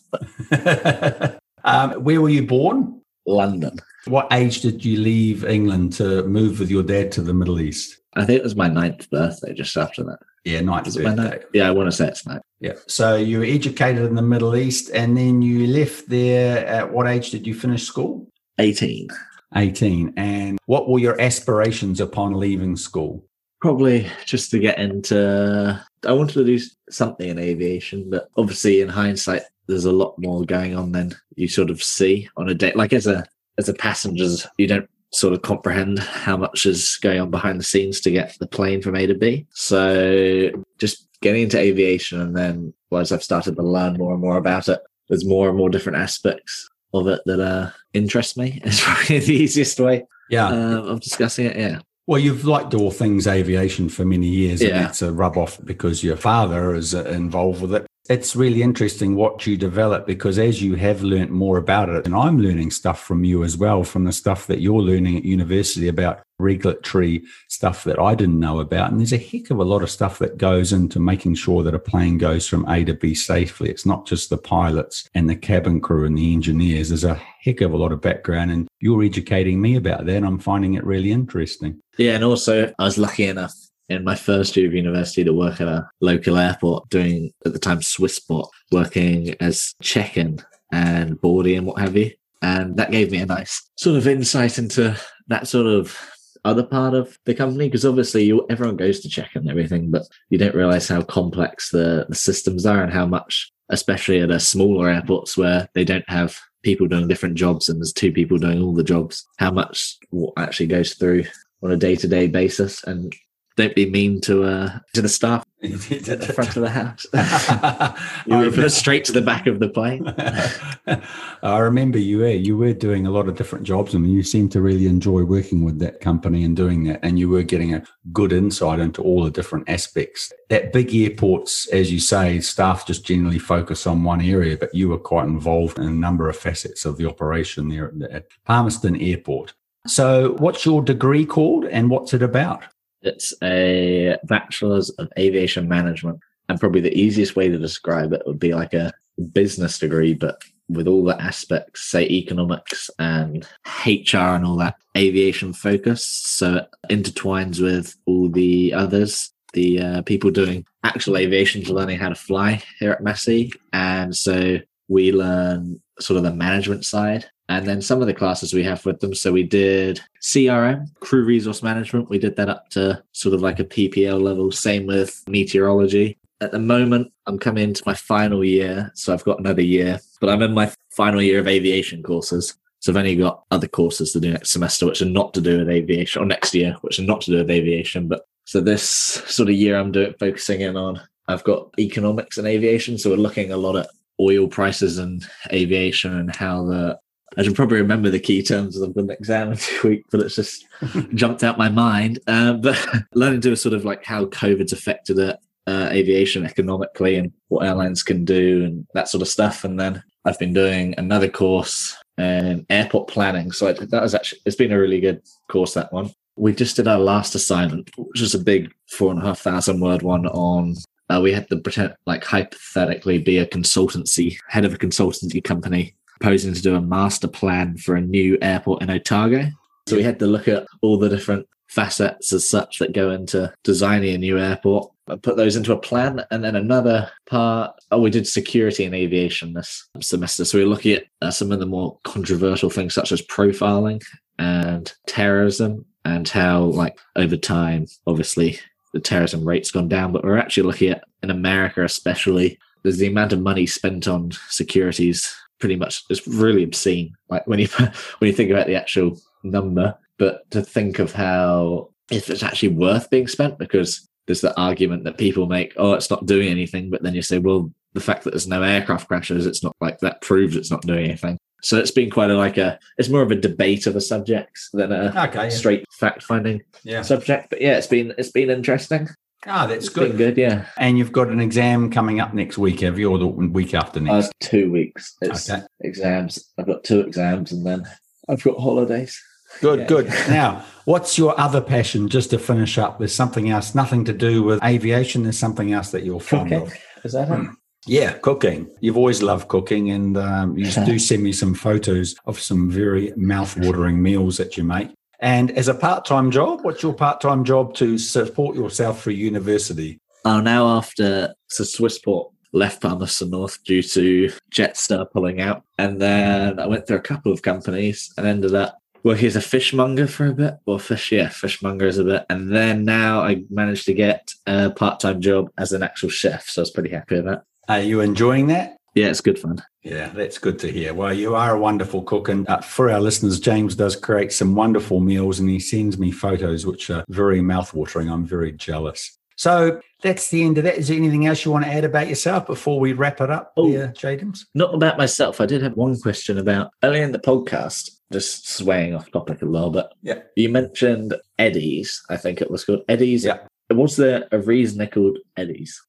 um, 1.64 2.04
where 2.04 2.20
were 2.20 2.28
you 2.28 2.46
born? 2.46 2.99
London. 3.30 3.78
What 4.06 4.28
age 4.32 4.62
did 4.62 4.84
you 4.84 4.98
leave 4.98 5.44
England 5.44 5.92
to 5.94 6.24
move 6.24 6.60
with 6.60 6.70
your 6.70 6.82
dad 6.82 7.12
to 7.12 7.22
the 7.22 7.34
Middle 7.34 7.60
East? 7.60 7.98
I 8.14 8.24
think 8.24 8.38
it 8.38 8.44
was 8.44 8.56
my 8.56 8.68
ninth 8.68 9.08
birthday, 9.10 9.54
just 9.54 9.76
after 9.76 10.02
that. 10.04 10.18
Yeah, 10.44 10.60
ninth 10.62 10.94
birthday. 10.96 11.42
Yeah, 11.52 11.68
I 11.68 11.70
want 11.70 11.88
to 11.88 11.96
say 11.96 12.08
it's 12.08 12.26
ninth. 12.26 12.42
Yeah. 12.60 12.72
So 12.86 13.16
you 13.16 13.38
were 13.38 13.44
educated 13.44 14.04
in 14.04 14.14
the 14.14 14.22
Middle 14.22 14.56
East 14.56 14.90
and 14.90 15.16
then 15.16 15.42
you 15.42 15.66
left 15.66 16.08
there. 16.08 16.66
At 16.66 16.92
what 16.92 17.06
age 17.06 17.30
did 17.30 17.46
you 17.46 17.54
finish 17.54 17.84
school? 17.84 18.26
18. 18.58 19.08
18. 19.56 20.14
And 20.16 20.58
what 20.66 20.88
were 20.88 20.98
your 20.98 21.20
aspirations 21.20 22.00
upon 22.00 22.34
leaving 22.34 22.76
school? 22.76 23.24
Probably 23.60 24.10
just 24.24 24.50
to 24.52 24.58
get 24.58 24.78
into, 24.78 25.84
I 26.06 26.12
wanted 26.12 26.34
to 26.34 26.44
do 26.44 26.58
something 26.88 27.28
in 27.28 27.38
aviation, 27.38 28.08
but 28.08 28.28
obviously 28.36 28.80
in 28.80 28.88
hindsight, 28.88 29.42
there's 29.70 29.84
a 29.84 29.92
lot 29.92 30.14
more 30.18 30.44
going 30.44 30.76
on 30.76 30.92
than 30.92 31.14
you 31.36 31.48
sort 31.48 31.70
of 31.70 31.82
see 31.82 32.28
on 32.36 32.48
a 32.48 32.54
day. 32.54 32.72
Like 32.74 32.92
as 32.92 33.06
a, 33.06 33.24
as 33.58 33.68
a 33.68 33.74
passenger, 33.74 34.26
you 34.58 34.66
don't 34.66 34.88
sort 35.12 35.32
of 35.32 35.42
comprehend 35.42 35.98
how 35.98 36.36
much 36.36 36.66
is 36.66 36.98
going 37.02 37.20
on 37.20 37.30
behind 37.30 37.58
the 37.58 37.64
scenes 37.64 38.00
to 38.00 38.10
get 38.10 38.36
the 38.38 38.46
plane 38.46 38.82
from 38.82 38.96
A 38.96 39.06
to 39.06 39.14
B. 39.14 39.46
So 39.50 40.50
just 40.78 41.06
getting 41.20 41.42
into 41.42 41.58
aviation 41.58 42.20
and 42.20 42.36
then 42.36 42.74
as 42.92 43.12
I've 43.12 43.22
started 43.22 43.56
to 43.56 43.62
learn 43.62 43.96
more 43.96 44.12
and 44.12 44.20
more 44.20 44.36
about 44.36 44.68
it, 44.68 44.80
there's 45.08 45.24
more 45.24 45.48
and 45.48 45.56
more 45.56 45.70
different 45.70 45.98
aspects 45.98 46.68
of 46.92 47.06
it 47.06 47.20
that 47.26 47.40
uh, 47.40 47.70
interest 47.92 48.36
me. 48.36 48.60
It's 48.64 48.82
probably 48.82 49.18
the 49.20 49.34
easiest 49.34 49.78
way 49.78 50.06
yeah. 50.28 50.48
Uh, 50.48 50.82
of 50.82 51.00
discussing 51.00 51.46
it. 51.46 51.56
Yeah. 51.56 51.80
Well, 52.06 52.18
you've 52.18 52.44
liked 52.44 52.74
all 52.74 52.90
things 52.90 53.28
aviation 53.28 53.88
for 53.88 54.04
many 54.04 54.26
years, 54.26 54.60
yeah. 54.60 54.68
and 54.76 54.86
it's 54.86 55.02
a 55.02 55.12
rub 55.12 55.36
off 55.36 55.60
because 55.64 56.02
your 56.02 56.16
father 56.16 56.74
is 56.74 56.92
uh, 56.94 57.04
involved 57.04 57.62
with 57.62 57.74
it 57.74 57.86
it's 58.10 58.34
really 58.34 58.60
interesting 58.60 59.14
what 59.14 59.46
you 59.46 59.56
develop 59.56 60.04
because 60.04 60.36
as 60.36 60.60
you 60.60 60.74
have 60.74 61.00
learnt 61.00 61.30
more 61.30 61.58
about 61.58 61.88
it, 61.88 62.04
and 62.04 62.14
I'm 62.14 62.40
learning 62.40 62.72
stuff 62.72 63.00
from 63.00 63.22
you 63.22 63.44
as 63.44 63.56
well, 63.56 63.84
from 63.84 64.02
the 64.02 64.10
stuff 64.10 64.48
that 64.48 64.60
you're 64.60 64.82
learning 64.82 65.16
at 65.16 65.24
university 65.24 65.86
about 65.86 66.20
regulatory 66.40 67.22
stuff 67.46 67.84
that 67.84 68.00
I 68.00 68.16
didn't 68.16 68.40
know 68.40 68.58
about. 68.58 68.90
And 68.90 68.98
there's 68.98 69.12
a 69.12 69.16
heck 69.16 69.50
of 69.50 69.58
a 69.58 69.64
lot 69.64 69.84
of 69.84 69.90
stuff 69.90 70.18
that 70.18 70.38
goes 70.38 70.72
into 70.72 70.98
making 70.98 71.36
sure 71.36 71.62
that 71.62 71.74
a 71.74 71.78
plane 71.78 72.18
goes 72.18 72.48
from 72.48 72.68
A 72.68 72.84
to 72.84 72.94
B 72.94 73.14
safely. 73.14 73.70
It's 73.70 73.86
not 73.86 74.06
just 74.06 74.28
the 74.28 74.38
pilots 74.38 75.08
and 75.14 75.30
the 75.30 75.36
cabin 75.36 75.80
crew 75.80 76.04
and 76.04 76.18
the 76.18 76.32
engineers. 76.32 76.88
There's 76.88 77.04
a 77.04 77.14
heck 77.14 77.60
of 77.60 77.72
a 77.72 77.76
lot 77.76 77.92
of 77.92 78.00
background, 78.00 78.50
and 78.50 78.66
you're 78.80 79.04
educating 79.04 79.60
me 79.60 79.76
about 79.76 80.06
that. 80.06 80.24
I'm 80.24 80.40
finding 80.40 80.74
it 80.74 80.84
really 80.84 81.12
interesting. 81.12 81.80
Yeah, 81.96 82.16
and 82.16 82.24
also 82.24 82.72
I 82.76 82.84
was 82.84 82.98
lucky 82.98 83.26
enough 83.26 83.54
in 83.90 84.04
my 84.04 84.14
first 84.14 84.56
year 84.56 84.68
of 84.68 84.74
university 84.74 85.24
to 85.24 85.32
work 85.32 85.60
at 85.60 85.68
a 85.68 85.88
local 86.00 86.36
airport 86.36 86.88
doing 86.88 87.32
at 87.44 87.52
the 87.52 87.58
time 87.58 87.80
Swissport, 87.80 88.48
working 88.70 89.34
as 89.40 89.74
check-in 89.82 90.38
and 90.72 91.20
boarding 91.20 91.58
and 91.58 91.66
what 91.66 91.80
have 91.80 91.96
you. 91.96 92.12
And 92.40 92.76
that 92.76 92.92
gave 92.92 93.10
me 93.10 93.18
a 93.18 93.26
nice 93.26 93.68
sort 93.76 93.96
of 93.96 94.06
insight 94.06 94.58
into 94.58 94.96
that 95.26 95.48
sort 95.48 95.66
of 95.66 95.98
other 96.44 96.62
part 96.62 96.94
of 96.94 97.18
the 97.26 97.34
company 97.34 97.68
because 97.68 97.84
obviously 97.84 98.24
you, 98.24 98.46
everyone 98.48 98.76
goes 98.76 99.00
to 99.00 99.08
check 99.08 99.32
and 99.34 99.50
everything, 99.50 99.90
but 99.90 100.06
you 100.30 100.38
don't 100.38 100.54
realize 100.54 100.88
how 100.88 101.02
complex 101.02 101.70
the, 101.70 102.06
the 102.08 102.14
systems 102.14 102.64
are 102.64 102.82
and 102.82 102.92
how 102.92 103.04
much, 103.04 103.52
especially 103.68 104.20
at 104.20 104.30
a 104.30 104.40
smaller 104.40 104.88
airports 104.88 105.36
where 105.36 105.68
they 105.74 105.84
don't 105.84 106.08
have 106.08 106.38
people 106.62 106.86
doing 106.86 107.08
different 107.08 107.34
jobs 107.34 107.68
and 107.68 107.80
there's 107.80 107.92
two 107.92 108.12
people 108.12 108.38
doing 108.38 108.62
all 108.62 108.72
the 108.72 108.84
jobs, 108.84 109.26
how 109.38 109.50
much 109.50 109.98
actually 110.38 110.66
goes 110.66 110.94
through 110.94 111.24
on 111.62 111.72
a 111.72 111.76
day 111.76 111.96
to 111.96 112.08
day 112.08 112.26
basis. 112.26 112.82
And 112.84 113.14
don't 113.60 113.74
be 113.74 113.90
mean 113.90 114.20
to 114.22 114.44
uh 114.44 114.78
to 114.94 115.02
the 115.02 115.08
staff 115.08 115.44
at 115.62 115.70
the 115.70 116.32
front 116.34 116.56
of 116.56 116.62
the 116.62 116.70
house. 116.70 117.06
you 118.26 118.38
were 118.38 118.50
put 118.50 118.72
straight 118.72 119.04
to 119.04 119.12
the 119.12 119.20
back 119.20 119.46
of 119.46 119.60
the 119.60 119.68
plane. 119.68 120.06
I 121.42 121.58
remember 121.58 121.98
you 121.98 122.18
were 122.18 122.30
you 122.30 122.56
were 122.56 122.72
doing 122.72 123.06
a 123.06 123.10
lot 123.10 123.28
of 123.28 123.36
different 123.36 123.66
jobs, 123.66 123.92
and 123.92 124.10
you 124.10 124.22
seemed 124.22 124.52
to 124.52 124.62
really 124.62 124.86
enjoy 124.86 125.22
working 125.24 125.62
with 125.62 125.78
that 125.80 126.00
company 126.00 126.44
and 126.44 126.56
doing 126.56 126.84
that. 126.84 127.00
And 127.02 127.18
you 127.18 127.28
were 127.28 127.42
getting 127.42 127.74
a 127.74 127.84
good 128.10 128.32
insight 128.32 128.78
into 128.78 129.02
all 129.02 129.22
the 129.22 129.30
different 129.30 129.68
aspects. 129.68 130.32
At 130.48 130.72
big 130.72 130.94
airports, 130.94 131.68
as 131.68 131.92
you 131.92 132.00
say, 132.00 132.40
staff 132.40 132.86
just 132.86 133.04
generally 133.04 133.38
focus 133.38 133.86
on 133.86 134.02
one 134.02 134.22
area, 134.22 134.56
but 134.56 134.74
you 134.74 134.88
were 134.88 134.98
quite 134.98 135.26
involved 135.26 135.78
in 135.78 135.84
a 135.84 135.90
number 135.90 136.30
of 136.30 136.38
facets 136.38 136.86
of 136.86 136.96
the 136.96 137.06
operation 137.06 137.68
there 137.68 137.92
at 138.10 138.28
Palmerston 138.46 138.96
Airport. 138.96 139.52
So, 139.86 140.36
what's 140.38 140.64
your 140.64 140.82
degree 140.82 141.26
called, 141.26 141.66
and 141.66 141.90
what's 141.90 142.14
it 142.14 142.22
about? 142.22 142.64
It's 143.02 143.34
a 143.42 144.16
bachelor's 144.24 144.90
of 144.90 145.10
aviation 145.18 145.68
management. 145.68 146.20
And 146.48 146.58
probably 146.58 146.80
the 146.80 146.98
easiest 146.98 147.36
way 147.36 147.48
to 147.48 147.58
describe 147.58 148.12
it 148.12 148.22
would 148.26 148.40
be 148.40 148.54
like 148.54 148.74
a 148.74 148.92
business 149.32 149.78
degree, 149.78 150.14
but 150.14 150.42
with 150.68 150.86
all 150.86 151.04
the 151.04 151.20
aspects, 151.20 151.84
say 151.84 152.06
economics 152.06 152.90
and 152.98 153.46
HR 153.84 154.16
and 154.16 154.44
all 154.44 154.56
that 154.56 154.76
aviation 154.96 155.52
focus. 155.52 156.04
So 156.04 156.56
it 156.56 156.70
intertwines 156.90 157.60
with 157.60 157.96
all 158.06 158.28
the 158.28 158.72
others, 158.74 159.32
the 159.52 159.80
uh, 159.80 160.02
people 160.02 160.30
doing 160.30 160.64
actual 160.84 161.16
aviation 161.16 161.64
to 161.64 161.74
learning 161.74 161.98
how 161.98 162.08
to 162.08 162.14
fly 162.14 162.62
here 162.78 162.92
at 162.92 163.02
Massey. 163.02 163.52
And 163.72 164.16
so 164.16 164.58
we 164.88 165.12
learn 165.12 165.80
sort 165.98 166.18
of 166.18 166.24
the 166.24 166.32
management 166.32 166.84
side 166.84 167.26
and 167.50 167.66
then 167.66 167.82
some 167.82 168.00
of 168.00 168.06
the 168.06 168.14
classes 168.14 168.54
we 168.54 168.62
have 168.62 168.86
with 168.86 169.00
them. 169.00 169.12
So 169.12 169.32
we 169.32 169.42
did 169.42 170.00
CRM, 170.22 170.86
crew 171.00 171.24
resource 171.24 171.64
management. 171.64 172.08
We 172.08 172.20
did 172.20 172.36
that 172.36 172.48
up 172.48 172.68
to 172.70 173.02
sort 173.10 173.34
of 173.34 173.42
like 173.42 173.58
a 173.58 173.64
PPL 173.64 174.22
level. 174.22 174.52
Same 174.52 174.86
with 174.86 175.24
meteorology. 175.26 176.16
At 176.40 176.52
the 176.52 176.60
moment, 176.60 177.12
I'm 177.26 177.40
coming 177.40 177.64
into 177.64 177.82
my 177.84 177.94
final 177.94 178.44
year. 178.44 178.92
So 178.94 179.12
I've 179.12 179.24
got 179.24 179.40
another 179.40 179.62
year, 179.62 179.98
but 180.20 180.30
I'm 180.30 180.42
in 180.42 180.54
my 180.54 180.72
final 180.92 181.20
year 181.20 181.40
of 181.40 181.48
aviation 181.48 182.04
courses. 182.04 182.54
So 182.78 182.92
I've 182.92 182.96
only 182.96 183.16
got 183.16 183.42
other 183.50 183.66
courses 183.66 184.12
to 184.12 184.20
do 184.20 184.30
next 184.30 184.50
semester, 184.50 184.86
which 184.86 185.02
are 185.02 185.06
not 185.06 185.34
to 185.34 185.40
do 185.40 185.58
with 185.58 185.68
aviation, 185.68 186.22
or 186.22 186.26
next 186.26 186.54
year, 186.54 186.76
which 186.82 187.00
are 187.00 187.04
not 187.04 187.20
to 187.22 187.32
do 187.32 187.38
with 187.38 187.50
aviation. 187.50 188.06
But 188.06 188.26
so 188.44 188.60
this 188.60 188.84
sort 188.88 189.48
of 189.48 189.56
year, 189.56 189.76
I'm 189.76 189.90
doing 189.90 190.14
focusing 190.20 190.60
in 190.60 190.76
on. 190.76 191.00
I've 191.26 191.44
got 191.44 191.74
economics 191.80 192.38
and 192.38 192.46
aviation, 192.46 192.96
so 192.96 193.10
we're 193.10 193.16
looking 193.16 193.50
a 193.50 193.56
lot 193.56 193.74
at 193.74 193.88
oil 194.20 194.46
prices 194.46 194.98
and 194.98 195.26
aviation 195.52 196.16
and 196.16 196.34
how 196.34 196.64
the 196.64 196.98
I 197.36 197.42
should 197.42 197.54
probably 197.54 197.78
remember 197.78 198.10
the 198.10 198.18
key 198.18 198.42
terms 198.42 198.76
of 198.76 198.94
the 198.94 199.04
exam 199.12 199.52
in 199.52 199.56
two 199.58 199.88
weeks, 199.88 200.08
but 200.10 200.20
it's 200.20 200.36
just 200.36 200.66
jumped 201.14 201.44
out 201.44 201.58
my 201.58 201.68
mind. 201.68 202.18
Uh, 202.26 202.54
but 202.54 202.78
learning 203.14 203.40
to 203.42 203.56
sort 203.56 203.74
of 203.74 203.84
like 203.84 204.04
how 204.04 204.26
COVID's 204.26 204.72
affected 204.72 205.18
it, 205.18 205.36
uh, 205.66 205.88
aviation 205.90 206.44
economically 206.44 207.16
and 207.16 207.32
what 207.48 207.66
airlines 207.66 208.02
can 208.02 208.24
do 208.24 208.64
and 208.64 208.86
that 208.94 209.08
sort 209.08 209.22
of 209.22 209.28
stuff. 209.28 209.64
And 209.64 209.78
then 209.78 210.02
I've 210.24 210.38
been 210.38 210.52
doing 210.52 210.94
another 210.98 211.28
course 211.28 211.96
in 212.18 212.66
airport 212.68 213.08
planning. 213.08 213.52
So 213.52 213.68
I, 213.68 213.72
that 213.72 214.02
was 214.02 214.14
actually, 214.14 214.40
it's 214.44 214.56
been 214.56 214.72
a 214.72 214.78
really 214.78 215.00
good 215.00 215.22
course, 215.48 215.74
that 215.74 215.92
one. 215.92 216.10
We 216.36 216.54
just 216.54 216.76
did 216.76 216.88
our 216.88 216.98
last 216.98 217.34
assignment, 217.34 217.90
which 217.96 218.20
was 218.20 218.34
a 218.34 218.38
big 218.38 218.72
four 218.88 219.10
and 219.10 219.20
a 219.20 219.24
half 219.24 219.40
thousand 219.40 219.80
word 219.80 220.02
one 220.02 220.26
on 220.26 220.76
uh, 221.10 221.20
we 221.20 221.32
had 221.32 221.48
to 221.48 221.56
pretend 221.56 221.94
like 222.06 222.24
hypothetically 222.24 223.18
be 223.18 223.38
a 223.38 223.46
consultancy 223.46 224.36
head 224.48 224.64
of 224.64 224.72
a 224.72 224.78
consultancy 224.78 225.42
company 225.42 225.94
proposing 226.20 226.54
to 226.54 226.62
do 226.62 226.76
a 226.76 226.80
master 226.80 227.28
plan 227.28 227.76
for 227.76 227.96
a 227.96 228.00
new 228.00 228.36
airport 228.42 228.82
in 228.82 228.90
Otago. 228.90 229.48
So 229.88 229.96
we 229.96 230.02
had 230.02 230.18
to 230.18 230.26
look 230.26 230.48
at 230.48 230.66
all 230.82 230.98
the 230.98 231.08
different 231.08 231.46
facets 231.68 232.32
as 232.32 232.46
such 232.48 232.78
that 232.78 232.92
go 232.92 233.10
into 233.10 233.52
designing 233.64 234.14
a 234.14 234.18
new 234.18 234.38
airport 234.38 234.92
and 235.06 235.22
put 235.22 235.36
those 235.36 235.56
into 235.56 235.72
a 235.72 235.78
plan. 235.78 236.24
And 236.30 236.44
then 236.44 236.56
another 236.56 237.10
part, 237.26 237.74
oh, 237.90 238.00
we 238.00 238.10
did 238.10 238.26
security 238.26 238.84
and 238.84 238.94
aviation 238.94 239.54
this 239.54 239.88
semester. 240.00 240.44
So 240.44 240.58
we 240.58 240.64
are 240.64 240.68
looking 240.68 240.92
at 240.92 241.04
uh, 241.22 241.30
some 241.30 241.52
of 241.52 241.58
the 241.58 241.66
more 241.66 241.98
controversial 242.04 242.70
things 242.70 242.94
such 242.94 243.12
as 243.12 243.22
profiling 243.22 244.02
and 244.38 244.92
terrorism 245.06 245.86
and 246.04 246.28
how, 246.28 246.62
like, 246.64 246.98
over 247.16 247.36
time, 247.36 247.86
obviously, 248.06 248.58
the 248.92 249.00
terrorism 249.00 249.44
rate's 249.44 249.70
gone 249.70 249.88
down. 249.88 250.12
But 250.12 250.24
we're 250.24 250.38
actually 250.38 250.64
looking 250.64 250.90
at, 250.90 251.04
in 251.22 251.30
America 251.30 251.84
especially, 251.84 252.58
there's 252.82 252.98
the 252.98 253.08
amount 253.08 253.32
of 253.32 253.40
money 253.40 253.66
spent 253.66 254.08
on 254.08 254.32
securities 254.48 255.34
pretty 255.60 255.76
much 255.76 256.04
it's 256.10 256.26
really 256.26 256.64
obscene 256.64 257.14
like 257.28 257.46
when 257.46 257.58
you 257.58 257.68
when 258.18 258.28
you 258.28 258.32
think 258.32 258.50
about 258.50 258.66
the 258.66 258.74
actual 258.74 259.16
number 259.42 259.94
but 260.18 260.50
to 260.50 260.62
think 260.62 260.98
of 260.98 261.12
how 261.12 261.88
if 262.10 262.28
it's 262.28 262.42
actually 262.42 262.68
worth 262.68 263.08
being 263.10 263.28
spent 263.28 263.58
because 263.58 264.08
there's 264.26 264.40
the 264.40 264.58
argument 264.58 265.04
that 265.04 265.18
people 265.18 265.46
make 265.46 265.72
oh 265.76 265.92
it's 265.92 266.10
not 266.10 266.26
doing 266.26 266.48
anything 266.48 266.90
but 266.90 267.02
then 267.02 267.14
you 267.14 267.22
say 267.22 267.38
well 267.38 267.70
the 267.92 268.00
fact 268.00 268.24
that 268.24 268.30
there's 268.30 268.48
no 268.48 268.62
aircraft 268.62 269.08
crashes 269.08 269.46
it's 269.46 269.62
not 269.62 269.76
like 269.80 269.98
that 269.98 270.20
proves 270.20 270.56
it's 270.56 270.70
not 270.70 270.82
doing 270.82 271.04
anything 271.04 271.38
so 271.62 271.76
it's 271.78 271.90
been 271.90 272.10
quite 272.10 272.30
a 272.30 272.36
like 272.36 272.56
a 272.56 272.78
it's 272.96 273.08
more 273.08 273.22
of 273.22 273.30
a 273.30 273.36
debate 273.36 273.86
of 273.86 273.96
a 273.96 274.00
subject 274.00 274.58
than 274.72 274.92
a 274.92 275.12
okay, 275.26 275.44
yeah. 275.44 275.48
straight 275.48 275.84
fact 275.92 276.22
finding 276.22 276.60
yeah. 276.84 277.02
subject 277.02 277.50
but 277.50 277.60
yeah 277.60 277.76
it's 277.76 277.86
been 277.86 278.14
it's 278.16 278.30
been 278.30 278.50
interesting 278.50 279.08
Ah, 279.46 279.66
that's 279.66 279.86
it's 279.86 279.94
good. 279.94 280.16
good, 280.16 280.36
yeah. 280.36 280.66
And 280.76 280.98
you've 280.98 281.12
got 281.12 281.28
an 281.28 281.40
exam 281.40 281.90
coming 281.90 282.20
up 282.20 282.34
next 282.34 282.58
week, 282.58 282.80
have 282.80 282.98
you, 282.98 283.10
or 283.10 283.18
the 283.18 283.26
week 283.26 283.74
after 283.74 284.00
next? 284.00 284.28
Uh, 284.28 284.30
two 284.40 284.70
weeks. 284.70 285.16
It's 285.22 285.48
okay. 285.48 285.62
exams. 285.80 286.50
I've 286.58 286.66
got 286.66 286.84
two 286.84 287.00
exams, 287.00 287.52
and 287.52 287.66
then 287.66 287.84
I've 288.28 288.42
got 288.42 288.58
holidays. 288.58 289.20
Good, 289.60 289.80
yeah. 289.80 289.86
good. 289.86 290.06
Now, 290.28 290.64
what's 290.84 291.16
your 291.16 291.38
other 291.40 291.60
passion? 291.60 292.08
Just 292.08 292.30
to 292.30 292.38
finish 292.38 292.78
up, 292.78 292.98
there's 292.98 293.14
something 293.14 293.50
else, 293.50 293.74
nothing 293.74 294.04
to 294.04 294.12
do 294.12 294.42
with 294.42 294.62
aviation. 294.62 295.22
There's 295.22 295.38
something 295.38 295.72
else 295.72 295.90
that 295.90 296.04
you're 296.04 296.20
fond 296.20 296.52
of. 296.52 296.72
Is 297.04 297.12
that 297.12 297.30
it? 297.30 297.50
Yeah, 297.86 298.12
cooking. 298.18 298.70
You've 298.80 298.98
always 298.98 299.22
loved 299.22 299.48
cooking, 299.48 299.90
and 299.90 300.16
um, 300.16 300.56
you 300.56 300.70
do 300.84 300.98
send 300.98 301.22
me 301.22 301.32
some 301.32 301.54
photos 301.54 302.14
of 302.26 302.38
some 302.38 302.70
very 302.70 303.12
mouth-watering 303.16 304.02
meals 304.02 304.36
that 304.36 304.56
you 304.56 304.64
make. 304.64 304.90
And 305.20 305.50
as 305.52 305.68
a 305.68 305.74
part 305.74 306.04
time 306.04 306.30
job, 306.30 306.60
what's 306.62 306.82
your 306.82 306.94
part 306.94 307.20
time 307.20 307.44
job 307.44 307.74
to 307.74 307.98
support 307.98 308.56
yourself 308.56 309.02
for 309.02 309.10
university? 309.10 310.00
Oh, 310.24 310.40
now 310.40 310.68
after 310.68 311.34
so 311.48 311.64
Swissport 311.64 312.32
left 312.52 312.82
Palmerston 312.82 313.30
North 313.30 313.62
due 313.64 313.82
to 313.82 314.32
Jetstar 314.52 315.10
pulling 315.10 315.40
out. 315.40 315.62
And 315.78 316.00
then 316.00 316.58
I 316.58 316.66
went 316.66 316.86
through 316.86 316.96
a 316.96 317.02
couple 317.02 317.32
of 317.32 317.42
companies 317.42 318.12
and 318.16 318.26
ended 318.26 318.54
up 318.54 318.78
working 319.02 319.26
as 319.26 319.36
a 319.36 319.40
fishmonger 319.40 320.06
for 320.06 320.26
a 320.26 320.32
bit. 320.32 320.54
Well, 320.66 320.78
fish, 320.78 321.12
yeah, 321.12 321.28
fishmonger 321.28 321.86
is 321.86 321.98
a 321.98 322.04
bit. 322.04 322.26
And 322.28 322.54
then 322.54 322.84
now 322.84 323.20
I 323.20 323.44
managed 323.50 323.86
to 323.86 323.94
get 323.94 324.32
a 324.46 324.70
part 324.70 325.00
time 325.00 325.20
job 325.20 325.50
as 325.58 325.72
an 325.72 325.82
actual 325.82 326.10
chef. 326.10 326.48
So 326.48 326.60
I 326.60 326.64
was 326.64 326.70
pretty 326.70 326.90
happy 326.90 327.16
with 327.16 327.26
that. 327.26 327.44
Are 327.68 327.80
you 327.80 328.00
enjoying 328.00 328.48
that? 328.48 328.76
Yeah, 328.94 329.06
it's 329.06 329.20
good 329.20 329.38
fun. 329.38 329.62
Yeah, 329.82 330.08
that's 330.08 330.38
good 330.38 330.58
to 330.60 330.70
hear. 330.70 330.92
Well, 330.92 331.12
you 331.12 331.34
are 331.34 331.54
a 331.54 331.58
wonderful 331.58 332.02
cook. 332.02 332.28
And 332.28 332.48
uh, 332.48 332.60
for 332.60 332.90
our 332.90 333.00
listeners, 333.00 333.40
James 333.40 333.76
does 333.76 333.96
create 333.96 334.32
some 334.32 334.54
wonderful 334.54 335.00
meals 335.00 335.40
and 335.40 335.48
he 335.48 335.60
sends 335.60 335.98
me 335.98 336.10
photos, 336.10 336.66
which 336.66 336.90
are 336.90 337.04
very 337.08 337.40
mouthwatering. 337.40 338.10
I'm 338.10 338.26
very 338.26 338.52
jealous. 338.52 339.16
So 339.36 339.80
that's 340.02 340.28
the 340.28 340.42
end 340.42 340.58
of 340.58 340.64
that. 340.64 340.76
Is 340.76 340.88
there 340.88 340.98
anything 340.98 341.26
else 341.26 341.46
you 341.46 341.50
want 341.50 341.64
to 341.64 341.70
add 341.70 341.84
about 341.84 342.08
yourself 342.08 342.46
before 342.46 342.78
we 342.78 342.92
wrap 342.92 343.22
it 343.22 343.30
up, 343.30 343.52
oh, 343.56 343.72
there, 343.72 343.88
James? 343.88 344.46
Not 344.54 344.74
about 344.74 344.98
myself. 344.98 345.40
I 345.40 345.46
did 345.46 345.62
have 345.62 345.76
one 345.76 345.98
question 345.98 346.36
about 346.36 346.72
earlier 346.82 347.04
in 347.04 347.12
the 347.12 347.18
podcast, 347.18 347.90
just 348.12 348.50
swaying 348.50 348.94
off 348.94 349.10
topic 349.10 349.40
a 349.40 349.46
little 349.46 349.70
bit. 349.70 349.86
Yeah. 350.02 350.18
You 350.36 350.50
mentioned 350.50 351.14
Eddie's, 351.38 352.02
I 352.10 352.18
think 352.18 352.42
it 352.42 352.50
was 352.50 352.66
called. 352.66 352.82
Eddie's. 352.86 353.24
Yeah. 353.24 353.38
Was 353.70 353.96
there 353.96 354.28
a 354.30 354.40
reason 354.40 354.76
they're 354.76 354.88
called 354.88 355.16
Eddie's? 355.38 355.80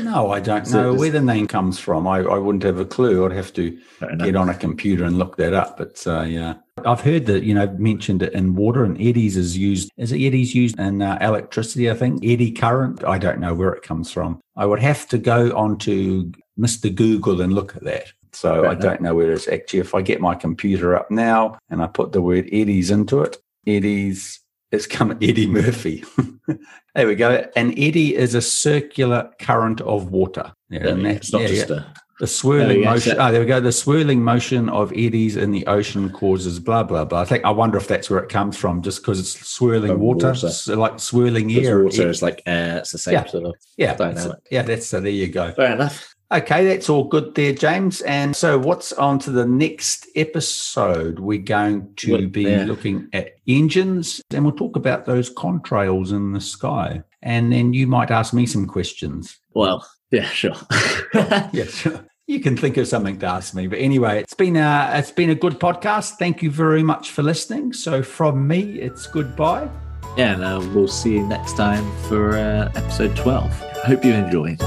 No, 0.00 0.30
I 0.30 0.40
don't 0.40 0.70
know 0.70 0.94
where 0.94 1.10
the 1.10 1.20
name 1.20 1.46
comes 1.46 1.78
from. 1.78 2.06
I, 2.06 2.18
I 2.18 2.38
wouldn't 2.38 2.64
have 2.64 2.78
a 2.78 2.84
clue. 2.84 3.24
I'd 3.24 3.32
have 3.32 3.52
to 3.54 3.78
get 4.18 4.36
on 4.36 4.48
a 4.48 4.54
computer 4.54 5.04
and 5.04 5.18
look 5.18 5.36
that 5.36 5.54
up. 5.54 5.78
But 5.78 6.06
uh, 6.06 6.22
yeah, 6.22 6.54
I've 6.84 7.00
heard 7.00 7.26
that, 7.26 7.42
you 7.44 7.54
know, 7.54 7.66
mentioned 7.78 8.22
it 8.22 8.32
in 8.32 8.54
water 8.54 8.84
and 8.84 9.00
eddies 9.00 9.36
is 9.36 9.56
used. 9.56 9.90
Is 9.96 10.12
it 10.12 10.20
eddies 10.20 10.54
used 10.54 10.78
in 10.78 11.00
uh, 11.00 11.18
electricity? 11.20 11.90
I 11.90 11.94
think 11.94 12.24
eddy 12.24 12.52
current. 12.52 13.04
I 13.04 13.18
don't 13.18 13.40
know 13.40 13.54
where 13.54 13.72
it 13.72 13.82
comes 13.82 14.10
from. 14.10 14.40
I 14.56 14.66
would 14.66 14.80
have 14.80 15.06
to 15.08 15.18
go 15.18 15.56
onto 15.56 16.32
Mr. 16.58 16.94
Google 16.94 17.40
and 17.40 17.52
look 17.52 17.74
at 17.76 17.84
that. 17.84 18.12
So 18.32 18.66
I 18.66 18.74
don't 18.74 19.02
know 19.02 19.14
where 19.14 19.32
it's 19.32 19.46
actually. 19.48 19.80
If 19.80 19.94
I 19.94 20.00
get 20.00 20.20
my 20.20 20.34
computer 20.34 20.96
up 20.96 21.10
now 21.10 21.58
and 21.68 21.82
I 21.82 21.86
put 21.86 22.12
the 22.12 22.22
word 22.22 22.48
eddies 22.50 22.90
into 22.90 23.20
it, 23.22 23.36
eddies, 23.66 24.40
it's 24.72 24.86
come 24.86 25.12
Eddie 25.12 25.46
Murphy. 25.46 26.04
there 26.94 27.06
we 27.06 27.14
go. 27.14 27.46
An 27.56 27.72
eddy 27.72 28.16
is 28.16 28.34
a 28.34 28.42
circular 28.42 29.30
current 29.38 29.80
of 29.82 30.10
water. 30.10 30.52
Yeah, 30.70 30.88
and 30.88 31.04
that's 31.04 31.32
not 31.32 31.42
yeah, 31.42 31.48
just 31.48 31.70
yeah. 31.70 31.76
a 31.76 31.84
the 32.22 32.28
swirling 32.28 32.84
motion. 32.84 33.16
Oh, 33.18 33.32
there 33.32 33.40
we 33.40 33.46
go. 33.46 33.58
The 33.58 33.72
swirling 33.72 34.22
motion 34.22 34.68
of 34.68 34.92
eddies 34.92 35.36
in 35.36 35.50
the 35.50 35.66
ocean 35.66 36.08
causes 36.08 36.60
blah 36.60 36.84
blah 36.84 37.04
blah. 37.04 37.22
I 37.22 37.24
think 37.24 37.44
I 37.44 37.50
wonder 37.50 37.76
if 37.76 37.88
that's 37.88 38.08
where 38.08 38.20
it 38.20 38.28
comes 38.28 38.56
from, 38.56 38.80
just 38.80 39.02
because 39.02 39.18
it's 39.18 39.44
swirling 39.48 39.98
water, 39.98 40.28
water. 40.28 40.50
So 40.50 40.78
like 40.78 41.00
swirling 41.00 41.50
air. 41.50 41.82
Water 41.82 42.08
is 42.08 42.22
like 42.22 42.40
air. 42.46 42.78
It's 42.78 42.92
the 42.92 42.98
same 42.98 43.14
yeah. 43.14 43.26
sort 43.26 43.46
of 43.46 43.54
yeah. 43.76 43.94
Dynamic. 43.96 44.38
Yeah, 44.52 44.62
that's 44.62 44.86
so. 44.86 45.00
There 45.00 45.10
you 45.10 45.26
go. 45.28 45.52
Fair 45.52 45.72
enough. 45.72 46.11
Okay, 46.32 46.64
that's 46.64 46.88
all 46.88 47.04
good 47.04 47.34
there, 47.34 47.52
James. 47.52 48.00
And 48.02 48.34
so, 48.34 48.58
what's 48.58 48.92
on 48.94 49.18
to 49.20 49.30
the 49.30 49.46
next 49.46 50.08
episode? 50.16 51.18
We're 51.18 51.38
going 51.38 51.94
to 51.96 52.28
be 52.28 52.46
looking 52.64 53.08
at 53.12 53.36
engines, 53.46 54.22
and 54.32 54.44
we'll 54.44 54.54
talk 54.54 54.76
about 54.76 55.04
those 55.04 55.32
contrails 55.34 56.10
in 56.10 56.32
the 56.32 56.40
sky. 56.40 57.02
And 57.22 57.52
then 57.52 57.74
you 57.74 57.86
might 57.86 58.10
ask 58.10 58.32
me 58.32 58.46
some 58.46 58.66
questions. 58.66 59.38
Well, 59.54 59.86
yeah, 60.10 60.24
sure. 60.24 60.56
yeah, 61.52 61.66
sure 61.66 62.06
you 62.26 62.40
can 62.40 62.56
think 62.56 62.76
of 62.76 62.88
something 62.88 63.18
to 63.18 63.26
ask 63.26 63.54
me. 63.54 63.66
But 63.66 63.78
anyway, 63.78 64.20
it's 64.20 64.34
been 64.34 64.56
a 64.56 64.90
it's 64.94 65.10
been 65.10 65.30
a 65.30 65.34
good 65.34 65.60
podcast. 65.60 66.12
Thank 66.18 66.42
you 66.42 66.50
very 66.50 66.82
much 66.82 67.10
for 67.10 67.22
listening. 67.22 67.72
So 67.72 68.02
from 68.02 68.46
me, 68.46 68.78
it's 68.80 69.06
goodbye. 69.06 69.68
Yeah, 70.16 70.34
and 70.34 70.44
uh, 70.44 70.66
we'll 70.74 70.88
see 70.88 71.14
you 71.14 71.26
next 71.26 71.56
time 71.56 71.90
for 72.08 72.36
uh, 72.36 72.72
episode 72.74 73.16
twelve. 73.16 73.52
Hope 73.84 74.04
you 74.04 74.12
enjoyed. 74.12 74.60